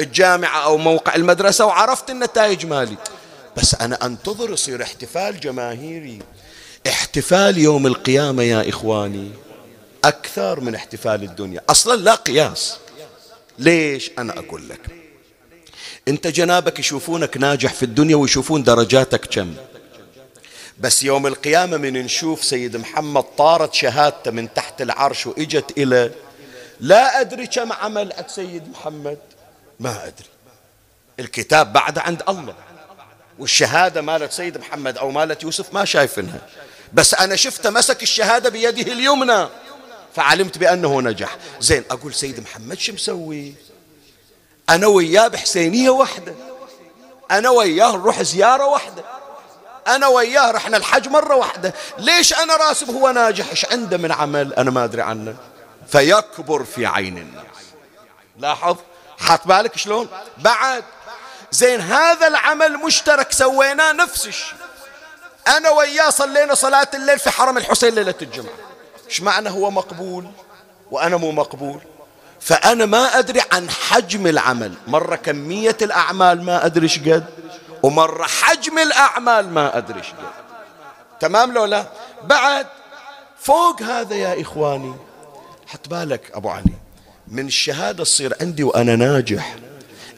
الجامعة 0.01 0.65
أو 0.65 0.77
موقع 0.77 1.15
المدرسة 1.15 1.67
وعرفت 1.67 2.11
النتائج 2.11 2.67
مالي. 2.67 2.97
بس 3.57 3.75
أنا 3.75 4.07
أنتظر 4.07 4.51
يصير 4.51 4.83
احتفال 4.83 5.41
جماهيري. 5.41 6.19
احتفال 6.89 7.59
يوم 7.59 7.87
القيامة 7.87 8.43
يا 8.43 8.69
إخواني 8.69 9.31
أكثر 10.05 10.61
من 10.61 10.75
احتفال 10.75 11.23
الدنيا. 11.23 11.61
أصلا 11.71 12.01
لا 12.01 12.15
قياس. 12.15 12.77
ليش؟ 13.59 14.11
أنا 14.19 14.39
أقول 14.39 14.69
لك. 14.69 14.81
أنت 16.09 16.27
جنابك 16.27 16.79
يشوفونك 16.79 17.37
ناجح 17.37 17.75
في 17.75 17.83
الدنيا 17.83 18.17
ويشوفون 18.17 18.63
درجاتك 18.63 19.27
كم. 19.27 19.55
بس 20.81 21.03
يوم 21.03 21.27
القيامة 21.27 21.77
من 21.77 21.93
نشوف 21.93 22.45
سيد 22.45 22.77
محمد 22.77 23.25
طارت 23.39 23.75
شهادته 23.75 24.31
من 24.31 24.55
تحت 24.55 24.83
العرش 24.83 25.27
وإجت 25.27 25.79
إلى 25.79 26.11
لا 26.81 27.21
أدري 27.21 27.47
كم 27.47 27.73
عمل 27.73 28.13
سيد 28.27 28.69
محمد. 28.69 29.19
ما 29.81 30.07
أدري. 30.07 30.29
الكتاب 31.21 31.73
بعد 31.73 31.99
عند 31.99 32.23
الله. 32.29 32.55
والشهادة 33.39 34.01
مالت 34.01 34.33
سيد 34.33 34.59
محمد 34.59 34.99
أو 34.99 35.11
مالت 35.11 35.43
يوسف 35.43 35.75
ما 35.75 35.85
شايفينها 35.85 36.41
بس 36.93 37.15
أنا 37.15 37.37
شفته 37.37 37.71
مسك 37.71 38.03
الشهادة 38.03 38.51
بيده 38.51 38.93
اليمنى. 38.93 39.49
فعلمت 40.15 40.59
بأنه 40.59 41.01
نجح. 41.01 41.37
زين 41.61 41.85
أقول 41.91 42.15
سيد 42.15 42.41
محمد 42.41 42.79
شو 42.79 42.93
مسوي؟ 42.93 43.55
أنا 44.69 44.87
وياه 44.87 45.29
بحسينية 45.29 45.91
واحدة. 45.91 46.35
أنا 47.31 47.51
وياه 47.51 47.93
نروح 47.93 48.23
زيارة 48.23 48.67
واحدة. 48.67 49.18
أنا 49.89 50.07
وياه 50.07 50.51
رحنا 50.51 50.77
الحج 50.77 51.09
مرة 51.09 51.35
واحدة. 51.35 51.75
ليش 51.99 52.33
أنا 52.33 52.57
راسب 52.57 52.91
هو 52.91 53.11
ناجح؟ 53.11 53.51
إيش 53.51 53.67
عنده 53.67 53.97
من 53.97 54.13
عمل؟ 54.13 54.55
أنا 54.55 54.71
ما 54.71 54.85
أدري 54.85 55.03
عنه. 55.03 55.35
فيكبر 55.89 56.65
في 56.65 56.87
عين 56.87 57.19
الناس. 57.19 57.45
لاحظ؟ 58.39 58.77
حاط 59.19 59.47
بالك 59.47 59.77
شلون؟ 59.77 60.09
بعد. 60.39 60.85
زين 61.51 61.81
هذا 61.81 62.27
العمل 62.27 62.77
مشترك 62.77 63.33
سويناه 63.33 63.93
نفس 63.93 64.27
الشيء. 64.27 64.59
أنا 65.49 65.71
وياه 65.71 66.11
صلينا 66.11 66.55
صلاة 66.55 66.89
الليل 66.95 67.19
في 67.19 67.31
حرم 67.31 67.59
الحسين 67.59 67.95
ليلة 67.95 68.15
الجمعة. 68.23 68.55
إيش 69.09 69.21
معنى 69.21 69.51
هو 69.51 69.71
مقبول 69.71 70.27
وأنا 70.91 71.17
مو 71.17 71.33
مقبول؟ 71.33 71.81
فأنا 72.41 72.87
ما 72.87 73.19
أدري 73.19 73.43
عن 73.53 73.71
حجم 73.71 74.27
العمل. 74.27 74.75
مرة 74.87 75.17
كمية 75.17 75.77
الأعمال 75.83 76.43
ما 76.43 76.67
أدري 76.67 76.85
إيش 76.85 76.99
قد. 76.99 77.27
ومرة 77.83 78.27
حجم 78.27 78.79
الأعمال 78.79 79.51
ما 79.51 79.79
أدري 79.79 80.01
قد 80.01 80.15
تمام 81.21 81.53
لو 81.53 81.65
لا؟ 81.65 81.87
بعد 82.25 82.67
فوق 83.39 83.83
هذا 83.83 84.17
يا 84.17 84.41
إخواني 84.41 84.95
حط 85.67 85.89
بالك 85.89 86.31
أبو 86.35 86.49
علي 86.49 86.73
من 87.29 87.47
الشهادة 87.47 88.05
تصير 88.05 88.37
عندي 88.41 88.65
وأنا 88.65 88.97
ناجح. 88.97 89.57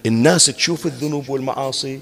الناس 0.07 0.47
تشوف 0.47 0.87
الذنوب 0.87 1.29
والمعاصي؟ 1.29 2.01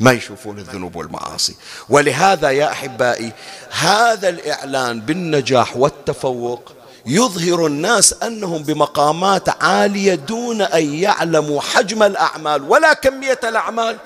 ما 0.00 0.12
يشوفون 0.12 0.58
الذنوب 0.58 0.96
والمعاصي. 0.96 1.56
ولهذا 1.88 2.50
يا 2.50 2.72
أحبائي 2.72 3.32
هذا 3.70 4.28
الإعلان 4.28 5.00
بالنجاح 5.00 5.76
والتفوق 5.76 6.72
يظهر 7.06 7.66
الناس 7.66 8.12
أنهم 8.22 8.62
بمقامات 8.62 9.62
عالية 9.62 10.14
دون 10.14 10.62
أن 10.62 10.94
يعلموا 10.94 11.60
حجم 11.60 12.02
الأعمال 12.02 12.62
ولا 12.62 12.92
كمية 12.92 13.40
الأعمال. 13.44 13.98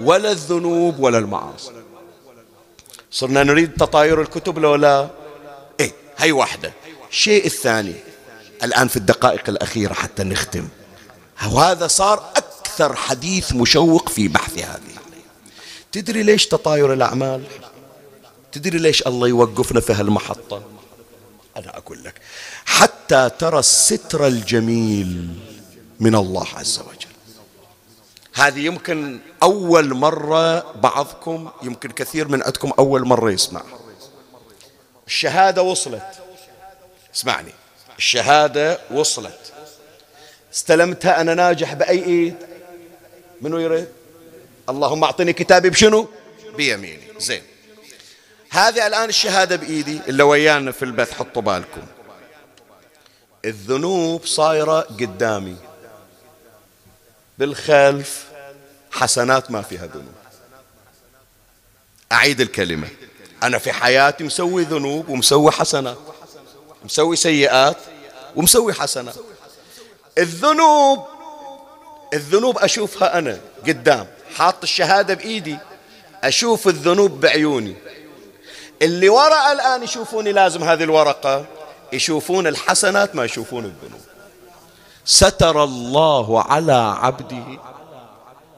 ولا 0.00 0.30
الذنوب 0.30 0.98
ولا 0.98 1.18
المعاصي. 1.18 1.72
صرنا 3.10 3.42
نريد 3.42 3.72
تطاير 3.74 4.20
الكتب 4.20 4.58
لو 4.58 4.74
لا؟ 4.74 5.10
إيه 5.80 5.92
هي 6.16 6.32
واحدة. 6.32 6.72
الشيء 7.10 7.46
الثاني 7.46 7.94
الآن 8.62 8.88
في 8.88 8.96
الدقائق 8.96 9.48
الأخيرة 9.48 9.92
حتى 9.92 10.24
نختم. 10.24 10.68
وهذا 11.52 11.86
صار 11.86 12.32
أكثر 12.36 12.94
حديث 12.94 13.52
مشوق 13.52 14.08
في 14.08 14.28
بحث 14.28 14.58
هذه. 14.58 14.92
تدري 15.92 16.22
ليش 16.22 16.46
تطاير 16.46 16.92
الأعمال؟ 16.92 17.44
تدري 18.52 18.78
ليش 18.78 19.06
الله 19.06 19.28
يوقفنا 19.28 19.80
في 19.80 19.92
هالمحطة؟ 19.92 20.62
أنا 21.56 21.78
أقول 21.78 22.04
لك 22.04 22.14
حتى 22.64 23.30
ترى 23.38 23.58
الستر 23.58 24.26
الجميل 24.26 25.28
من 26.00 26.14
الله 26.14 26.46
عز 26.54 26.78
وجل. 26.78 27.11
هذه 28.34 28.66
يمكن 28.66 29.20
أول 29.42 29.94
مرة 29.94 30.72
بعضكم 30.72 31.50
يمكن 31.62 31.90
كثير 31.90 32.28
من 32.28 32.42
عندكم 32.42 32.72
أول 32.78 33.04
مرة 33.06 33.30
يسمع. 33.30 33.62
الشهادة 35.06 35.62
وصلت. 35.62 36.02
اسمعني. 37.14 37.52
الشهادة 37.98 38.78
وصلت. 38.90 39.52
استلمتها 40.54 41.20
أنا 41.20 41.34
ناجح 41.34 41.74
بأي 41.74 42.04
إيد؟ 42.04 42.36
منو 43.40 43.58
يريد؟ 43.58 43.88
اللهم 44.68 45.04
أعطني 45.04 45.32
كتابي 45.32 45.70
بشنو؟ 45.70 46.08
بيميني. 46.56 47.02
زين. 47.18 47.42
هذه 48.50 48.86
الآن 48.86 49.08
الشهادة 49.08 49.56
بإيدي 49.56 50.00
اللي 50.08 50.22
ويانا 50.22 50.72
في 50.72 50.84
البث 50.84 51.12
حطوا 51.12 51.42
بالكم. 51.42 51.82
الذنوب 53.44 54.26
صايرة 54.26 54.80
قدامي. 54.80 55.56
بالخلف 57.42 58.24
حسنات 58.90 59.50
ما 59.50 59.62
فيها 59.62 59.86
ذنوب. 59.86 60.14
أعيد 62.12 62.40
الكلمة. 62.40 62.88
أنا 63.42 63.58
في 63.58 63.72
حياتي 63.72 64.24
مسوي 64.24 64.62
ذنوب 64.62 65.08
ومسوي 65.08 65.50
حسنات. 65.50 65.96
مسوي 66.84 67.16
سيئات 67.16 67.76
ومسوي 68.36 68.72
حسنات. 68.72 69.14
الذنوب 70.18 71.06
الذنوب 72.14 72.58
أشوفها 72.58 73.18
أنا 73.18 73.40
قدام. 73.66 74.06
حاط 74.36 74.62
الشهادة 74.62 75.14
بإيدي. 75.14 75.58
أشوف 76.24 76.68
الذنوب 76.68 77.20
بعيوني. 77.20 77.76
اللي 78.82 79.08
وراء 79.08 79.52
الآن 79.52 79.82
يشوفوني 79.82 80.32
لازم 80.32 80.64
هذه 80.64 80.82
الورقة. 80.82 81.46
يشوفون 81.92 82.46
الحسنات 82.46 83.16
ما 83.16 83.24
يشوفون 83.24 83.64
الذنوب. 83.64 84.00
ستر 85.04 85.64
الله 85.64 86.42
على 86.42 86.96
عبده 87.02 87.44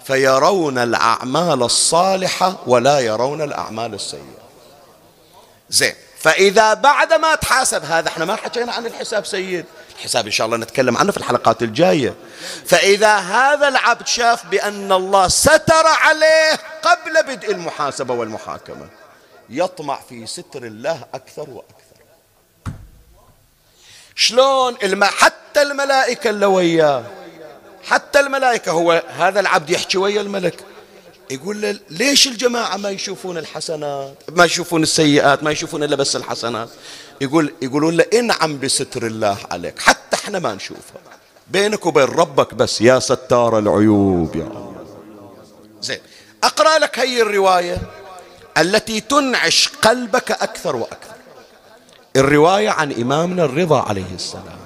فيرون 0.04 0.78
الأعمال 0.78 1.62
الصالحة 1.62 2.56
ولا 2.66 3.00
يرون 3.00 3.42
الأعمال 3.42 3.94
السيئة. 3.94 4.44
زين 5.70 5.94
فإذا 6.18 6.74
بعد 6.74 7.12
ما 7.12 7.34
تحاسب 7.34 7.84
هذا 7.84 8.08
إحنا 8.08 8.24
ما 8.24 8.36
حكينا 8.36 8.72
عن 8.72 8.86
الحساب 8.86 9.26
سيد 9.26 9.64
الحساب 9.96 10.26
إن 10.26 10.32
شاء 10.32 10.46
الله 10.46 10.56
نتكلم 10.56 10.96
عنه 10.96 11.12
في 11.12 11.18
الحلقات 11.18 11.62
الجاية. 11.62 12.14
فإذا 12.66 13.16
هذا 13.16 13.68
العبد 13.68 14.06
شاف 14.06 14.46
بأن 14.46 14.92
الله 14.92 15.28
ستر 15.28 15.86
عليه 15.86 16.52
قبل 16.82 17.36
بدء 17.36 17.52
المحاسبة 17.52 18.14
والمحاكمة 18.14 18.88
يطمع 19.50 20.00
في 20.08 20.26
ستر 20.26 20.64
الله 20.64 21.04
أكثر 21.14 21.50
وأكثر. 21.50 21.73
شلون 24.16 24.76
الم... 24.82 25.04
حتى 25.04 25.62
الملائكة 25.62 26.30
اللي 26.30 26.46
وياه. 26.46 27.04
حتى 27.84 28.20
الملائكة 28.20 28.72
هو 28.72 29.02
هذا 29.18 29.40
العبد 29.40 29.70
يحكي 29.70 29.98
ويا 29.98 30.20
الملك 30.20 30.64
يقول 31.30 31.60
له 31.60 31.78
ليش 31.90 32.26
الجماعة 32.26 32.76
ما 32.76 32.90
يشوفون 32.90 33.38
الحسنات؟ 33.38 34.14
ما 34.32 34.44
يشوفون 34.44 34.82
السيئات 34.82 35.42
ما 35.42 35.50
يشوفون 35.50 35.82
إلا 35.82 35.96
بس 35.96 36.16
الحسنات؟ 36.16 36.68
يقول 37.20 37.52
يقولون 37.62 37.96
له 37.96 38.04
انعم 38.14 38.58
بستر 38.58 39.06
الله 39.06 39.38
عليك 39.50 39.78
حتى 39.78 40.16
إحنا 40.16 40.38
ما 40.38 40.54
نشوفها 40.54 41.00
بينك 41.48 41.86
وبين 41.86 42.04
ربك 42.04 42.54
بس 42.54 42.80
يا 42.80 42.98
ستار 42.98 43.58
العيوب 43.58 44.36
يا 44.36 44.42
الله. 44.42 44.84
زين 45.82 46.00
أقرأ 46.44 46.78
لك 46.78 46.98
هي 46.98 47.22
الرواية 47.22 47.78
التي 48.58 49.00
تنعش 49.00 49.68
قلبك 49.68 50.30
أكثر 50.30 50.76
وأكثر. 50.76 51.13
الرواية 52.16 52.70
عن 52.70 52.92
إمامنا 52.92 53.44
الرضا 53.44 53.80
عليه 53.80 54.14
السلام. 54.14 54.58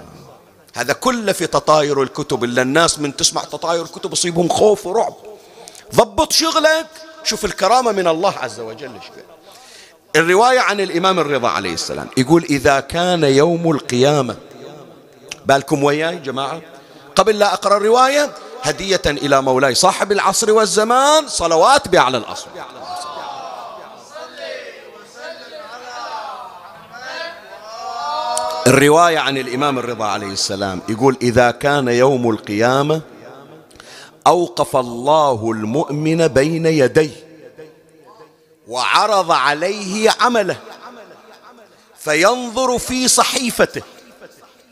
هذا 0.74 0.92
كله 0.92 1.32
في 1.32 1.46
تطاير 1.46 2.02
الكتب 2.02 2.44
إلا 2.44 2.62
الناس 2.62 2.98
من 2.98 3.16
تسمع 3.16 3.44
تطاير 3.44 3.82
الكتب 3.82 4.12
يصيبهم 4.12 4.48
خوف 4.48 4.86
ورعب. 4.86 5.14
ضبط 5.94 6.32
شغلك 6.32 6.86
شوف 7.24 7.44
الكرامة 7.44 7.92
من 7.92 8.08
الله 8.08 8.34
عز 8.38 8.60
وجل 8.60 8.90
الرواية 10.16 10.60
عن 10.60 10.80
الإمام 10.80 11.18
الرضا 11.18 11.48
عليه 11.48 11.74
السلام 11.74 12.08
يقول 12.16 12.44
إذا 12.44 12.80
كان 12.80 13.24
يوم 13.24 13.70
القيامة 13.70 14.36
بالكم 15.46 15.84
وياي 15.84 16.16
جماعة؟ 16.16 16.60
قبل 17.16 17.38
لا 17.38 17.52
أقرأ 17.54 17.76
الرواية 17.76 18.30
هدية 18.62 19.02
إلى 19.06 19.42
مولاي 19.42 19.74
صاحب 19.74 20.12
العصر 20.12 20.52
والزمان 20.52 21.28
صلوات 21.28 21.88
بأعلى 21.88 22.18
الأصل. 22.18 22.46
الرواية 28.68 29.18
عن 29.18 29.38
الإمام 29.38 29.78
الرضا 29.78 30.04
عليه 30.04 30.26
السلام 30.26 30.80
يقول 30.88 31.16
إذا 31.22 31.50
كان 31.50 31.88
يوم 31.88 32.30
القيامة 32.30 33.00
أوقف 34.26 34.76
الله 34.76 35.50
المؤمن 35.50 36.28
بين 36.28 36.66
يديه 36.66 37.28
وعرض 38.68 39.32
عليه 39.32 40.10
عمله 40.20 40.56
فينظر 41.98 42.78
في 42.78 43.08
صحيفته. 43.08 43.82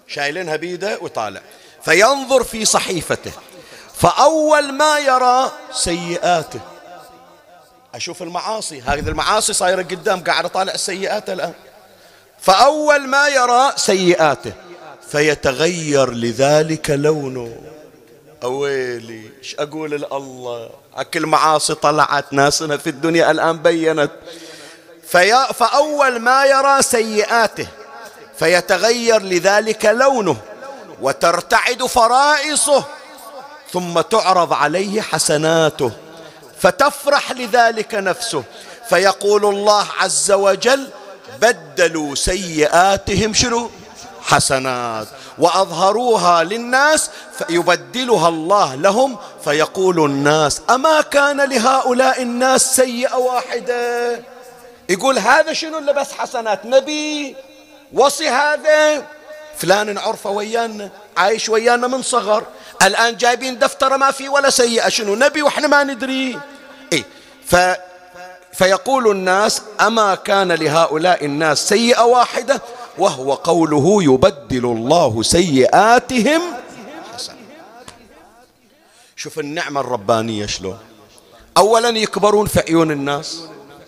شايلينها 0.09 0.57
بيده 0.57 0.99
وطالع. 1.03 1.42
فينظر 1.82 2.44
في 2.44 2.64
صحيفته 2.64 3.32
فأول 3.94 4.72
ما 4.72 4.99
يرى 4.99 5.53
سيئاته. 5.72 6.61
أشوف 7.94 8.22
المعاصي. 8.22 8.80
هذه 8.80 9.09
المعاصي 9.09 9.53
صايرة 9.53 9.82
قدام 9.82 10.24
قاعد 10.24 10.44
أطالع 10.44 10.72
السيئات 10.72 11.30
الآن. 11.30 11.53
فأول 12.47 13.07
ما 13.09 13.28
يرى 13.28 13.72
سيئاته 13.76 14.53
فيتغير 15.11 16.11
لذلك 16.11 16.90
لونه. 16.90 17.57
أويلي 18.42 19.30
إيش 19.38 19.57
أقول 19.59 19.90
لله؟ 19.90 20.70
أكل 20.97 21.26
معاصي 21.26 21.74
طلعت 21.74 22.32
ناسنا 22.32 22.76
في 22.76 22.90
الدنيا 22.90 23.30
الآن 23.30 23.59
بينت. 23.59 24.11
في 25.09 25.47
فأول 25.55 26.18
ما 26.18 26.44
يرى 26.44 26.82
سيئاته 26.82 27.66
فيتغير 28.38 29.22
لذلك 29.22 29.84
لونه 29.84 30.36
وترتعد 31.01 31.86
فرائصه 31.86 32.84
ثم 33.72 34.01
تعرض 34.01 34.53
عليه 34.53 35.01
حسناته 35.01 35.92
فتفرح 36.61 37.32
لذلك 37.32 37.94
نفسه. 37.94 38.44
فيقول 38.88 39.44
الله 39.44 39.86
عز 39.99 40.32
وجل 40.32 40.88
بدلوا 41.41 42.14
سيئاتهم 42.14 43.34
شنو؟ 43.34 43.70
حسنات. 44.22 45.07
وأظهروها 45.39 46.45
للناس 46.45 47.11
فيبدلها 47.39 48.28
الله 48.28 48.74
لهم 48.74 49.16
فيقول 49.45 50.05
الناس 50.05 50.61
أما 50.70 51.01
كان 51.01 51.41
لهؤلاء 51.41 52.22
الناس 52.22 52.76
سيئة 52.76 53.14
واحدة؟ 53.14 54.20
يقول 54.89 55.18
هذا 55.18 55.53
شنو 55.53 55.78
اللي 55.78 55.93
بس 55.93 56.12
حسنات؟ 56.12 56.66
نبي 56.66 57.37
وصي 57.93 58.28
هذا. 58.28 59.07
فلان 59.59 59.99
عرفه 59.99 60.30
ويانا 60.30 60.91
عايش 61.16 61.49
ويانا 61.49 61.87
من 61.87 62.03
صغر. 62.03 62.45
الآن 62.82 63.16
جايبين 63.16 63.59
دفتر 63.59 63.97
ما 63.97 64.11
في 64.11 64.28
ولا 64.28 64.51
سيئة. 64.51 64.89
شنو؟ 64.89 65.14
نبي 65.14 65.43
وإحنا 65.43 65.68
ما 65.68 65.84
ندري. 65.84 66.41
ف 67.47 67.57
فيقول 68.59 69.11
الناس 69.11 69.62
أما 69.80 70.14
كان 70.14 70.52
لهؤلاء 70.52 71.24
الناس 71.24 71.68
سيئة 71.68 72.02
واحدة 72.02 72.62
وهو 72.98 73.34
قوله 73.34 74.02
يبدل 74.02 74.64
الله 74.64 75.22
سيئاتهم 75.22 76.42
حسنة. 77.14 77.36
شوف 79.16 79.38
النعمة 79.38 79.80
الربانية 79.80 80.46
شلون؟ 80.46 80.78
أولا 81.57 81.88
يكبرون 81.88 82.46
في 82.46 82.61
عيون 82.61 82.90
الناس 82.90 83.42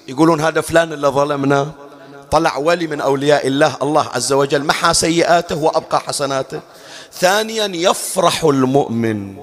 يقولون 0.09 0.41
هذا 0.41 0.61
فلان 0.61 0.93
اللي 0.93 1.09
ظلمناه 1.09 1.67
طلع 2.31 2.57
ولي 2.57 2.87
من 2.87 3.01
أولياء 3.01 3.47
الله 3.47 3.77
الله 3.83 4.09
عز 4.09 4.33
وجل 4.33 4.65
محى 4.65 4.95
سيئاته 4.95 5.57
وأبقى 5.57 6.01
حسناته. 6.01 6.61
ثانيا 7.13 7.67
يفرح 7.67 8.45
المؤمن 8.45 9.37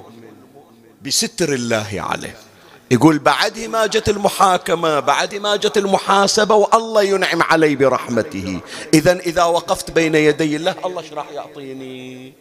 بستر 1.02 1.54
الله 1.54 1.88
عليه. 1.98 2.45
يقول 2.92 3.20
بعد 3.20 3.60
ما 3.60 3.86
جت 3.86 4.10
المحاكمة 4.10 5.00
بعد 5.00 5.36
ما 5.36 5.56
جت 5.56 5.78
المحاسبة 5.78 6.56
والله 6.56 7.04
ينعم 7.04 7.44
علي 7.44 7.76
برحمته. 7.76 8.60
إذا 8.94 9.14
إذا 9.14 9.44
وقفت 9.44 9.92
بين 9.92 10.16
يدي 10.16 10.56
الله 10.56 10.76
الله 10.86 11.02
إيش 11.02 11.14
راح 11.14 11.32
يعطيني؟ 11.32 12.34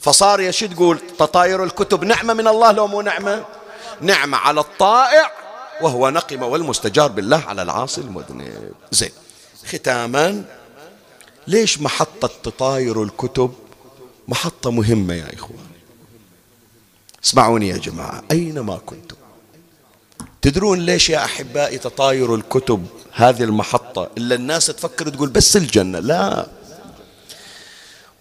فصار 0.00 0.40
يا 0.40 0.50
تقول 0.50 0.98
تطاير 1.18 1.64
الكتب 1.64 2.04
نعمة 2.04 2.34
من 2.34 2.48
الله 2.48 2.72
لو 2.72 2.86
مو 2.86 3.00
نعمة؟ 3.00 3.44
نعمة 4.00 4.38
على 4.38 4.60
الطائع 4.60 5.32
وهو 5.80 6.10
نقم 6.10 6.42
والمستجار 6.42 7.08
بالله 7.08 7.44
على 7.46 7.62
العاصي 7.62 8.00
المذنب. 8.00 8.72
زين 8.90 9.10
ختاما 9.66 10.44
ليش 11.46 11.80
محطة 11.80 12.30
تطاير 12.42 13.02
الكتب 13.02 13.54
محطة 14.28 14.70
مهمة 14.70 15.14
يا 15.14 15.34
إخوان 15.34 15.70
اسمعوني 17.24 17.68
يا 17.68 17.76
جماعة 17.76 18.22
أينما 18.30 18.78
كنتم؟ 18.86 19.19
تدرون 20.42 20.78
ليش 20.78 21.10
يا 21.10 21.24
أحبائي 21.24 21.78
تطاير 21.78 22.34
الكتب 22.34 22.86
هذه 23.12 23.42
المحطة؟ 23.42 24.10
إلا 24.18 24.34
الناس 24.34 24.66
تفكر 24.66 25.08
تقول 25.08 25.28
بس 25.28 25.56
الجنة. 25.56 25.98
لا. 25.98 26.46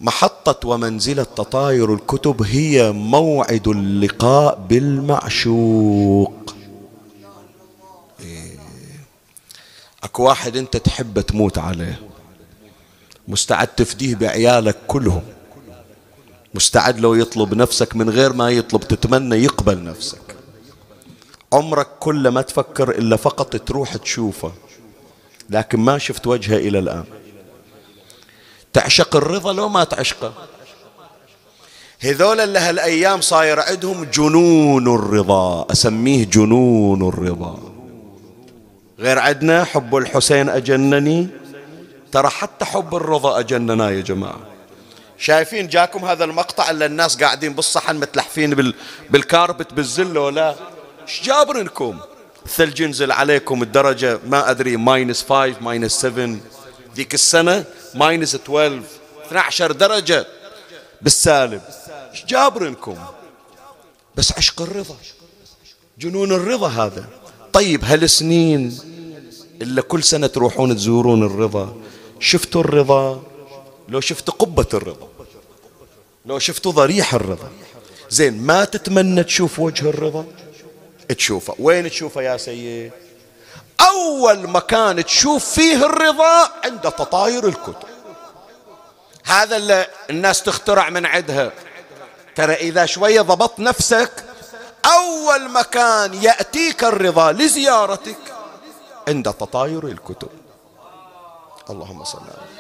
محطة 0.02 0.68
ومنزلة 0.68 1.24
تطاير 1.24 1.94
الكتب 1.94 2.42
هي 2.42 2.92
موعد 2.92 3.68
اللقاء 3.68 4.66
بالمعشوق. 4.70 6.56
إيه. 8.20 8.60
أكو 10.04 10.24
واحد 10.24 10.58
أنت 10.58 10.78
تحب 10.78 11.20
تموت 11.20 11.58
عليه. 11.58 12.00
مستعد 13.28 13.68
تفديه 13.68 14.16
بعيالك 14.16 14.78
كلهم. 14.88 15.24
مستعد 16.54 17.00
لو 17.00 17.14
يطلب 17.14 17.54
نفسك 17.54 17.96
من 17.96 18.10
غير 18.10 18.34
ما 18.34 18.50
يطلب 18.50 18.82
تتمنى 18.82 19.36
يقبل 19.36 19.84
نفسك. 19.84 20.29
عمرك 21.54 21.88
كله 22.00 22.30
ما 22.30 22.42
تفكر 22.42 22.90
إلا 22.90 23.16
فقط 23.16 23.56
تروح 23.56 23.98
تشوفه. 23.98 24.52
لكن 25.50 25.80
ما 25.80 25.98
شفت 25.98 26.28
وجهه 26.28 26.58
إلى 26.58 26.80
الآن. 26.80 27.04
تعشق 28.74 29.16
الرضا 29.16 29.54
لو 29.54 29.70
ما 29.70 29.84
تعشقه. 29.84 30.34
هذول 32.00 32.40
اللي 32.40 32.60
هالأيام 32.60 33.22
صاير 33.22 33.60
عندهم 33.60 34.04
جنون 34.04 34.96
الرضا. 34.96 35.68
أسميه 35.72 36.26
جنون 36.26 37.08
الرضا. 37.08 37.60
غير 39.00 39.20
عندنا 39.20 39.64
حب 39.64 39.96
الحسين 39.96 40.50
أجنني. 40.50 41.28
ترى 42.12 42.30
حتى 42.30 42.66
حب 42.66 42.96
الرضا 42.96 43.40
أجننا 43.40 43.90
يا 43.90 44.02
جماعة. 44.02 44.40
شايفين 45.18 45.68
جاكم 45.68 46.06
هذا 46.06 46.24
المقطع 46.24 46.70
اللي 46.70 46.86
الناس 46.86 47.24
قاعدين 47.24 47.54
بالصحن 47.54 47.96
متلحفين 47.96 48.74
بال 49.10 49.26
carpet 49.26 49.74
بالزلة 49.74 50.22
ولا؟ 50.22 50.56
إيش 51.10 51.22
جابرنكم؟ 51.24 52.00
الثلج 52.46 52.80
ينزل 52.80 53.12
عليكم 53.12 53.64
الدرجة 53.64 54.20
ما 54.28 54.50
أدري 54.50 54.78
minus 54.78 55.26
5 55.30 55.56
minus 55.62 55.92
7 55.92 56.36
ذيك 56.96 57.14
السنة 57.14 57.66
minus 57.96 58.36
12 58.36 58.82
12 59.28 59.72
درجة. 59.72 60.28
بالسالب. 61.02 61.62
إيش 62.12 62.26
جابرنكم؟ 62.26 62.98
بس 64.16 64.32
عشق 64.32 64.62
الرضا. 64.62 64.96
جنون 66.00 66.32
الرضا 66.32 66.68
هذا. 66.68 67.06
طيب 67.54 67.84
هالسنين 67.84 68.78
إلا 69.62 69.82
كل 69.82 70.04
سنة 70.04 70.28
تروحون 70.28 70.76
تزورون 70.76 71.24
الرضا؟ 71.24 71.76
شفتوا 72.20 72.62
الرضا؟ 72.62 73.24
لو 73.90 74.00
شفتوا 74.00 74.34
قبة 74.34 74.68
الرضا. 74.74 75.08
لو 76.26 76.40
شفتوا 76.40 76.72
ضريح 76.72 77.14
الرضا. 77.14 77.50
زين 78.10 78.42
ما 78.42 78.66
تتمنى 78.66 79.24
تشوف 79.24 79.60
وجه 79.60 79.90
الرضا؟ 79.90 80.26
تشوفه. 81.16 81.56
وين 81.60 81.90
تشوفه 81.90 82.22
يا 82.22 82.38
سيد؟ 82.38 82.92
أول 83.82 84.50
مكان 84.50 85.06
تشوف 85.06 85.46
فيه 85.46 85.86
الرضا 85.86 86.50
عند 86.64 86.82
تطاير 86.82 87.48
الكتب. 87.48 87.90
هذا 89.26 89.58
اللي 89.58 89.88
الناس 90.10 90.44
تخترع 90.44 90.90
من 90.90 91.06
عندها. 91.06 91.52
ترى 92.36 92.54
إذا 92.54 92.86
شوية 92.86 93.22
ضبطت 93.22 93.60
نفسك 93.60 94.12
أول 94.86 95.52
مكان 95.52 96.14
يأتيك 96.14 96.84
الرضا 96.84 97.32
لزيارتك 97.32 98.18
عند 99.08 99.34
تطاير 99.34 99.88
الكتب. 99.88 100.30
اللهم 101.70 102.04
صل 102.04 102.20
على 102.20 102.60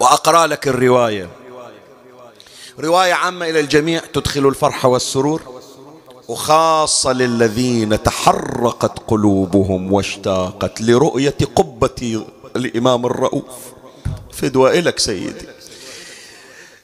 وأقرأ 0.00 0.46
لك 0.46 0.68
الرواية. 0.68 1.37
رواية 2.80 3.12
عامة 3.12 3.48
إلى 3.48 3.60
الجميع 3.60 4.00
تدخل 4.12 4.48
الفرح 4.48 4.84
والسرور 4.84 5.42
وخاصة 6.28 7.12
للذين 7.12 8.02
تحرقت 8.02 8.98
قلوبهم 9.06 9.92
واشتاقت 9.92 10.80
لرؤية 10.80 11.36
قبة 11.54 12.24
الإمام 12.56 13.06
الرؤوف. 13.06 13.44
فدوى 14.32 14.78
إلك 14.78 14.98
سيدي. 14.98 15.46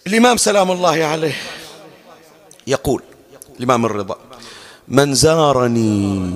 الإمام 0.07 0.37
سلام 0.37 0.71
الله 0.71 1.05
عليه 1.05 1.35
يقول 2.67 3.03
الإمام 3.59 3.87
الرضا 3.87 4.17
من 4.89 5.15
زارني 5.15 6.31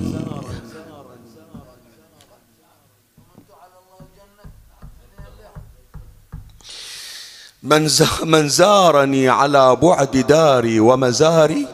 من, 7.63 7.89
من 8.23 8.49
زارني 8.49 9.29
على 9.29 9.75
بعد 9.75 10.11
داري 10.11 10.79
ومزاري 10.79 11.67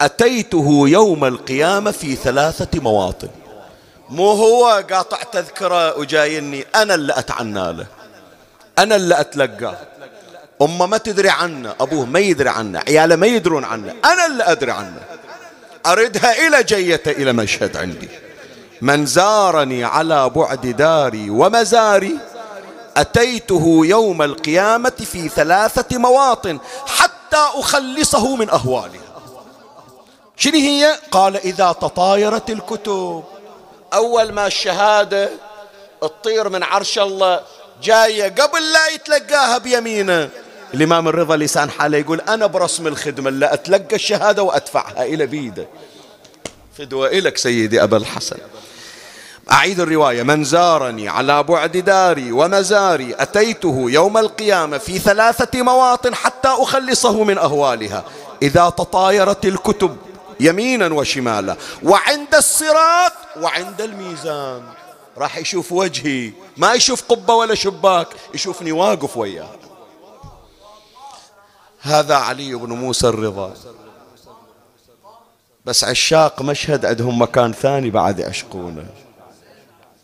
أتيته 0.00 0.84
يوم 0.88 1.24
القيامة 1.24 1.90
في 1.90 2.16
ثلاثة 2.16 2.80
مواطن. 2.80 3.28
مو 4.10 4.30
هو 4.30 4.84
قاطع 4.90 5.22
تذكرة 5.32 5.98
وجايني 5.98 6.64
أنا 6.74 6.94
اللي 6.94 7.18
أتعنى 7.18 7.72
له. 7.72 7.86
أنا 8.78 8.96
اللي 8.96 9.20
أتلقاه. 9.20 9.78
أمه 10.62 10.86
ما 10.86 10.98
تدري 10.98 11.28
عنه 11.28 11.74
أبوه 11.80 12.06
ما 12.06 12.18
يدري 12.18 12.48
عنه 12.48 12.82
عياله 12.88 13.16
ما 13.16 13.26
يدرون 13.26 13.64
عنه 13.64 13.94
أنا 14.04 14.26
اللي 14.26 14.44
أدري 14.44 14.70
عنه. 14.70 15.00
أردها 15.86 16.46
إلى 16.46 16.62
جيته 16.62 17.10
إلى 17.10 17.32
مشهد 17.32 17.76
عندي. 17.76 18.08
من 18.80 19.06
زارني 19.06 19.84
على 19.84 20.28
بعد 20.28 20.66
داري 20.66 21.30
ومزاري 21.30 22.18
أتيته 22.96 23.80
يوم 23.84 24.22
القيامة 24.22 24.90
في 25.12 25.28
ثلاثة 25.28 25.98
مواطن 25.98 26.58
حتى 26.86 27.36
أخلصه 27.54 28.36
من 28.36 28.50
أهواله 28.50 29.00
شنو 30.36 30.54
هي؟ 30.54 30.98
قال 31.10 31.36
إذا 31.36 31.72
تطايرت 31.72 32.50
الكتب. 32.50 33.24
أول 33.94 34.32
ما 34.32 34.46
الشهادة 34.46 35.30
تطير 36.00 36.48
من 36.48 36.62
عرش 36.62 36.98
الله 36.98 37.40
جاية 37.82 38.24
قبل 38.24 38.72
لا 38.72 38.88
يتلقاها 38.88 39.58
بيمينه. 39.58 40.28
الإمام 40.74 41.08
الرضا 41.08 41.36
لسان 41.36 41.70
حاله 41.70 41.98
يقول 41.98 42.20
أنا 42.20 42.46
برسم 42.46 42.86
الخدمة 42.86 43.28
اللي 43.28 43.52
أتلقى 43.52 43.96
الشهادة 43.96 44.42
وأدفعها 44.42 45.04
إلى 45.04 45.26
بيده. 45.26 45.66
فدوى 46.78 47.18
إلك 47.18 47.36
سيدي 47.36 47.82
أبا 47.82 47.96
الحسن. 47.96 48.36
أعيد 49.52 49.80
الرواية. 49.80 50.22
من 50.22 50.44
زارني 50.44 51.08
على 51.08 51.42
بعد 51.42 51.76
داري 51.76 52.32
ومزاري 52.32 53.14
أتيته 53.14 53.86
يوم 53.88 54.18
القيامة 54.18 54.78
في 54.78 54.98
ثلاثة 54.98 55.62
مواطن 55.62 56.14
حتى 56.14 56.48
أخلصه 56.48 57.24
من 57.24 57.38
أهوالها. 57.38 58.04
إذا 58.42 58.68
تطايرت 58.70 59.46
الكتب 59.46 59.96
يمينا 60.40 60.94
وشمالا 60.94 61.56
وعند 61.82 62.34
الصراط 62.34 63.12
وعند 63.40 63.80
الميزان. 63.80 64.62
راح 65.18 65.38
يشوف 65.38 65.72
وجهي. 65.72 66.32
ما 66.56 66.74
يشوف 66.74 67.02
قبة 67.08 67.34
ولا 67.34 67.54
شباك 67.54 68.08
يشوفني 68.34 68.72
واقف 68.72 69.16
وياه. 69.16 69.50
هذا 71.80 72.14
علي 72.14 72.54
بن 72.54 72.72
موسى 72.72 73.08
الرضا. 73.08 73.54
بس 75.64 75.84
عشاق 75.84 76.42
مشهد 76.42 76.86
عندهم 76.86 77.22
مكان 77.22 77.52
ثاني 77.52 77.90
بعد 77.90 78.18
يعشقونه 78.18 78.86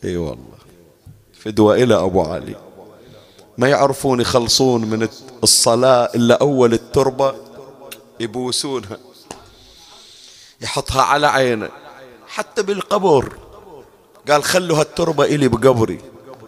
إي 0.05 0.17
والله. 0.17 0.59
فدوى 1.41 1.83
إلى 1.83 1.95
أبو 1.95 2.23
علي. 2.23 2.57
ما 3.59 3.69
يعرفون 3.69 4.21
يخلصون 4.21 4.85
من 4.85 5.09
الصلاة 5.43 6.11
إلا 6.15 6.41
أول 6.41 6.73
التربة 6.73 7.35
يبوسونها. 8.21 8.99
يحطها 10.61 11.03
على 11.03 11.27
عينه. 11.27 11.69
حتى 12.27 12.63
بالقبر. 12.63 13.33
قال 14.31 14.45
خلوا 14.45 14.81
هالتربة 14.81 15.25
إلي 15.25 15.49
بقبري. 15.49 16.01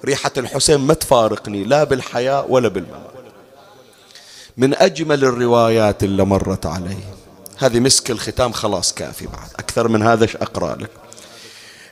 ريحة 0.04 0.32
الحسين 0.36 0.80
ما 0.80 0.94
تفارقني. 0.94 1.64
لا 1.64 1.84
بالحياة 1.84 2.46
ولا 2.48 2.68
بالممات. 2.68 3.14
من 4.56 4.74
أجمل 4.74 5.24
الروايات 5.24 6.04
اللي 6.04 6.24
مرت 6.24 6.66
علي. 6.66 6.96
هذه 7.58 7.80
مسك 7.80 8.10
الختام 8.10 8.52
خلاص 8.52 8.94
كافي 8.94 9.26
بعد. 9.26 9.50
أكثر 9.58 9.88
من 9.88 10.02
هذا 10.02 10.24
أقرأ 10.24 10.74
لك؟ 10.74 10.90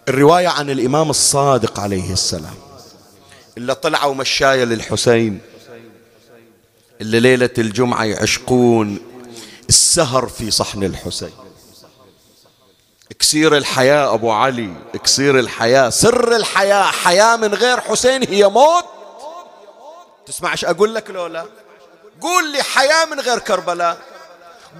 الرواية 0.09 0.49
عن 0.49 0.71
الإمام 0.71 1.11
الصادق 1.11 1.81
عليه 1.81 2.13
السلام 2.13 2.55
اللي 3.57 3.75
طلعوا 3.75 4.15
مشاية 4.15 4.65
للحسين 4.65 5.41
اللي 7.01 7.21
ليلة 7.21 7.51
الجمعة 7.59 8.05
يعشقون 8.05 8.99
السهر 9.69 10.29
في 10.29 10.51
صحن 10.51 10.85
الحسين. 10.85 11.33
اكسير 13.11 13.57
الحياة 13.57 14.15
أبو 14.15 14.31
علي 14.31 14.75
اكسير 14.95 15.39
الحياة 15.39 15.91
سر 15.91 16.37
الحياة 16.37 16.83
حياة 16.83 17.37
من 17.37 17.55
غير 17.55 17.81
حسين 17.81 18.29
هي 18.29 18.49
موت. 18.49 18.85
تسمعش 20.27 20.65
أقول 20.65 20.95
لك 20.95 21.11
لولا؟ 21.11 21.47
قول 22.21 22.53
لي 22.53 22.63
حياة 22.63 23.05
من 23.05 23.21
غير 23.21 23.39
كربلاء 23.39 23.99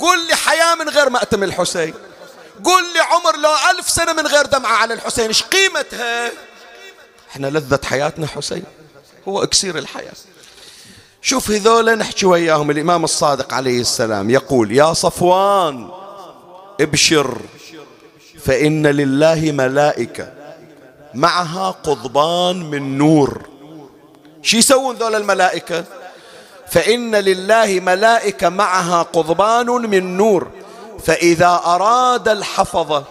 قول 0.01 0.27
لي 0.27 0.35
حياة 0.35 0.75
من 0.75 0.89
غير 0.89 1.11
مأتم 1.11 1.43
الحسين. 1.43 1.95
قول 2.65 2.83
لي 2.95 3.01
عمر 3.01 3.37
لو 3.37 3.51
ألف 3.71 3.91
سنة 3.91 4.13
من 4.13 4.27
غير 4.27 4.47
دمعة 4.47 4.77
على 4.77 4.95
الحسين 4.95 5.27
إيش 5.27 5.43
قيمتها؟ 5.43 6.33
إحنا 7.31 7.47
لذة 7.47 7.81
حياتنا 7.85 8.27
حسين 8.27 8.65
هو 9.29 9.43
إكسير 9.43 9.79
الحياة. 9.79 10.13
شوف 11.23 11.51
هذول 11.51 11.99
نحكي 11.99 12.27
وياهم 12.27 12.71
الإمام 12.71 13.05
الصادق 13.05 13.55
عليه 13.55 13.81
السلام 13.81 14.31
يقول 14.31 14.73
يا 14.73 14.93
صفوان 14.93 15.91
ابشر 16.81 17.39
فإن 18.45 18.87
لله 18.87 19.53
ملائكة 19.53 20.33
معها 21.15 21.71
قضبان 21.71 22.71
من 22.71 22.99
نور. 22.99 23.43
شو 24.43 24.57
يسوون 24.57 24.97
ذول 24.97 25.15
الملائكة؟ 25.15 25.85
فإن 26.69 27.17
لله 27.17 27.81
ملائكة 27.81 28.49
معها 28.49 29.03
قضبان 29.03 29.67
من 29.67 30.17
نور. 30.17 30.51
فإذا 31.05 31.61
أراد 31.65 32.29
الحفظة 32.29 33.05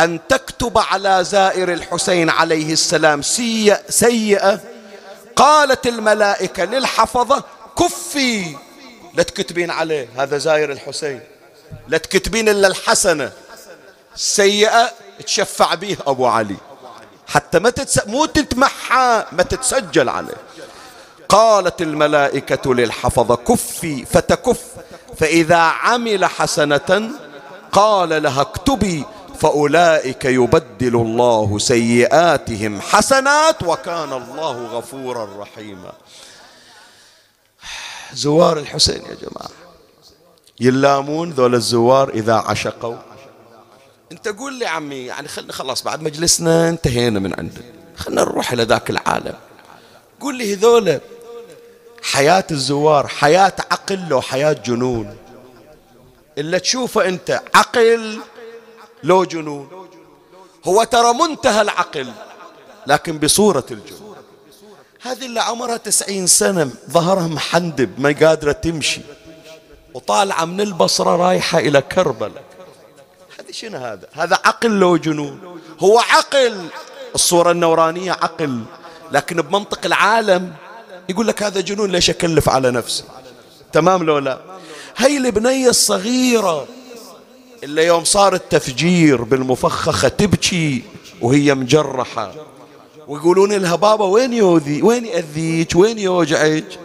أن 0.00 0.20
تكتب 0.28 0.78
على 0.78 1.24
زائر 1.24 1.72
الحسين 1.72 2.30
عليه 2.30 2.72
السلام 2.72 3.22
سيئة 3.88 4.60
قالت 5.36 5.86
الملائكة 5.86 6.64
للحفظة 6.64 7.44
كفي 7.78 8.56
لا 9.14 9.22
تكتبين 9.22 9.70
عليه 9.70 10.08
هذا 10.16 10.38
زائر 10.38 10.72
الحسين 10.72 11.20
لا 11.88 11.98
تكتبين 11.98 12.48
إلا 12.48 12.68
الحسنة. 12.68 13.32
السيئة 14.14 14.92
تشفع 15.26 15.74
به 15.74 15.96
أبو 16.06 16.26
علي. 16.26 16.56
حتى 17.26 17.58
ما 17.58 17.70
تتس... 17.70 18.06
مو 18.06 18.24
تتمحى 18.24 19.24
ما 19.32 19.42
تتسجل 19.42 20.08
عليه. 20.08 20.36
قالت 21.28 21.82
الملائكة 21.82 22.74
للحفظة 22.74 23.36
كفي 23.36 24.04
فتكف. 24.04 24.60
فإذا 25.18 25.56
عمل 25.56 26.24
حسنة 26.24 27.10
قال 27.72 28.22
لها 28.22 28.40
اكتبي 28.40 29.04
فأولئك 29.38 30.24
يبدل 30.24 30.96
الله 30.96 31.58
سيئاتهم 31.58 32.80
حسنات 32.80 33.62
وكان 33.62 34.12
الله 34.12 34.66
غفورا 34.66 35.28
رحيما. 35.38 35.92
زوار 38.12 38.58
الحسين 38.58 39.02
يا 39.02 39.14
جماعة. 39.14 39.50
يلامون 40.60 41.30
ذول 41.30 41.54
الزوار 41.54 42.08
إذا 42.08 42.34
عشقوا؟ 42.34 42.96
أنت 44.12 44.28
قول 44.28 44.54
لي 44.54 44.66
عمي 44.66 44.96
يعني 44.96 45.28
خلنا 45.28 45.52
خلاص 45.52 45.82
بعد 45.82 46.02
مجلسنا 46.02 46.68
انتهينا 46.68 47.20
من 47.20 47.34
عندك 47.38 47.64
خلنا 47.96 48.22
نروح 48.22 48.52
إلى 48.52 48.62
ذاك 48.62 48.90
العالم. 48.90 49.34
قول 50.20 50.38
لي 50.38 50.54
هذول 50.54 51.00
حياة 52.02 52.44
الزوار 52.50 53.06
حياة 53.06 53.52
عقل 53.70 54.08
لو 54.08 54.20
حياة 54.20 54.52
جنون. 54.52 55.16
إلا 56.38 56.58
تشوفه 56.58 57.08
أنت 57.08 57.42
عقل 57.54 58.20
لو 59.02 59.24
جنون. 59.24 59.88
هو 60.64 60.84
ترى 60.84 61.12
منتهى 61.14 61.60
العقل 61.60 62.12
لكن 62.86 63.18
بصورة 63.18 63.66
الجنون. 63.70 64.16
هذه 65.02 65.26
اللي 65.26 65.40
عمرها 65.40 65.76
تسعين 65.76 66.26
سنة 66.26 66.70
ظهرها 66.90 67.26
محندب 67.26 68.00
ما 68.00 68.16
قادرة 68.20 68.52
تمشي. 68.52 69.00
وطالعة 69.94 70.44
من 70.44 70.60
البصرة 70.60 71.16
رايحة 71.16 71.58
إلى 71.58 71.80
كربلاء. 71.80 72.44
هذه 73.40 73.52
شنو 73.52 73.78
هذا؟ 73.78 74.08
هذا 74.12 74.38
عقل 74.44 74.70
لو 74.70 74.96
جنون. 74.96 75.60
هو 75.80 75.98
عقل. 75.98 76.68
الصورة 77.14 77.50
النورانية 77.50 78.12
عقل 78.12 78.62
لكن 79.12 79.42
بمنطق 79.42 79.80
العالم 79.84 80.54
يقول 81.08 81.26
لك 81.26 81.42
هذا 81.42 81.60
جنون 81.60 81.92
ليش 81.92 82.10
أكلف 82.10 82.48
على 82.48 82.70
نفسي؟ 82.70 83.04
تمام 83.72 84.02
لو 84.02 84.18
لا؟ 84.18 84.38
هي 84.96 85.16
البنية 85.16 85.68
الصغيرة 85.68 86.66
اللي 87.64 87.86
يوم 87.86 88.04
صار 88.04 88.34
التفجير 88.34 89.22
بالمفخخة 89.22 90.08
تبكي 90.08 90.82
وهي 91.20 91.54
مجرحة. 91.54 92.34
ويقولون 93.08 93.52
لها 93.52 93.76
بابا 93.76 94.04
وين 94.04 94.32
يؤذي؟ 94.32 94.82
وين 94.82 95.06
يأذيك؟ 95.06 95.76
وين 95.76 95.98
يوجعك؟ 95.98 96.78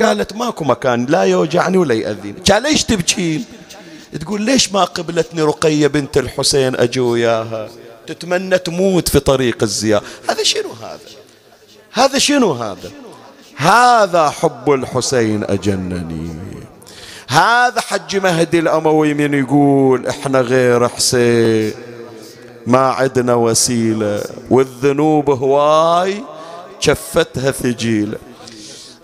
قالت 0.00 0.32
ماكو 0.32 0.64
مكان 0.64 1.06
لا 1.06 1.22
يوجعني 1.22 1.78
ولا 1.78 1.94
يأذيني. 1.94 2.40
قال 2.50 2.62
ليش 2.62 2.84
تبكين 2.84 3.44
تقول 4.20 4.42
ليش 4.42 4.72
ما 4.72 4.84
قبلتني 4.84 5.42
رقية 5.42 5.86
بنت 5.86 6.18
الحسين 6.18 6.76
أجو 6.76 7.12
وياها 7.12 7.68
تتمنى 8.06 8.58
تموت 8.58 9.08
في 9.08 9.20
طريق 9.20 9.62
الزيارة. 9.62 10.04
هذا 10.28 10.42
شنو 10.42 10.72
هذا؟ 10.72 10.98
هذا 11.92 12.18
شنو 12.18 12.52
هذا؟ 12.52 12.90
هذا 13.56 14.30
حب 14.30 14.72
الحسين 14.72 15.44
أجنني. 15.44 16.30
هذا 17.28 17.80
حج 17.80 18.16
مهدي 18.16 18.58
الأموي 18.58 19.14
من 19.14 19.34
يقول 19.34 20.06
إحنا 20.06 20.40
غير 20.40 20.88
حسين 20.88 21.72
ما 22.66 22.90
عدنا 22.90 23.34
وسيلة 23.34 24.22
والذنوب 24.50 25.30
هواي 25.30 26.24
شفتها 26.80 27.50
ثجيلة. 27.50 28.18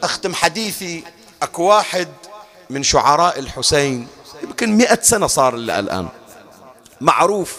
أختم 0.03 0.35
حديثي 0.35 1.05
أكو 1.43 1.63
واحد 1.63 2.09
من 2.71 2.83
شعراء 2.83 3.39
الحسين 3.39 4.07
يمكن 4.43 4.77
مئة 4.77 4.99
سنة 5.03 5.27
صار 5.27 5.55
الآن 5.55 6.09
معروف 7.01 7.57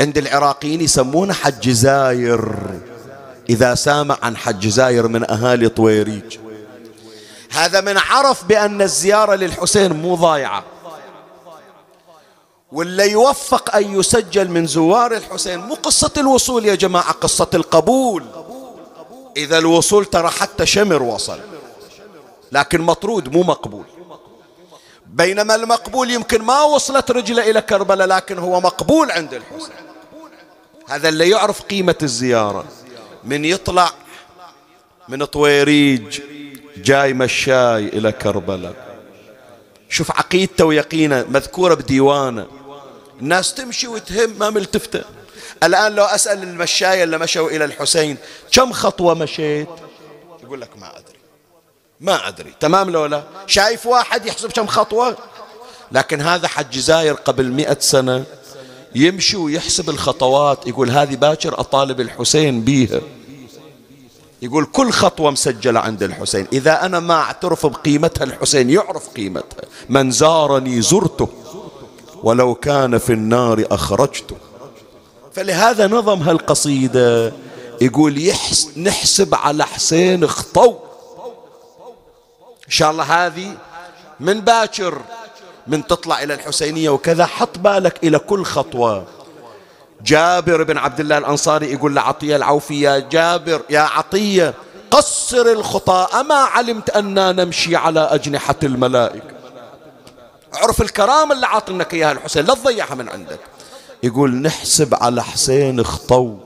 عند 0.00 0.18
العراقيين 0.18 0.80
يسمونه 0.80 1.32
حج 1.32 1.70
زاير. 1.70 2.54
إذا 3.50 3.74
سامع 3.74 4.18
عن 4.22 4.36
حج 4.36 4.68
زاير 4.68 5.08
من 5.08 5.30
أهالي 5.30 5.68
طويريج. 5.68 6.38
هذا 7.50 7.80
من 7.80 7.98
عرف 7.98 8.44
بأن 8.44 8.82
الزيارة 8.82 9.34
للحسين 9.34 9.92
مو 9.92 10.14
ضايعة. 10.14 10.64
واللي 12.72 13.10
يوفق 13.10 13.76
أن 13.76 13.98
يسجل 13.98 14.50
من 14.50 14.66
زوار 14.66 15.16
الحسين 15.16 15.58
مو 15.58 15.74
قصة 15.74 16.10
الوصول 16.18 16.64
يا 16.64 16.74
جماعة 16.74 17.12
قصة 17.12 17.50
القبول. 17.54 18.24
إذا 19.36 19.58
الوصول 19.58 20.04
ترى 20.04 20.28
حتى 20.28 20.66
شمر 20.66 21.02
وصل 21.02 21.40
لكن 22.52 22.80
مطرود 22.80 23.36
مو 23.36 23.42
مقبول. 23.42 23.84
بينما 25.06 25.54
المقبول 25.54 26.10
يمكن 26.10 26.42
ما 26.42 26.62
وصلت 26.62 27.10
رجله 27.10 27.50
إلى 27.50 27.62
كربلاء 27.62 28.06
لكن 28.06 28.38
هو 28.38 28.60
مقبول 28.60 29.10
عند 29.10 29.34
الحسين. 29.34 29.74
هذا 30.88 31.08
اللي 31.08 31.30
يعرف 31.30 31.62
قيمة 31.62 31.98
الزيارة. 32.02 32.64
من 33.24 33.44
يطلع 33.44 33.92
من 35.08 35.24
طويريج 35.24 36.20
جاي 36.76 37.12
مشاي 37.12 37.88
إلى 37.88 38.12
كربلاء. 38.12 38.74
شوف 39.88 40.10
عقيدته 40.10 40.64
ويقينه 40.64 41.24
مذكورة 41.28 41.74
بديوانه. 41.74 42.46
الناس 43.20 43.54
تمشي 43.54 43.86
وتهم 43.88 44.38
ما 44.38 44.50
ملتفتة 44.50 45.04
الآن 45.62 45.94
لو 45.94 46.04
أسأل 46.04 46.42
المشاية 46.42 47.04
اللي 47.04 47.18
مشوا 47.18 47.50
إلى 47.50 47.64
الحسين 47.64 48.16
كم 48.52 48.72
خطوة 48.72 49.14
مشيت؟ 49.14 49.68
يقول 50.42 50.60
لك 50.60 50.78
ما 50.78 50.98
أدري. 50.98 51.18
ما 52.00 52.28
أدري. 52.28 52.54
تمام 52.60 52.90
لو 52.90 53.06
لا؟ 53.06 53.22
شايف 53.46 53.86
واحد 53.86 54.26
يحسب 54.26 54.52
كم 54.52 54.66
خطوة؟ 54.66 55.16
لكن 55.92 56.20
هذا 56.20 56.48
حج 56.48 56.78
زاير 56.78 57.14
قبل 57.14 57.48
مئة 57.48 57.76
سنة. 57.80 58.24
يمشي 58.94 59.36
ويحسب 59.36 59.90
الخطوات 59.90 60.66
يقول 60.66 60.90
هذه 60.90 61.16
باكر 61.16 61.60
أطالب 61.60 62.00
الحسين 62.00 62.60
بيها. 62.60 63.00
يقول 64.42 64.64
كل 64.64 64.90
خطوة 64.90 65.30
مسجلة 65.30 65.80
عند 65.80 66.02
الحسين 66.02 66.46
إذا 66.52 66.86
أنا 66.86 67.00
ما 67.00 67.14
أعترف 67.14 67.66
بقيمتها 67.66 68.24
الحسين 68.24 68.70
يعرف 68.70 69.08
قيمتها. 69.08 69.64
من 69.88 70.10
زارني 70.10 70.82
زرته 70.82 71.28
ولو 72.22 72.54
كان 72.54 72.98
في 72.98 73.12
النار 73.12 73.64
أخرجته. 73.70 74.36
فلهذا 75.32 75.86
نظم 75.86 76.22
هالقصيدة 76.22 77.32
يقول 77.80 78.26
يحس 78.26 78.78
نحسب 78.78 79.34
على 79.34 79.66
حسين 79.66 80.26
خطو 80.26 80.70
إن 82.66 82.70
شاء 82.70 82.90
الله 82.90 83.26
هذه 83.26 83.56
من 84.20 84.40
باكر. 84.40 85.00
من 85.70 85.86
تطلع 85.86 86.22
إلى 86.22 86.34
الحسينية 86.34 86.90
وكذا 86.90 87.26
حط 87.26 87.58
بالك 87.58 88.04
إلى 88.04 88.18
كل 88.18 88.44
خطوة. 88.44 89.04
جابر 90.02 90.62
بن 90.62 90.78
عبد 90.78 91.00
الله 91.00 91.18
الأنصاري 91.18 91.72
يقول 91.72 91.94
لعطية 91.94 92.36
العوفي 92.36 92.80
يا 92.80 92.98
جابر 92.98 93.62
يا 93.70 93.80
عطية 93.80 94.54
قصر 94.90 95.46
الخطى 95.46 96.06
أما 96.20 96.34
علمت 96.34 96.90
أننا 96.90 97.32
نمشي 97.32 97.76
على 97.76 98.00
أجنحة 98.00 98.54
الملائكة. 98.62 99.34
عرف 100.54 100.82
الكرامة 100.82 101.34
اللي 101.34 101.46
عاطنك 101.46 101.94
إياها 101.94 102.12
الحسين 102.12 102.44
لا 102.44 102.54
تضيعها 102.54 102.94
من 102.94 103.08
عندك. 103.08 103.40
يقول 104.02 104.34
نحسب 104.34 104.94
على 104.94 105.22
حسين 105.22 105.84
خطو 105.84 106.36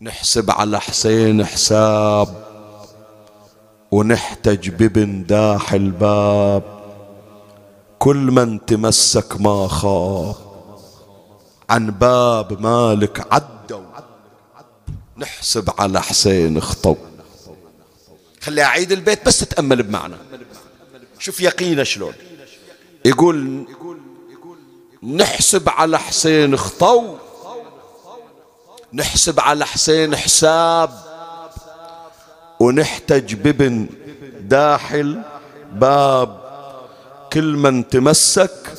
نحسب 0.00 0.50
على 0.50 0.80
حسين 0.80 1.46
حساب. 1.46 2.44
ونحتج 3.90 4.68
بابن 4.68 5.26
داح 5.26 5.72
الباب. 5.72 6.73
كل 8.04 8.16
من 8.16 8.66
تمسك 8.66 9.40
ما 9.40 9.68
خاب 9.68 10.36
عن 11.70 11.90
باب 11.90 12.60
مالك 12.60 13.26
عدوا. 13.32 13.84
نحسب 15.16 15.70
على 15.78 16.02
حسين 16.02 16.60
خطو 16.60 16.96
خلي 18.40 18.62
أعيد 18.62 18.92
البيت 18.92 19.26
بس 19.26 19.40
تتأمل 19.40 19.82
بمعنى. 19.82 20.14
شوف 21.18 21.40
يقينه 21.40 21.82
شلون. 21.82 22.12
يقول 23.04 23.66
نحسب 25.02 25.68
على 25.68 25.98
حسين 25.98 26.56
خطو 26.56 27.16
نحسب 28.92 29.40
على 29.40 29.66
حسين 29.66 30.16
حساب. 30.16 30.90
ونحتج 32.60 33.34
بابن 33.34 33.86
داحل 34.40 35.22
باب 35.72 36.43
كل 37.34 37.56
من 37.56 37.88
تمسك 37.88 38.72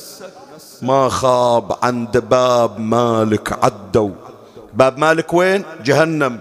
ما 0.82 1.08
خاب 1.08 1.78
عند 1.84 2.18
باب 2.18 2.80
مالك 2.80 3.52
عدوا. 3.52 4.10
باب 4.72 4.98
مالك 4.98 5.34
وين? 5.34 5.64
جهنم. 5.80 6.40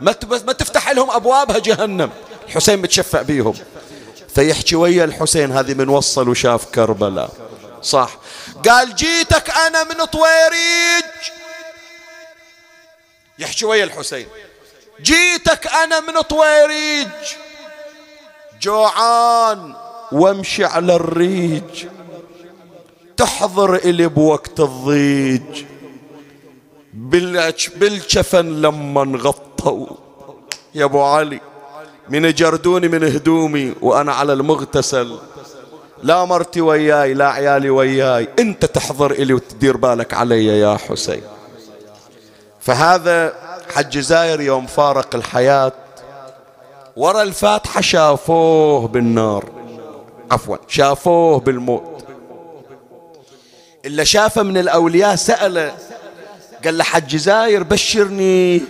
ما 0.00 0.14
ما 0.46 0.52
تفتح 0.52 0.90
لهم 0.90 1.10
أبوابها 1.10 1.58
جهنم. 1.58 2.10
الحسين 2.48 2.78
متشفع 2.78 3.22
بيهم. 3.22 3.54
فيحكي 4.34 4.76
ويا 4.76 5.04
الحسين 5.04 5.52
هذه 5.52 5.74
من 5.74 5.88
وصل 5.88 6.28
وشاف 6.28 6.64
كربلاء. 6.64 7.30
صح. 7.82 8.16
قال 8.68 8.94
جيتك 8.94 9.50
أنا 9.50 9.84
من 9.84 10.04
طويريج. 10.04 11.04
يحكي 13.38 13.64
ويا 13.64 13.84
الحسين. 13.84 14.26
جيتك 15.02 15.66
أنا 15.66 16.00
من 16.00 16.20
طويريج. 16.20 17.08
جوعان. 18.60 19.83
وامشي 20.14 20.64
على 20.64 20.96
الريج. 20.96 21.86
تحضر 23.16 23.74
إلي 23.74 24.06
بوقت 24.06 24.60
الضيج. 24.60 25.64
بالجفن 27.76 28.46
لما 28.62 29.02
انغطوا. 29.02 29.86
يا 30.74 30.84
أبو 30.84 31.02
علي 31.02 31.40
من 32.08 32.32
جردوني 32.32 32.88
من 32.88 33.04
هدومي 33.04 33.74
وأنا 33.82 34.12
على 34.12 34.32
المغتسل. 34.32 35.18
لا 36.02 36.24
مرتي 36.24 36.60
وياي 36.60 37.14
لا 37.14 37.28
عيالي 37.28 37.70
وياي. 37.70 38.28
أنت 38.38 38.64
تحضر 38.64 39.10
إلي 39.10 39.34
وتدير 39.34 39.76
بالك 39.76 40.14
علي 40.14 40.46
يا 40.46 40.76
حسين. 40.76 41.22
فهذا 42.60 43.32
حج 43.74 43.98
زاير 43.98 44.40
يوم 44.40 44.66
فارق 44.66 45.14
الحياة. 45.14 45.72
ورا 46.96 47.22
الفاتحة 47.22 47.80
شافوه 47.80 48.88
بالنار. 48.88 49.63
عفوا. 50.34 50.56
شافوه 50.68 51.40
بالموت. 51.40 52.04
إلا 53.84 54.04
شافه 54.04 54.42
من 54.42 54.56
الأولياء 54.56 55.16
سأله 55.16 55.76
قال 56.64 56.78
له 56.78 56.84
حج 56.84 57.16
زاير 57.16 57.62
بشرني. 57.62 58.62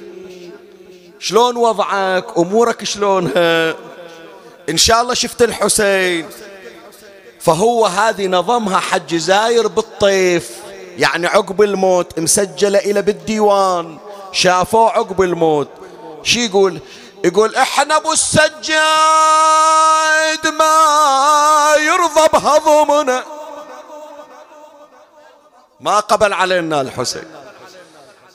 شلون 1.18 1.56
وضعك؟ 1.56 2.38
أمورك 2.38 2.84
شلونها؟ 2.84 3.74
إن 4.68 4.76
شاء 4.76 5.02
الله 5.02 5.14
شفت 5.14 5.42
الحسين. 5.42 6.26
فهو 7.40 7.86
هذه 7.86 8.26
نظمها 8.26 8.78
حج 8.78 9.14
زاير 9.14 9.66
بالطيف. 9.68 10.50
يعني 10.98 11.26
عقب 11.26 11.62
الموت 11.62 12.18
مسجلة 12.18 12.78
إلى 12.78 13.02
بالديوان. 13.02 13.98
شافوه 14.32 14.90
عقب 14.90 15.22
الموت. 15.22 15.68
شي 16.22 16.46
يقول؟ 16.46 16.78
يقول 17.24 17.56
إحنا 17.56 17.96
ابو 17.96 18.12
السجاد 18.12 18.54
ما 20.58 21.74
يرضى 21.78 22.28
بهضمنا. 22.32 23.24
ما 25.80 26.00
قبل 26.00 26.32
علينا 26.32 26.80
الحسين. 26.80 27.34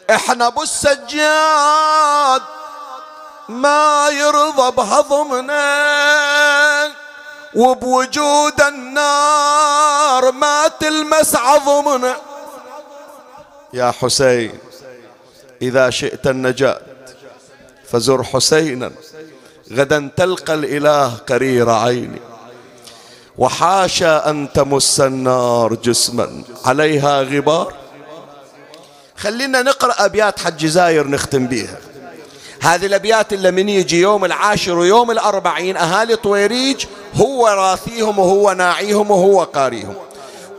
إحنا 0.10 0.48
ابو 0.48 0.64
السجاد 0.64 2.42
ما 3.50 4.10
يرضى 4.10 4.72
بهضمنا. 4.72 5.60
وبوجود 7.56 8.62
النار 8.62 10.32
ما 10.32 10.68
تلمس 10.68 11.36
عظمنا. 11.36 12.16
يا 13.74 13.94
حسين 14.02 14.60
إذا 15.62 15.90
شئت 15.90 16.28
النجاة. 16.28 16.89
فزر 17.92 18.24
حسينا. 18.24 18.92
غدا 19.74 20.10
تلقى 20.18 20.54
الإله 20.54 21.08
قرير 21.30 21.70
عيني. 21.70 22.22
وحاشا 23.38 24.30
أن 24.30 24.48
تمس 24.54 25.00
النار 25.00 25.74
جسما. 25.74 26.44
عليها 26.66 27.22
غبار. 27.22 27.74
خلينا 29.18 29.62
نقرأ 29.62 30.06
أبيات 30.06 30.40
حج 30.40 30.66
زاير 30.66 31.08
نختم 31.08 31.48
بيها. 31.48 31.78
هذه 32.62 32.86
الأبيات 32.86 33.34
اللي 33.34 33.52
من 33.52 33.70
يجي 33.70 34.02
يوم 34.02 34.26
العاشر 34.26 34.78
ويوم 34.78 35.12
الأربعين 35.12 35.78
أهالي 35.78 36.16
طويريج 36.16 36.86
هو 37.16 37.48
راثيهم 37.48 38.20
وهو 38.20 38.52
ناعيهم 38.54 39.12
وهو 39.12 39.44
قاريهم. 39.44 39.96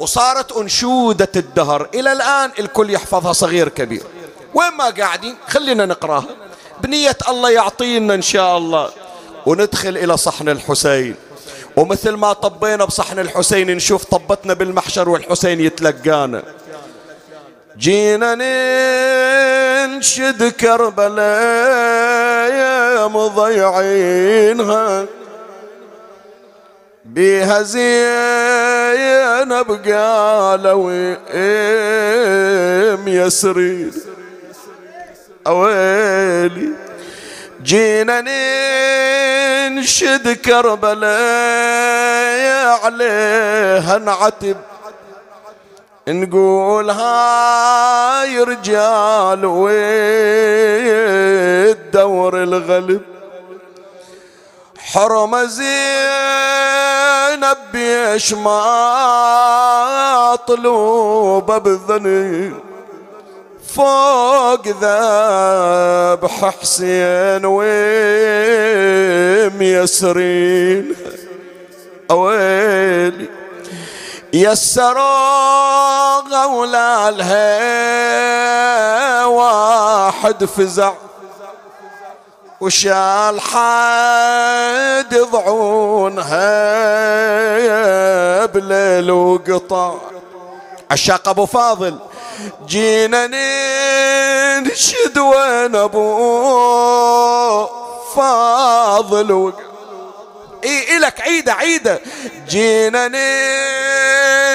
وصارت 0.01 0.53
أنشودة 0.53 1.28
الدهر. 1.37 1.89
إلى 1.95 2.12
الآن 2.12 2.51
الكل 2.59 2.91
يحفظها 2.91 3.33
صغير 3.33 3.68
كبير. 3.68 4.03
وين 4.55 4.72
ما 4.72 4.91
قاعدين 4.91 5.35
خلينا 5.49 5.87
نقراها. 5.87 6.39
بنية 6.83 7.16
الله 7.28 7.51
يعطينا 7.51 8.14
إن 8.14 8.22
شاء 8.22 8.59
الله. 8.59 8.91
وندخل 9.47 9.97
إلى 9.97 10.16
صحن 10.16 10.49
الحسين. 10.49 11.14
ومثل 11.76 12.11
ما 12.11 12.33
طبينا 12.33 12.85
بصحن 12.85 13.18
الحسين 13.18 13.70
نشوف 13.76 14.05
طبتنا 14.05 14.55
بالمحشر 14.55 15.09
والحسين 15.09 15.61
يتلقانا. 15.61 16.43
جينا 17.78 18.35
ننشد 19.87 20.53
كربلاء 20.53 21.28
مضيعينها. 23.09 25.07
بيها 27.05 27.62
زينب 27.62 27.89
قالوا 29.93 30.93
يسرين 33.07 33.93
اويلي 35.47 36.68
جينا 37.62 38.20
ننشد 39.70 40.32
كربلاء 40.32 41.11
عليها 42.84 43.99
نعتب. 43.99 44.57
نقول 46.09 46.91
هاي 46.91 48.43
رجال 48.43 49.45
والدور 51.84 52.43
الغلب. 52.43 53.01
حرم 54.78 55.45
زينب 55.45 55.70
بيش 57.72 58.32
ما 58.32 60.38
طلوب 60.47 61.53
بذني 61.53 62.53
فوق 63.75 64.68
ذبح 64.68 66.51
حسين 66.61 67.43
وميسرين 69.61 70.97
اويلي 72.11 73.29
يسروا 74.33 76.21
غولا 76.21 77.09
الهي 77.09 77.41
واحد 79.25 80.45
فزع. 80.45 80.93
وشال 82.61 83.41
حد 83.41 85.14
ضعونها 85.33 86.47
بليل 88.47 89.11
وقطع. 89.11 89.95
عشاق 90.91 91.28
أبو 91.28 91.47
فاضل. 91.47 91.99
جينا 92.66 93.26
ننشد 93.26 95.18
وين 95.18 95.76
أبو 95.76 97.66
فاضل. 98.16 99.32
وقطع 99.32 99.62
إي 100.64 100.97
الك 100.97 101.20
عيدة 101.20 101.53
عيدة. 101.53 102.01
جينا 102.49 103.09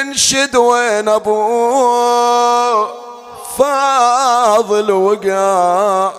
ننشد 0.03 0.55
وين 0.55 1.09
أبو 1.09 2.85
فاضل. 3.57 4.91
وقع 4.91 6.11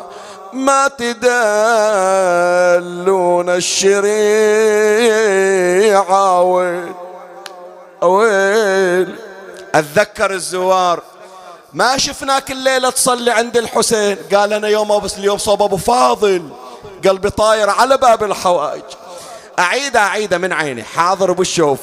ما 0.53 0.89
تدلون 0.89 1.31
الشريعة 3.51 4.03
وين 6.43 6.95
وين. 8.03 9.26
أتذكر 9.79 10.31
الزوار. 10.31 11.03
ما 11.73 11.99
شفناك 11.99 12.51
الليلة 12.51 12.91
تصلي 12.91 13.31
عند 13.31 13.57
الحسين. 13.57 14.19
قال 14.35 14.53
أنا 14.53 14.69
يوم 14.69 14.99
بس 14.99 15.19
اليوم 15.19 15.39
صوب 15.39 15.63
أبو 15.63 15.77
فاضل. 15.77 16.49
قلبي 17.05 17.31
طاير 17.31 17.71
على 17.71 17.97
باب 17.97 18.25
الحوائج. 18.25 18.83
أعيد 19.59 19.97
أعيد 19.97 20.35
من 20.35 20.53
عيني. 20.53 20.85
حاضر 20.85 21.33
بالشوف 21.33 21.79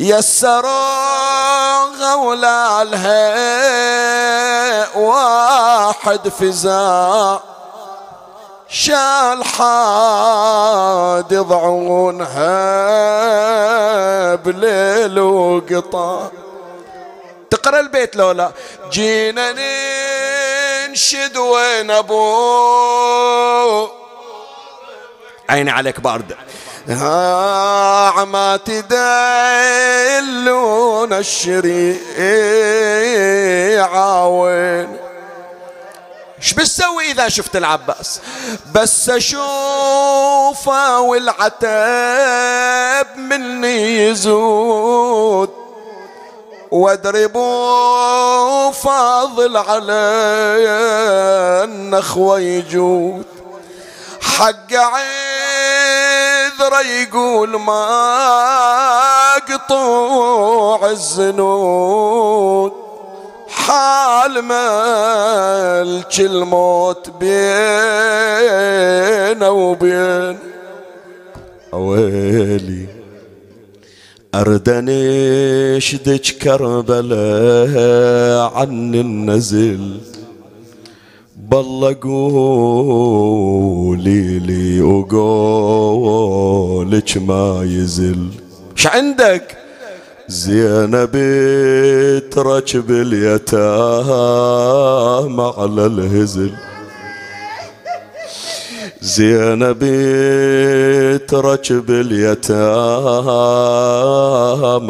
يسروا 0.00 1.84
غولا 2.00 2.82
الهي 2.82 4.24
واحد 4.94 6.28
فزاع 6.28 7.40
شال 8.68 9.44
حاد 9.44 11.34
ضعونها 11.34 12.44
بليل 14.34 15.18
وقطع 15.20 16.28
تقرا 17.64 17.80
البيت 17.80 18.16
لولا. 18.16 18.52
جينا 18.90 19.54
ننشد 20.88 21.36
وين 21.36 21.90
أبو؟ 21.90 23.88
عيني 25.48 25.70
عليك 25.70 26.00
بارده 26.00 26.36
ها 26.88 28.24
ما 28.24 28.56
تدلون 28.56 28.92
الشريعة 31.12 31.98
وين؟ 34.28 34.96
إيش 36.38 36.52
بتسوي 36.52 37.10
إذا 37.10 37.28
شفت 37.28 37.56
العباس؟ 37.56 38.20
بس 38.74 39.08
أشوفه 39.08 41.00
والعتاب 41.00 41.56
مني 43.16 44.06
يزود. 44.06 45.63
واضربوا 46.74 48.70
فاضل 48.70 49.56
علي 49.56 50.68
النخوة 51.64 52.40
يجود 52.40 53.24
حق 54.20 54.72
عذره 54.72 56.10
يقول 56.80 57.60
ما 57.60 59.34
قطوع 59.34 60.90
الزنود. 60.90 62.72
حال 63.48 64.42
ملك 64.42 66.20
الموت 66.20 67.10
بينه 67.10 68.30
وبين 69.50 70.38
ويلي 71.72 72.93
أردنيش 74.34 75.94
دج 75.94 76.30
كربلاء 76.42 77.72
عن 78.54 78.94
النزل. 78.94 80.00
بالله 81.50 81.96
قولي 82.02 83.18
لي 84.38 84.80
وقولك 84.82 85.98
ما 87.16 87.60
يزل. 87.64 88.28
ش 88.76 88.86
عندك؟ 88.86 89.56
زينب 90.28 91.12
تركب 92.30 92.90
اليتامى 92.90 93.54
على 95.58 95.86
الهزل. 95.86 96.52
زينب 99.04 99.82
تركب 101.28 101.90
اليتامى 101.90 102.54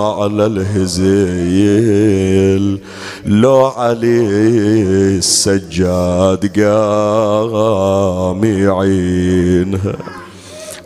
على 0.02 0.46
الهزيل. 0.46 1.84
لو 3.26 3.66
علي 3.66 4.20
السجاد 5.18 6.60
قام 6.60 8.44
يعينها 8.44 9.96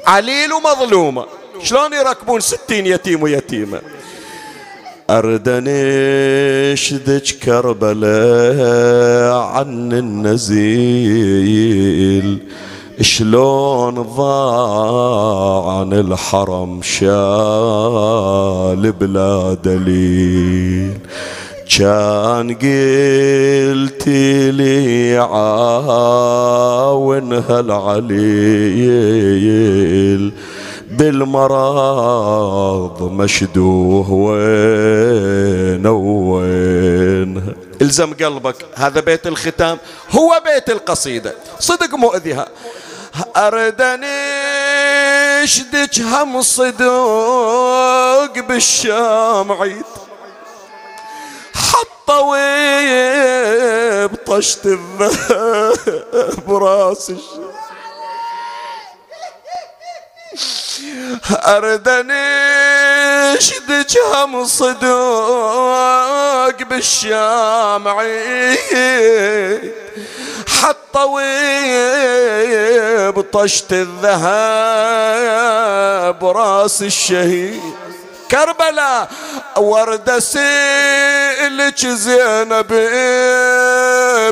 عليل 0.07 0.53
ومظلومة 0.53 1.25
شلون 1.63 1.93
يركبون 1.93 2.41
ستين 2.41 2.87
يتيم 2.87 3.23
ويتيمة 3.23 3.81
أردنيش 5.11 6.95
دج 6.95 7.33
كربلاء 7.45 9.33
عن 9.37 9.93
النزيل. 9.93 10.99
شلون 13.01 13.95
ضاع 13.95 15.79
عن 15.79 15.93
الحرم 15.93 16.83
شال 16.83 17.13
بلا 18.93 19.57
دليل 19.65 20.99
كان 21.79 22.55
قلت 22.55 24.09
لي 24.59 25.17
عاون 25.19 26.13
هالعليل 27.33 28.59
بالمرض 30.91 32.33
مشدوه 33.13 34.13
وين 34.13 35.87
وين؟ 35.87 37.55
إلزم 37.83 38.15
قلبك 38.15 38.57
هذا 38.75 39.01
بيت 39.01 39.27
الختام 39.27 39.79
هو 40.11 40.43
بيت 40.45 40.71
القصيدة 40.71 41.35
صدق 41.59 41.95
مؤذيها. 41.95 42.49
أردني 43.37 44.19
اشدك 45.45 46.01
هم 46.01 46.43
صدق 46.43 48.33
بالشام 48.49 49.53
عيد 49.53 49.85
طويب 52.09 54.11
طشت 54.27 54.67
الذهب 54.67 56.55
راس 56.55 57.13
أردنيش 61.47 63.53
دجهم 63.69 64.45
صدوق 64.45 66.63
بالشامعي 66.63 68.59
حطوي 70.63 71.39
طشت 73.33 73.73
الذهب 73.73 74.27
راس 76.25 76.83
الشهيد. 76.83 77.63
كربلاء 78.31 79.09
ورد 79.57 80.19
سيلك 80.19 81.87
زينب 81.87 82.73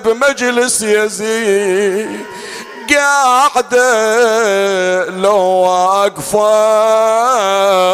بمجلس 0.05 0.83
يزيد. 0.83 2.21
قاعدة 2.91 3.85
لو 5.11 5.37
واقفة 5.37 6.47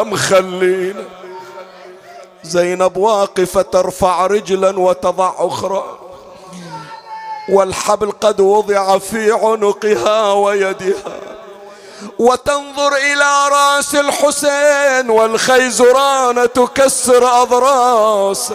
مخلينا. 0.02 1.04
زينب 2.44 2.96
واقفة 2.96 3.62
ترفع 3.62 4.26
رجلا 4.26 4.78
وتضع 4.78 5.34
أخرى. 5.38 6.01
والحبل 7.48 8.10
قد 8.10 8.40
وضع 8.40 8.98
في 8.98 9.32
عنقها 9.32 10.32
ويدها. 10.32 11.20
وتنظر 12.18 12.96
إلى 12.96 13.48
رأس 13.48 13.94
الحسين 13.94 15.10
والخيزران 15.10 16.52
تكسر 16.52 17.42
أضراس. 17.42 18.52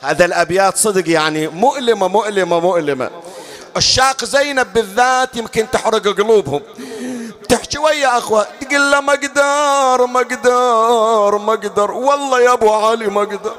هذا 0.00 0.24
الأبيات 0.24 0.76
صدق 0.76 1.10
يعني 1.10 1.48
مؤلمة 1.48 2.08
مؤلمة 2.08 2.60
مؤلمة. 2.60 3.10
الشاق 3.76 4.24
زينب 4.24 4.72
بالذات 4.72 5.36
يمكن 5.36 5.70
تحرق 5.70 6.08
قلوبهم. 6.08 6.62
تحكي 7.48 7.78
ويا 7.78 8.18
أخوة 8.18 8.46
تقول 8.60 8.90
له 8.90 8.98
أقدر 8.98 10.06
ما 11.38 11.52
أقدر 11.52 11.90
والله 11.90 12.40
يا 12.40 12.52
أبو 12.52 12.72
علي 12.72 13.06
ما 13.06 13.22
أقدر 13.22 13.54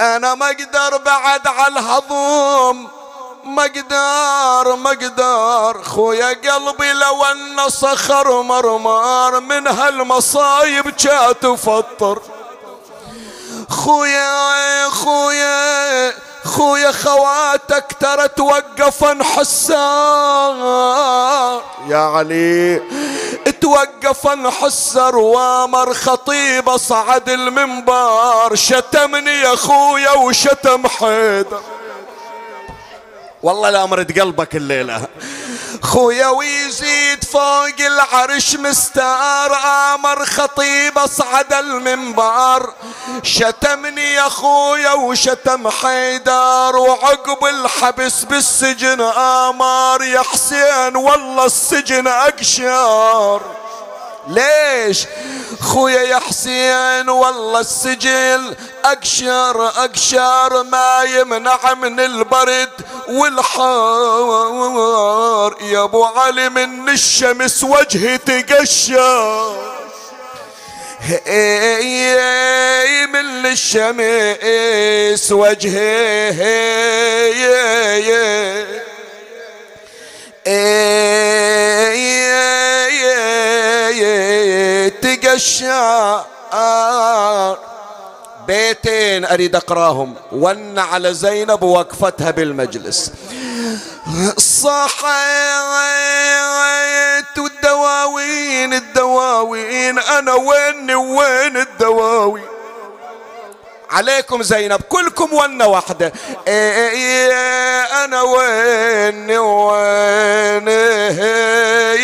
أنا 0.00 0.34
ما 0.34 0.46
أقدر 0.46 0.96
بعد 0.96 1.46
على 1.46 1.72
الهضوم 1.72 2.88
ما 3.44 3.64
أقدر 3.64 4.76
ما 4.76 4.90
أقدر. 4.90 5.82
خويا 5.82 6.28
قلبي 6.28 6.92
لو 6.92 7.24
أن 7.24 7.68
صخر 7.68 8.42
مرمار 8.42 9.40
من 9.40 9.66
هالمصايب 9.66 10.96
جات 10.96 11.46
فطر 11.46 12.22
خويا 13.68 14.88
خويا 14.88 16.12
خويا 16.46 16.92
خواتك 16.92 17.96
ترى 18.00 18.28
توقفن 18.28 19.22
حسار 19.22 20.56
يا 21.88 21.96
علي 21.96 22.82
توقفن 23.60 24.50
حسر 24.50 25.16
وامر 25.16 25.94
خطيب 25.94 26.76
صعد 26.76 27.28
المنبر. 27.28 28.54
شتمني 28.54 29.30
يا 29.30 29.56
خويا 29.56 30.12
وشتم 30.12 30.86
حيدر. 30.86 31.60
والله 33.42 33.70
لا 33.70 33.86
مرد 33.86 34.18
قلبك 34.18 34.56
الليلة. 34.56 35.06
خويا 35.82 36.26
ويزيد 36.26 37.24
فوق 37.24 37.78
العرش 37.80 38.54
مستار 38.54 39.56
آمر 39.94 40.24
خطيب 40.24 40.98
أصعد 40.98 41.52
المنبر. 41.52 42.72
شتمني 43.22 44.12
يا 44.14 44.28
خويا 44.28 44.92
وشتم 44.92 45.70
حيدر 45.70 46.76
وعقب 46.76 47.44
الحبس 47.44 48.24
بالسجن 48.24 49.00
أمر 49.00 50.02
يا 50.02 50.22
حسين 50.22 50.96
والله 50.96 51.44
السجن 51.44 52.06
أقشار. 52.06 53.65
ليش؟ 54.28 55.06
خويا 55.60 56.02
يا 56.02 56.18
حسين 56.18 57.08
والله 57.08 57.60
السجل 57.60 58.56
اقشر 58.84 59.68
اقشر 59.68 60.62
ما 60.62 61.02
يمنع 61.02 61.74
من 61.74 62.00
البرد 62.00 62.72
والحار. 63.08 64.36
يا 65.60 65.84
أبو 65.84 66.04
علي 66.04 66.48
من 66.48 66.88
الشمس 66.88 67.64
وجهي 67.64 68.18
تقشر. 68.18 69.56
من 73.06 73.46
الشمس 73.46 75.32
وجهي. 75.32 76.32
تقشر 85.02 86.24
بيتين 88.46 89.24
اريد 89.24 89.56
اقراهم 89.56 90.14
ون 90.32 90.78
على 90.78 91.14
زينب 91.14 91.62
ووقفتها 91.62 92.30
بالمجلس 92.30 93.12
صحيت 94.38 95.06
والدواوين 97.38 98.74
الدواوين 98.74 99.98
أنا 99.98 100.34
وين 100.34 100.90
وين 100.90 101.56
الدواوين 101.56 102.55
عليكم 103.90 104.42
زينب 104.42 104.80
كلكم 104.88 105.34
ونة 105.34 105.66
واحدة 105.66 106.12
إيه 106.48 106.88
إيه 106.90 107.32
أنا 108.04 108.22
وين 108.22 109.30
وين 109.38 110.68
إيه 110.68 111.96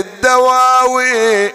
الدواوين 0.00 1.52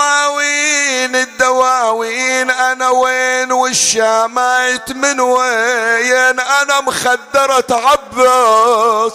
الدواوين 0.00 1.16
الدواوين 1.16 2.50
أنا 2.50 2.88
وين 2.90 3.52
والشامات 3.52 4.92
من 4.92 5.20
وين؟ 5.20 6.40
أنا 6.40 6.80
مخدرة 6.80 7.64
عباس. 7.70 9.12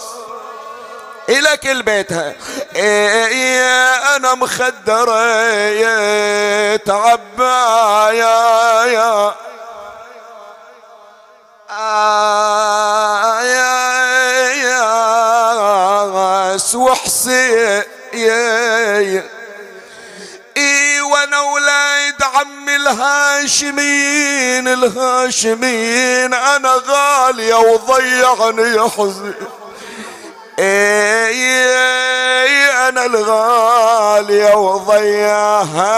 إلك 1.28 1.66
البيت 1.66 2.12
إيه 2.76 4.16
أنا 4.16 4.34
مخدرة 4.34 5.20
عبايا 6.88 8.36
آياس 15.36 16.74
وحسين 16.74 17.82
اي 18.14 19.35
وأنا 21.16 21.40
ولاد 21.40 22.22
عم 22.22 22.68
الهاشمين 22.68 24.68
الهاشمين 24.68 26.34
أنا 26.34 26.80
غالية 26.88 27.54
وضيعني 27.54 28.90
حزين 28.90 29.34
اي 30.58 31.56
أنا 32.88 33.06
الغالية 33.06 34.54
وضيعها 34.54 35.90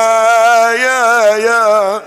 يا 0.72 1.36
يا 1.36 2.02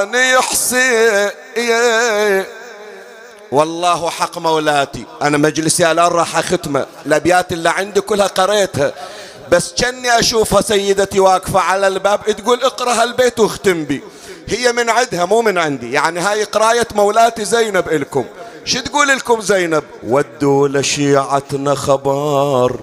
عني 0.00 0.40
حسين 0.40 1.09
والله 3.52 4.10
حق 4.10 4.38
مولاتي. 4.38 5.04
أنا 5.22 5.38
مجلسي 5.38 5.90
الان 5.90 6.06
راح 6.06 6.38
أختمه. 6.38 6.86
الأبيات 7.06 7.52
اللي 7.52 7.68
عندي 7.68 8.00
كلها 8.00 8.26
قريتها. 8.26 8.92
بس 9.52 9.74
كني 9.78 10.18
أشوفها 10.18 10.60
سيدتي 10.60 11.20
واقفة 11.20 11.60
على 11.60 11.86
الباب 11.86 12.24
تقول 12.24 12.62
اقرأ 12.62 13.02
هالبيت 13.02 13.40
واختم 13.40 13.84
بي. 13.84 14.02
هي 14.48 14.72
من 14.72 14.90
عندها 14.90 15.24
مو 15.24 15.42
من 15.42 15.58
عندي. 15.58 15.92
يعني 15.92 16.20
هاي 16.20 16.44
قراية 16.44 16.88
مولاتي 16.94 17.44
زينب 17.44 17.88
إلكم. 17.88 18.24
شو 18.64 18.80
تقول 18.80 19.08
لكم 19.08 19.40
زينب؟ 19.40 19.82
ودوا 20.02 20.68
لشيعتنا 20.68 21.74
خبر 21.74 22.80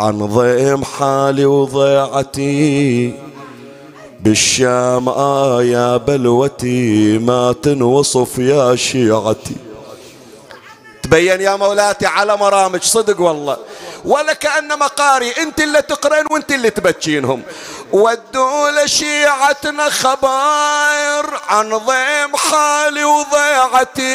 عن 0.00 0.26
ضيم 0.26 0.84
حالي 0.84 1.46
وضيعتي. 1.46 3.27
بالشام 4.28 5.08
آه 5.08 5.62
يا 5.62 5.96
بلوتي 5.96 7.18
ما 7.18 7.54
تنوصف 7.62 8.38
يا 8.38 8.76
شيعتي. 8.76 9.56
تبين 11.02 11.40
يا 11.40 11.56
مولاتي 11.56 12.06
على 12.06 12.36
مرامج 12.36 12.82
صدق 12.82 13.20
والله. 13.20 13.56
ولا 14.04 14.32
كأن 14.32 14.78
مقاري 14.78 15.30
انت 15.30 15.60
اللي 15.60 15.82
تقرين 15.82 16.24
وانت 16.30 16.52
اللي 16.52 16.70
تبكينهم 16.70 17.42
ودوا 17.92 18.84
لشيعتنا 18.84 19.90
خباير 19.90 21.26
عن 21.48 21.68
ضيم 21.68 22.36
حالي 22.36 23.04
وضيعتي. 23.04 24.14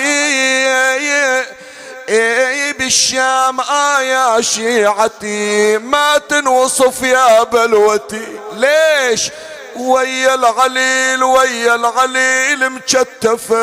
بالشام 2.79 3.61
آيا 3.97 4.41
شيعتي. 4.41 5.77
ما 5.77 6.17
تنوصف 6.17 7.01
يا 7.01 7.43
بلوتي. 7.43 8.27
ليش؟ 8.53 9.31
ويا 9.79 10.35
العليل 10.35 11.23
ويا 11.23 11.75
العليل 11.75 12.69
مكتفة 12.69 13.57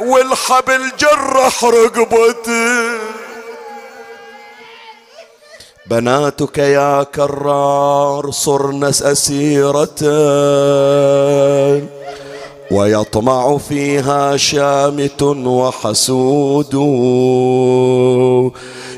والحبل 0.00 0.92
جرح 0.98 1.64
رقبتي. 1.64 2.98
بناتك 5.86 6.58
يا 6.58 7.02
كرار 7.02 8.30
صرن 8.30 8.84
أسيرة 8.84 10.00
ويطمع 12.70 13.58
فيها 13.58 14.36
شامت 14.36 15.22
وحسود. 15.22 16.74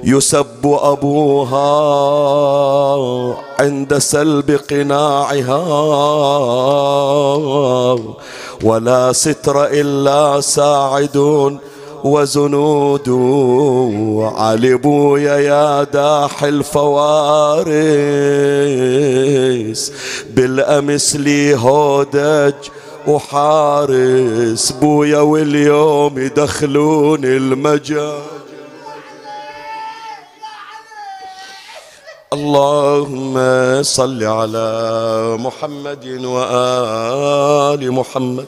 يسب 0.05 0.65
أبوها 0.65 1.69
عند 3.61 3.99
سلب 3.99 4.61
قناعها. 4.71 5.63
ولا 8.65 9.13
ستر 9.13 9.65
إلا 9.65 10.41
ساعد 10.41 11.59
وزنود. 12.05 13.09
علي 14.37 14.75
بويا 14.75 15.37
يا 15.37 15.85
داح 15.85 16.45
الفوارس 16.45 17.73
بالأمس 20.31 21.17
لي 21.17 21.55
هودج 21.55 22.55
وحارس. 23.07 24.73
بويا 24.73 25.21
واليوم 25.21 26.19
يدخلون 26.19 27.25
المجال 27.25 28.38
اللهم 32.33 33.35
صل 33.83 34.25
على 34.25 34.69
محمد 35.41 36.25
وآل 36.25 37.93
محمد. 37.93 38.47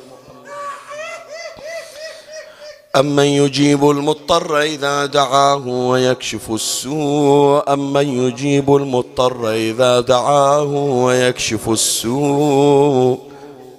أمن 2.96 3.24
يجيب 3.24 3.90
المضطر 3.90 4.60
إذا 4.60 5.06
دعاه 5.06 5.66
ويكشف 5.66 6.50
السوء. 6.50 7.72
أمن 7.72 8.08
يجيب 8.08 8.76
المضطر 8.76 9.50
إذا 9.50 10.00
دعاه 10.00 10.72
ويكشف 11.04 11.68
السوء. 11.68 13.18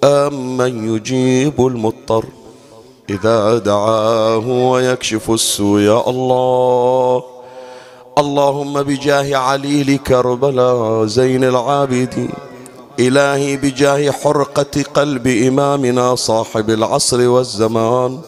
أمن 0.03 0.95
يجيب 0.95 1.67
المضطر 1.67 2.25
إذا 3.09 3.57
دعاه 3.57 4.47
ويكشف 4.47 5.31
السوء. 5.31 5.79
يا 5.81 6.09
الله 6.09 7.30
اللهم 8.21 8.83
بجاه 8.83 9.35
علي 9.35 9.83
لكربلاء 9.83 11.05
زين 11.05 11.43
العابدين 11.43 12.29
إلهي 12.99 13.57
بجاه 13.57 14.11
حرقة 14.11 14.83
قلب 14.93 15.27
إمامنا 15.27 16.15
صاحب 16.15 16.69
العصر 16.69 17.29
والزمان. 17.29 18.19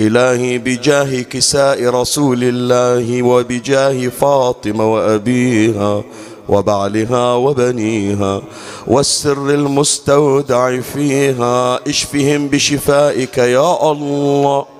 إلهي 0.00 0.58
بجاه 0.58 1.22
كساء 1.22 1.84
رسول 1.84 2.38
الله 2.42 3.22
وبجاه 3.22 4.08
فاطمة 4.08 4.92
وأبيها 4.94 6.02
وبعلها 6.48 7.34
وبنيها. 7.34 8.42
والسر 8.86 9.50
المستودع 9.50 10.80
فيها 10.80 11.80
اشفهم 11.88 12.48
بشفائك 12.48 13.38
يا 13.38 13.92
الله. 13.92 14.77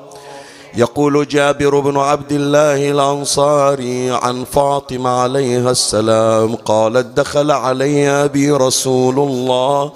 يقول 0.79 1.29
جابر 1.29 1.81
بن 1.81 1.97
عبد 1.97 2.33
الله 2.33 2.91
الأنصاري 2.91 4.11
عن 4.11 4.45
فاطمة 4.45 5.11
عليها 5.11 5.71
السلام 5.71 6.55
قالت 6.55 7.07
دخل 7.07 7.51
علي 7.51 8.09
أبي 8.09 8.51
رسول 8.51 9.19
الله 9.19 9.93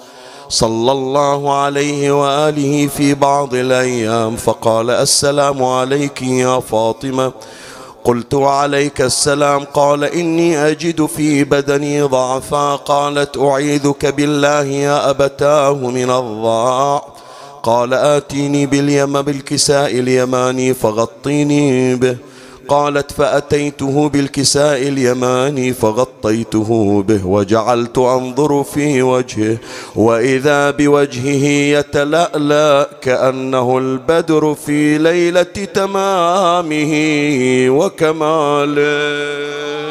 صلى 0.49 0.91
الله 0.91 1.53
عليه 1.53 2.11
وآله 2.21 2.87
في 2.87 3.13
بعض 3.13 3.53
الأيام 3.53 4.35
فقال 4.35 4.89
السلام 4.89 5.63
عليك 5.63 6.21
يا 6.21 6.59
فاطمة. 6.59 7.31
قلت 8.03 8.33
وعليك 8.33 9.01
السلام. 9.01 9.63
قال 9.63 10.03
إني 10.03 10.67
أجد 10.67 11.05
في 11.05 11.43
بدني 11.43 12.01
ضعفا. 12.01 12.75
قالت 12.75 13.37
أعيذك 13.37 14.05
بالله 14.05 14.63
يا 14.63 15.09
أبتاه 15.09 15.73
من 15.73 16.09
الضعف 16.11 17.12
قال 17.63 17.93
آتيني 17.93 18.65
باليم 18.65 19.21
بالكساء 19.21 19.99
اليماني 19.99 20.73
فغطيني 20.73 21.95
به. 21.95 22.15
قالت 22.67 23.11
فأتيته 23.11 24.09
بالكساء 24.09 24.87
اليماني 24.87 25.73
فغطيته 25.73 27.03
به 27.07 27.27
وجعلت 27.27 27.97
أنظر 27.97 28.63
في 28.63 29.01
وجهه 29.01 29.57
وإذا 29.95 30.71
بوجهه 30.71 31.45
يتلألأ 31.79 32.89
كأنه 33.01 33.77
البدر 33.77 34.55
في 34.65 34.97
ليلة 34.97 35.67
تمامه 35.73 36.93
وكماله. 37.69 39.82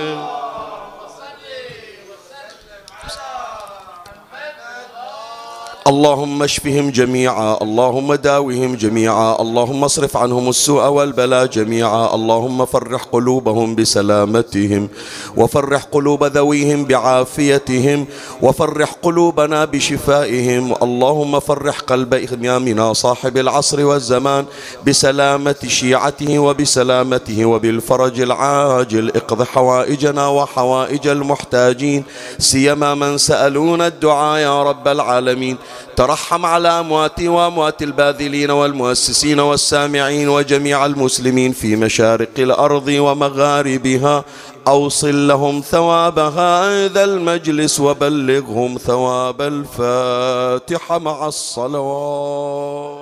اللهم 5.92 6.42
اشفهم 6.42 6.90
جميعا 6.90 7.58
اللهم 7.62 8.14
داوهم 8.14 8.74
جميعا 8.74 9.40
اللهم 9.40 9.84
اصرف 9.84 10.16
عنهم 10.16 10.48
السوء 10.48 10.84
والبلاء 10.88 11.46
جميعا 11.46 12.14
اللهم 12.14 12.64
فرح 12.64 13.02
قلوبهم 13.12 13.74
بسلامتهم 13.74 14.88
وفرح 15.36 15.82
قلوب 15.82 16.24
ذويهم 16.24 16.84
بعافيتهم 16.84 18.06
وفرح 18.42 18.92
قلوبنا 19.02 19.64
بشفائهم 19.64 20.74
اللهم 20.82 21.40
فرح 21.40 21.80
قلب 21.80 22.14
إمامنا 22.14 22.92
صاحب 22.92 23.36
العصر 23.36 23.84
والزمان 23.84 24.44
بسلامة 24.86 25.60
شيعته 25.66 26.38
وبسلامته 26.38 27.44
وبالفرج 27.44 28.20
العاجل 28.20 29.12
اقض 29.16 29.42
حوائجنا 29.42 30.28
وحوائج 30.28 31.08
المحتاجين 31.08 32.04
سيما 32.38 32.94
من 32.94 33.18
سألون 33.18 33.80
الدعاء 33.82 34.38
يا 34.40 34.62
رب 34.62 34.88
العالمين. 34.88 35.56
ترحم 35.96 36.46
على 36.46 36.68
أمواتي 36.68 37.28
وأموات 37.28 37.82
الباذلين 37.82 38.50
والمؤسسين 38.50 39.40
والسامعين 39.40 40.28
وجميع 40.28 40.86
المسلمين 40.86 41.52
في 41.52 41.76
مشارق 41.76 42.28
الأرض 42.38 42.88
ومغاربها. 42.88 44.24
أوصل 44.68 45.28
لهم 45.28 45.60
ثواب 45.60 46.18
هذا 46.18 47.04
المجلس 47.04 47.80
وبلغهم 47.80 48.78
ثواب 48.78 49.42
الفاتحة 49.42 50.98
مع 50.98 51.26
الصلوات. 51.26 53.01